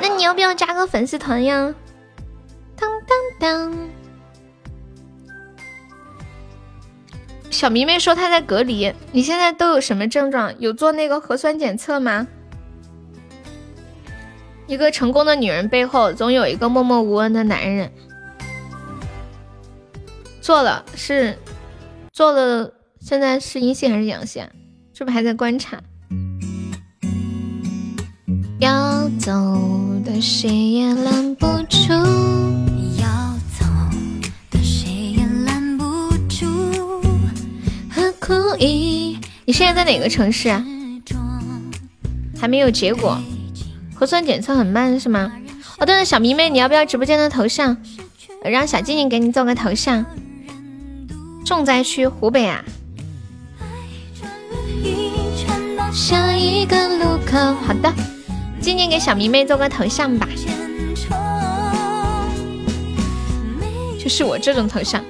[0.00, 1.74] 那你要不要加个粉丝团呀？
[2.76, 3.76] 当当当。
[7.50, 10.54] 小迷妹说她在隔离，你现在都有什么症状？
[10.60, 12.28] 有做那个核酸检测吗？
[14.68, 17.90] 一个成功的女人背后，总有一个默默无闻的男人。
[20.40, 21.36] 做了是
[22.12, 24.48] 做了，现在是阴性还是阳性？
[24.98, 25.78] 是不是还在观察？
[28.58, 29.30] 要走
[30.02, 31.92] 的谁也拦不住，
[32.98, 33.66] 要走
[34.50, 35.84] 的谁也拦不
[36.30, 36.46] 住。
[37.90, 39.18] 何苦意？
[39.44, 40.64] 你现在在哪个城市啊？
[42.40, 43.20] 还没有结果。
[43.94, 45.30] 核酸检测很慢是吗？
[45.76, 47.76] 哦，对了，小迷妹，你要不要直播间的头像？
[48.42, 50.06] 让小静静给你做个头像。
[51.44, 52.64] 重灾区湖北啊。
[56.64, 57.92] 个路口，好的，
[58.60, 60.26] 静静给小迷妹做个头像吧。
[63.98, 65.04] 就是我这种头像，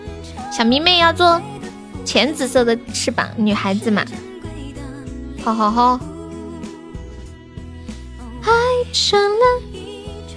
[0.50, 1.40] 小迷妹要做
[2.04, 4.02] 浅紫色的翅膀，女孩子嘛。
[5.44, 6.00] 好好好。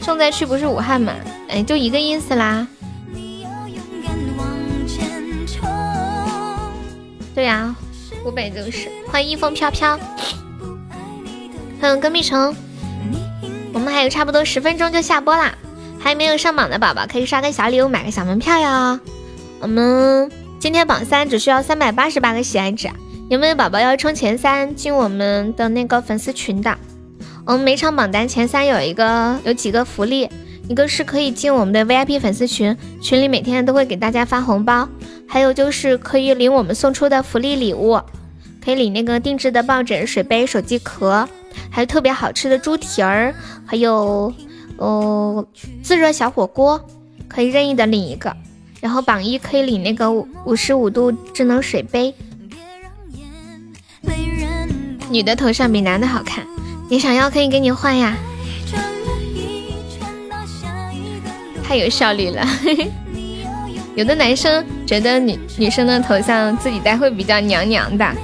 [0.01, 1.13] 重灾区不是武汉嘛？
[1.47, 2.67] 哎，就一个意思啦。
[7.33, 7.75] 对呀，
[8.23, 8.89] 湖北就是。
[9.07, 9.97] 欢迎一风飘飘，
[11.81, 12.53] 欢迎跟蜜虫。
[13.71, 15.53] 我们还有差不多十分钟就下播啦，
[15.97, 18.99] 还没有上榜的宝宝可以刷个小礼物，买个小门票哟。
[19.61, 20.29] 我们
[20.59, 22.89] 今天榜三只需要三百八十八个喜爱值，
[23.29, 26.77] 有没有宝宝要冲前三进我们的那个粉丝群的？
[27.45, 30.29] 我们每场榜单前三有一个有几个福利，
[30.67, 34.89] 一个是可以进我们的 VIP 粉丝群，群里每天都会给大家发红包，
[35.25, 38.01] 还有就是可以领我们送出的福利礼物，
[38.63, 41.27] 可以领那个定制的抱枕、水杯、手机壳，
[41.69, 43.33] 还有特别好吃的猪蹄儿，
[43.65, 44.33] 还有
[44.77, 45.45] 哦
[45.81, 46.83] 自热小火锅，
[47.27, 48.35] 可以任意的领一个。
[48.81, 52.15] 然后榜一可以领那个五十五度智能水杯，
[55.09, 56.45] 女的头像比男的好看。
[56.89, 58.15] 你想要可以给你换呀，
[61.63, 62.47] 太有效率了。
[63.95, 68.15] 有的男生觉得女女生的头像自己戴会比较娘娘的。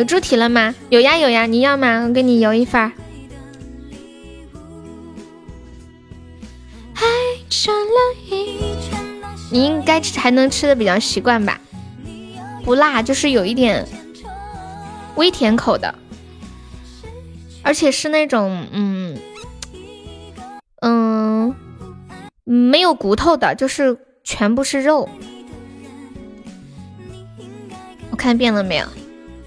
[0.00, 0.74] 有猪蹄了吗？
[0.88, 2.06] 有呀有呀，你要吗？
[2.08, 2.90] 我给你邮一份儿。
[9.50, 11.60] 你应该还能吃的比较习惯吧？
[12.64, 13.86] 不辣，就是有一点。
[15.16, 15.94] 微甜口的，
[17.62, 19.18] 而且是那种嗯
[20.80, 21.54] 嗯
[22.44, 25.06] 没有骨头的，就是全部是肉。
[28.10, 28.86] 我看变了没有？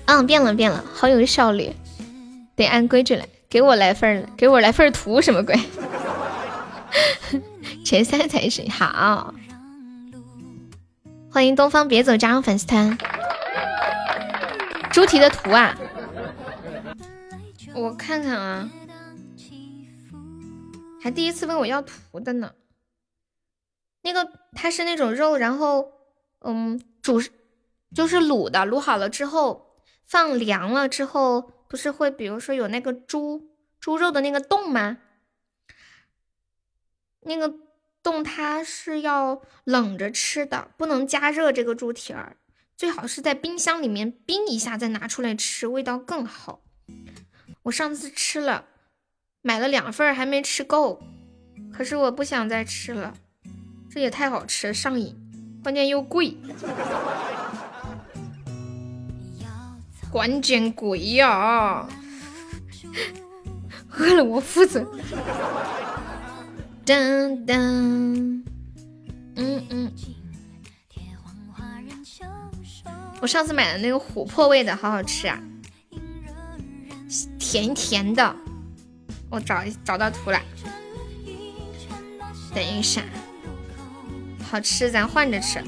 [0.06, 1.74] 嗯，变了变了，好有效率。
[2.56, 5.56] 得按规矩来，给我来份，给我来份图什么鬼？
[7.84, 9.34] 前三才是好。
[11.32, 12.98] 欢迎东方别走加入粉丝团。
[14.92, 15.76] 猪蹄的图啊，
[17.74, 18.70] 我看看啊，
[21.02, 22.52] 还第一次问我要图的呢。
[24.04, 25.88] 那个它是那种肉，然后
[26.42, 27.20] 嗯煮
[27.96, 29.73] 就是卤的，卤好了之后
[30.06, 33.50] 放凉了之后，不是会比如说有那个猪
[33.80, 35.00] 猪肉的那个冻吗？
[37.22, 37.54] 那个
[38.02, 42.38] 冻它是要冷着吃的，不能加热这个猪蹄儿。
[42.76, 46.62] 最好是在冰箱里面冰一下再拿出来吃，味道更好。
[47.64, 48.66] 我上次吃了，
[49.42, 51.02] 买了两份还没吃够，
[51.72, 53.14] 可是我不想再吃了，
[53.90, 55.16] 这也太好吃上瘾，
[55.64, 56.36] 关键又贵，
[60.14, 61.88] 关键贵呀！
[63.98, 64.80] 饿了我负责。
[66.86, 68.44] 噔噔，
[69.36, 69.92] 嗯嗯。
[73.22, 75.40] 我上次买的那个琥珀味的好好吃啊，
[77.40, 78.36] 甜甜的。
[79.32, 80.40] 我找找到图了，
[82.54, 83.02] 等一下，
[84.48, 85.60] 好吃，咱换着吃。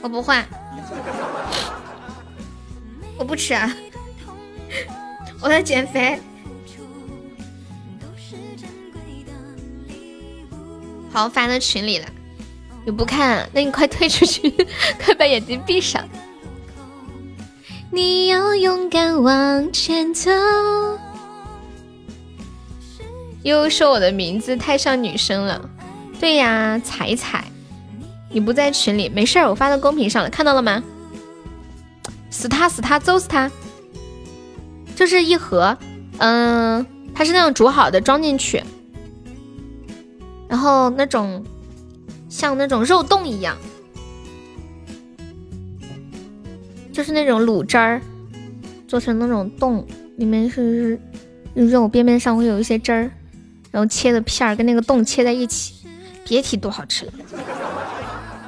[0.00, 0.42] 我不换，
[3.22, 3.54] 我不吃，
[5.40, 6.18] 我在减肥。
[11.12, 12.06] 好，发到群里了。
[12.84, 14.50] 你不看，那你快退出去，
[14.98, 16.04] 快把眼睛闭上。
[17.92, 20.28] 你要勇敢往前走。
[23.44, 25.70] 又说我的名字太像女生了。
[26.18, 27.44] 对呀，彩彩，
[28.30, 30.82] 你不在群里，没事儿，我发到公屏上了，看到了吗？
[32.32, 33.48] 死他死他，揍死他！
[34.96, 35.78] 就是一盒，
[36.18, 36.84] 嗯，
[37.14, 38.60] 它是那种煮好的，装进去，
[40.48, 41.44] 然后那种。
[42.28, 43.54] 像那种肉冻一样，
[46.90, 48.00] 就是那种卤汁儿，
[48.88, 49.86] 做成那种冻，
[50.16, 50.98] 里面是
[51.52, 53.10] 肉边边上会有一些汁儿，
[53.70, 55.74] 然后切的片儿跟那个冻切在一起，
[56.26, 57.12] 别提多好吃了。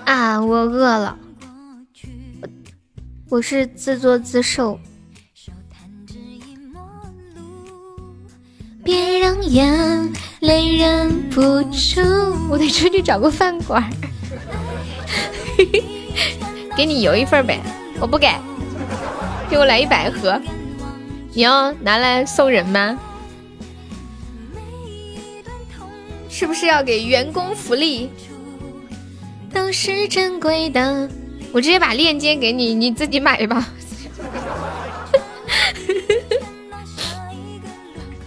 [0.07, 1.19] 啊，我饿了，
[3.35, 4.79] 我是自作自受。
[8.85, 12.01] 别让眼泪忍不住，
[12.49, 13.91] 我得出去找个饭馆。
[16.79, 17.59] 给你邮一份呗，
[17.99, 18.29] 我不给，
[19.51, 20.41] 给我来一百盒。
[21.33, 22.97] 你要拿来送人吗？
[26.29, 28.11] 是不是要给员工福利？
[29.53, 31.11] 都是珍贵的，
[31.55, 33.63] 我直接把链接给你，你自己买吧。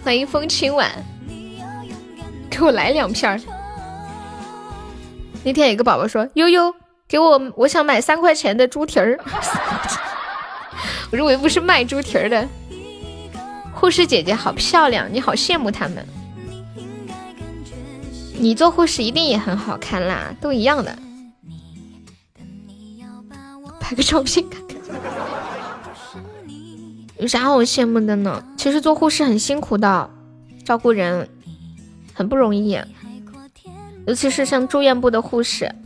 [0.02, 0.90] 欢迎风清晚，
[2.48, 3.38] 给我来两片儿。
[5.44, 6.74] 那天有个宝宝说：“悠悠，
[7.06, 9.20] 给我，我想买三块钱的猪蹄儿。
[11.12, 12.48] ”我说：“我又不是卖猪蹄儿的。”
[13.74, 16.02] 护士姐姐好漂亮，你好羡慕他们。
[18.38, 20.98] 你做护士一定也很好看啦，都一样的。
[23.88, 24.76] 拍个照片看看。
[27.16, 28.44] 有啥好羡慕的呢？
[28.58, 30.10] 其实做护士很辛苦的，
[30.62, 31.26] 照顾人
[32.12, 32.78] 很不容易，
[34.06, 35.74] 尤其是像住院部的护士。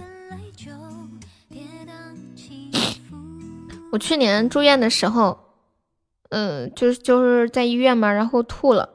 [3.92, 5.38] 我去年住院的时候，
[6.30, 8.88] 嗯，就是就是在医院嘛，然后吐了，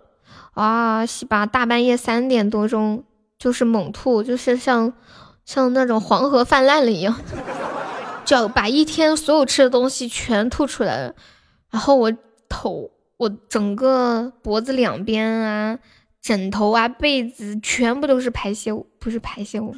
[0.51, 3.05] 啊，西吧，大半夜三点多钟
[3.39, 4.91] 就是猛吐，就是像
[5.45, 7.15] 像那种黄河泛滥了一样，
[8.27, 11.15] 就把一天所有吃的东西全吐出来了，
[11.71, 12.13] 然后我。
[12.49, 15.77] 头，我整个脖子两边啊，
[16.21, 19.75] 枕头啊，被子全部都是排泄物，不是排泄物，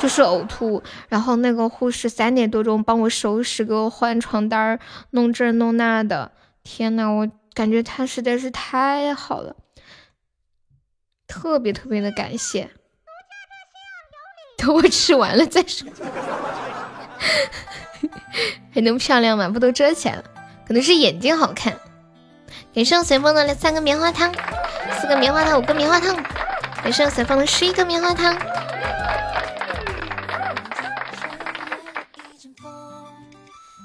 [0.00, 0.82] 就是呕吐。
[1.08, 4.76] 然后那个护士三点多钟帮我收拾，给我换床单，
[5.10, 6.32] 弄这弄那的。
[6.64, 9.54] 天呐，我感觉他实在是太好了，
[11.28, 12.70] 特别特别的感谢。
[14.58, 15.88] 等我吃完了再说。
[18.74, 19.48] 还能漂亮吗？
[19.48, 20.24] 不都遮起来了？
[20.66, 21.74] 可能是眼睛好看。
[22.74, 24.32] 感谢随风的三个棉花糖，
[25.00, 26.16] 四个棉花糖，五个棉花糖。
[26.82, 28.36] 感谢随风的十一个棉花糖。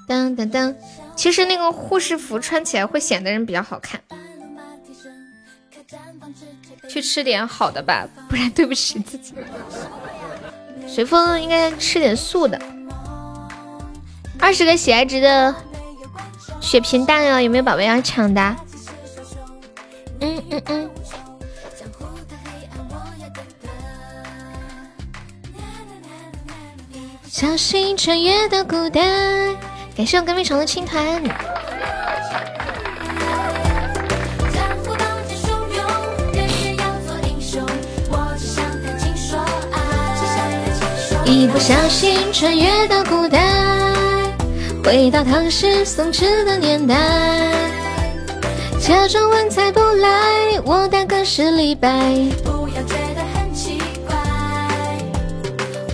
[0.08, 0.76] 噔噔噔，
[1.16, 4.02] 其实那个护士服穿起来会显得人比较好看。
[6.88, 9.36] 去吃点好的吧，不然对不起自己。
[10.88, 12.60] 随风应该吃点素的。
[14.40, 15.56] 二十个喜爱值的。
[16.62, 18.56] 血瓶蛋哦，有没有宝贝要抢的？
[20.22, 20.90] 嗯嗯嗯。
[27.28, 29.56] 小心穿越的孤单，
[29.96, 31.24] 感谢我隔壁城的青团。
[41.26, 43.89] 一不小心穿越到孤单。
[44.84, 46.96] 回到唐诗宋词的年代，
[48.80, 51.90] 假装文采不来，我大哥是李白。
[52.44, 53.78] 不要觉得很奇
[54.08, 54.18] 怪，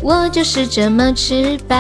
[0.02, 1.78] 我就是这么直白。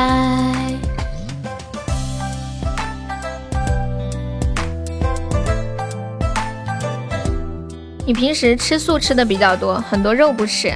[8.06, 10.74] 你平时吃素吃的比较多，很多肉不吃，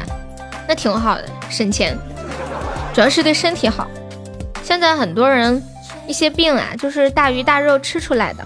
[0.69, 1.97] 那挺好的，省钱，
[2.93, 3.85] 主要是对身体好。
[4.63, 5.61] 现在很多人。
[6.09, 8.43] 一些病啊，就是大鱼大肉吃出来的，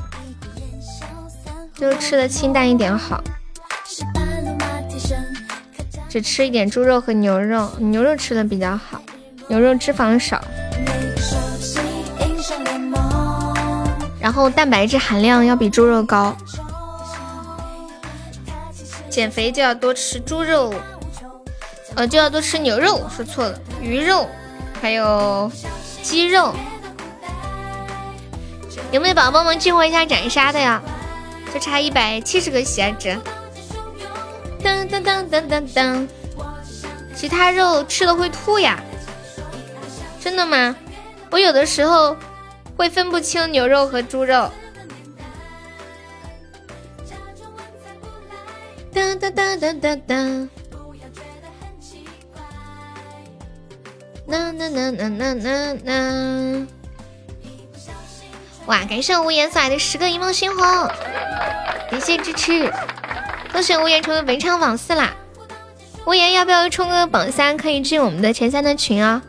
[1.73, 3.23] 就是吃的清淡一点好，
[6.09, 9.01] 只吃一点猪肉和牛肉，牛肉吃的比较好，
[9.47, 10.43] 牛肉脂肪少，
[14.19, 16.35] 然后蛋白质含量要比猪肉高，
[19.09, 20.73] 减肥就要多吃猪肉，
[21.95, 24.27] 呃，就要多吃牛肉，说错了，鱼肉，
[24.81, 25.49] 还有
[26.01, 26.53] 鸡肉。
[28.91, 30.81] 有没有宝宝帮忙激活一下斩杀的呀？
[31.53, 33.09] 就差一百七十个喜爱值。
[34.63, 36.07] 噔噔噔噔噔噔，
[37.15, 38.79] 其他肉吃了会吐呀？
[40.19, 40.75] 真的吗？
[41.29, 42.15] 我有的时候
[42.77, 44.49] 会分不清牛肉和猪肉。
[48.93, 50.49] 噔噔噔噔噔噔。
[54.27, 56.67] 啦啦啦啦啦啦啦。
[58.67, 58.79] 哇！
[58.85, 60.89] 感谢无言送来的十个一梦星火，
[61.91, 62.71] 感谢支持，
[63.51, 65.13] 恭喜无言成为本场榜四啦！
[66.05, 69.21] 无言要不要冲个榜三，可以进我们的前三的群啊？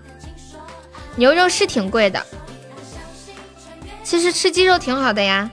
[1.17, 2.25] 牛肉是挺贵的，
[4.03, 5.51] 其实吃鸡肉挺好的呀，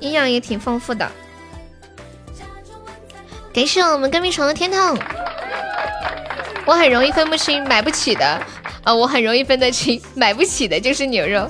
[0.00, 1.10] 营养也挺丰富的。
[3.52, 4.96] 感谢我们跟屁虫的天堂。
[6.64, 8.42] 我很容易分不清买不起的
[8.88, 11.46] 啊，我很容易分得清买不起的就是牛肉。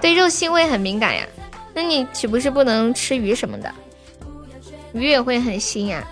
[0.00, 1.24] 对肉腥味很敏感呀，
[1.72, 3.72] 那你岂不是不能吃鱼什么的？
[4.92, 6.02] 鱼也会很腥呀。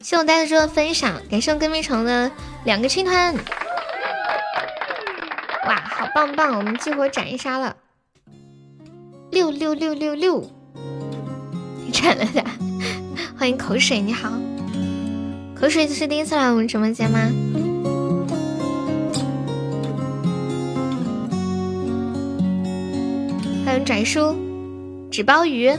[0.00, 2.28] 谢我呆子猪的分享，感谢我跟屁虫的
[2.64, 3.32] 两个青团。
[5.68, 6.56] 哇，好棒棒！
[6.58, 7.76] 我们激活斩一杀了，
[9.30, 10.50] 六六六六六，
[11.86, 12.44] 你斩了的。
[13.38, 14.32] 欢迎口水，你好，
[15.54, 17.30] 口水是第一次来我们直播间吗？
[23.64, 24.36] 欢迎拽叔，
[25.10, 25.70] 纸包鱼，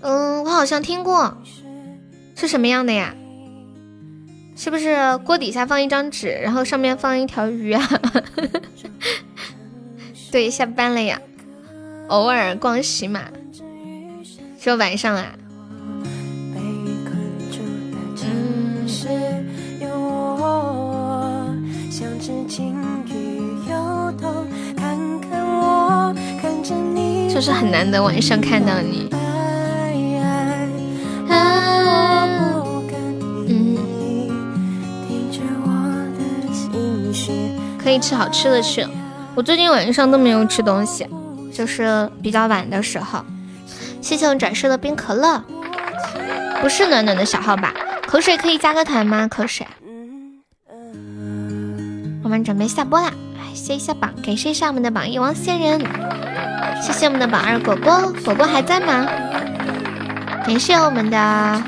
[0.00, 1.36] 嗯，我好像听过，
[2.34, 3.14] 是什么样的呀？
[4.56, 7.88] 是不是锅底下放一张纸，然后上面放一条鱼啊？
[10.32, 11.20] 对，下班了呀，
[12.08, 13.22] 偶尔逛喜马，
[14.58, 15.34] 说晚上啊。
[27.32, 29.08] 就是很难得晚上看到你。
[37.82, 38.86] 可以吃好吃的去。
[39.34, 41.08] 我最近晚上都没有吃东西，
[41.52, 43.24] 就是比较晚的时候。
[44.00, 45.42] 谢谢我转世的冰可乐，
[46.60, 47.74] 不是暖暖的小号吧？
[48.06, 49.26] 口水可以加个团吗？
[49.28, 49.66] 口水。
[52.22, 53.12] 我们准备下播啦，
[53.54, 55.80] 谢一下榜，感谢一下我们的榜一王仙人，
[56.82, 59.06] 谢谢我们的榜二果果，果果还在吗？
[60.46, 61.62] 感谢我们的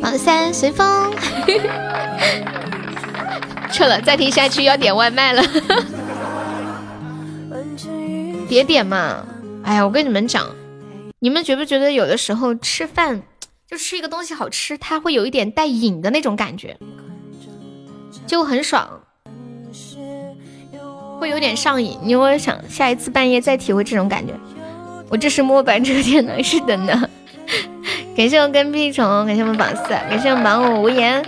[0.00, 1.12] 榜三随风。
[3.72, 5.42] 撤了，再听下去要点外卖了。
[8.48, 9.24] 别点嘛！
[9.64, 10.46] 哎呀，我跟你们讲，
[11.20, 13.22] 你们觉不觉得有的时候吃饭
[13.66, 16.76] 就吃一个东西好吃，它会有一点带瘾的那种感觉，
[18.26, 19.01] 就很爽，
[21.22, 21.96] 会有点上瘾。
[22.02, 24.32] 你我想下一次半夜再体会这种感觉。
[25.08, 27.08] 我这是摸版这天呢，是的呢。
[28.16, 31.24] 感谢我跟屁虫，感谢我们榜四，感谢我们榜五无言。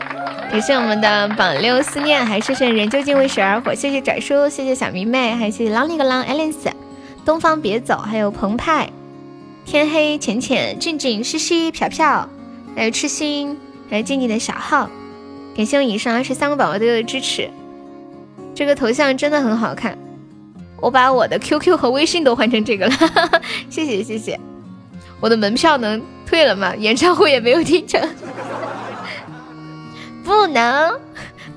[0.50, 3.72] 感谢我们的榜六思念，还是人究竟为谁而活？
[3.72, 6.72] 谢谢拽叔，谢谢小迷妹，还谢谢狼里个狼 Alice，
[7.24, 8.90] 东方别走，还有澎湃，
[9.64, 12.28] 天黑浅浅，静静西西，飘飘，
[12.74, 13.56] 还有痴心，
[13.88, 14.90] 还有静静的小号。
[15.56, 17.48] 感谢我以上二十三个宝宝对我的支持，
[18.54, 19.96] 这个头像真的很好看，
[20.80, 22.92] 我把我的 QQ 和微信都换成这个了，
[23.68, 24.38] 谢谢谢谢。
[25.20, 26.74] 我的门票能退了吗？
[26.76, 28.00] 演唱会也没有听成。
[30.22, 31.00] 不能，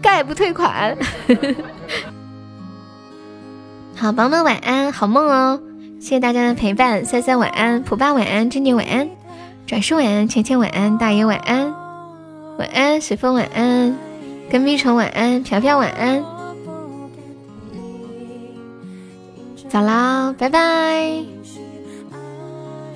[0.02, 0.98] 概不退款。
[3.96, 5.60] 好，宝宝们晚安，好梦哦！
[6.00, 9.10] 谢谢大家的陪伴，三三晚安，普爸晚安，珍妮晚安，
[9.66, 11.74] 转世晚安，浅浅晚安，大爷晚安，
[12.58, 13.98] 晚安，随风晚安，
[14.50, 16.24] 跟蜜虫晚安，飘飘晚安，
[19.70, 21.24] 早啦，拜拜！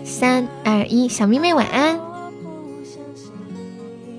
[0.05, 1.99] 三二一，小迷妹晚安。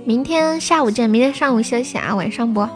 [0.04, 2.68] 明天下午见，明天上午休息啊，晚上播。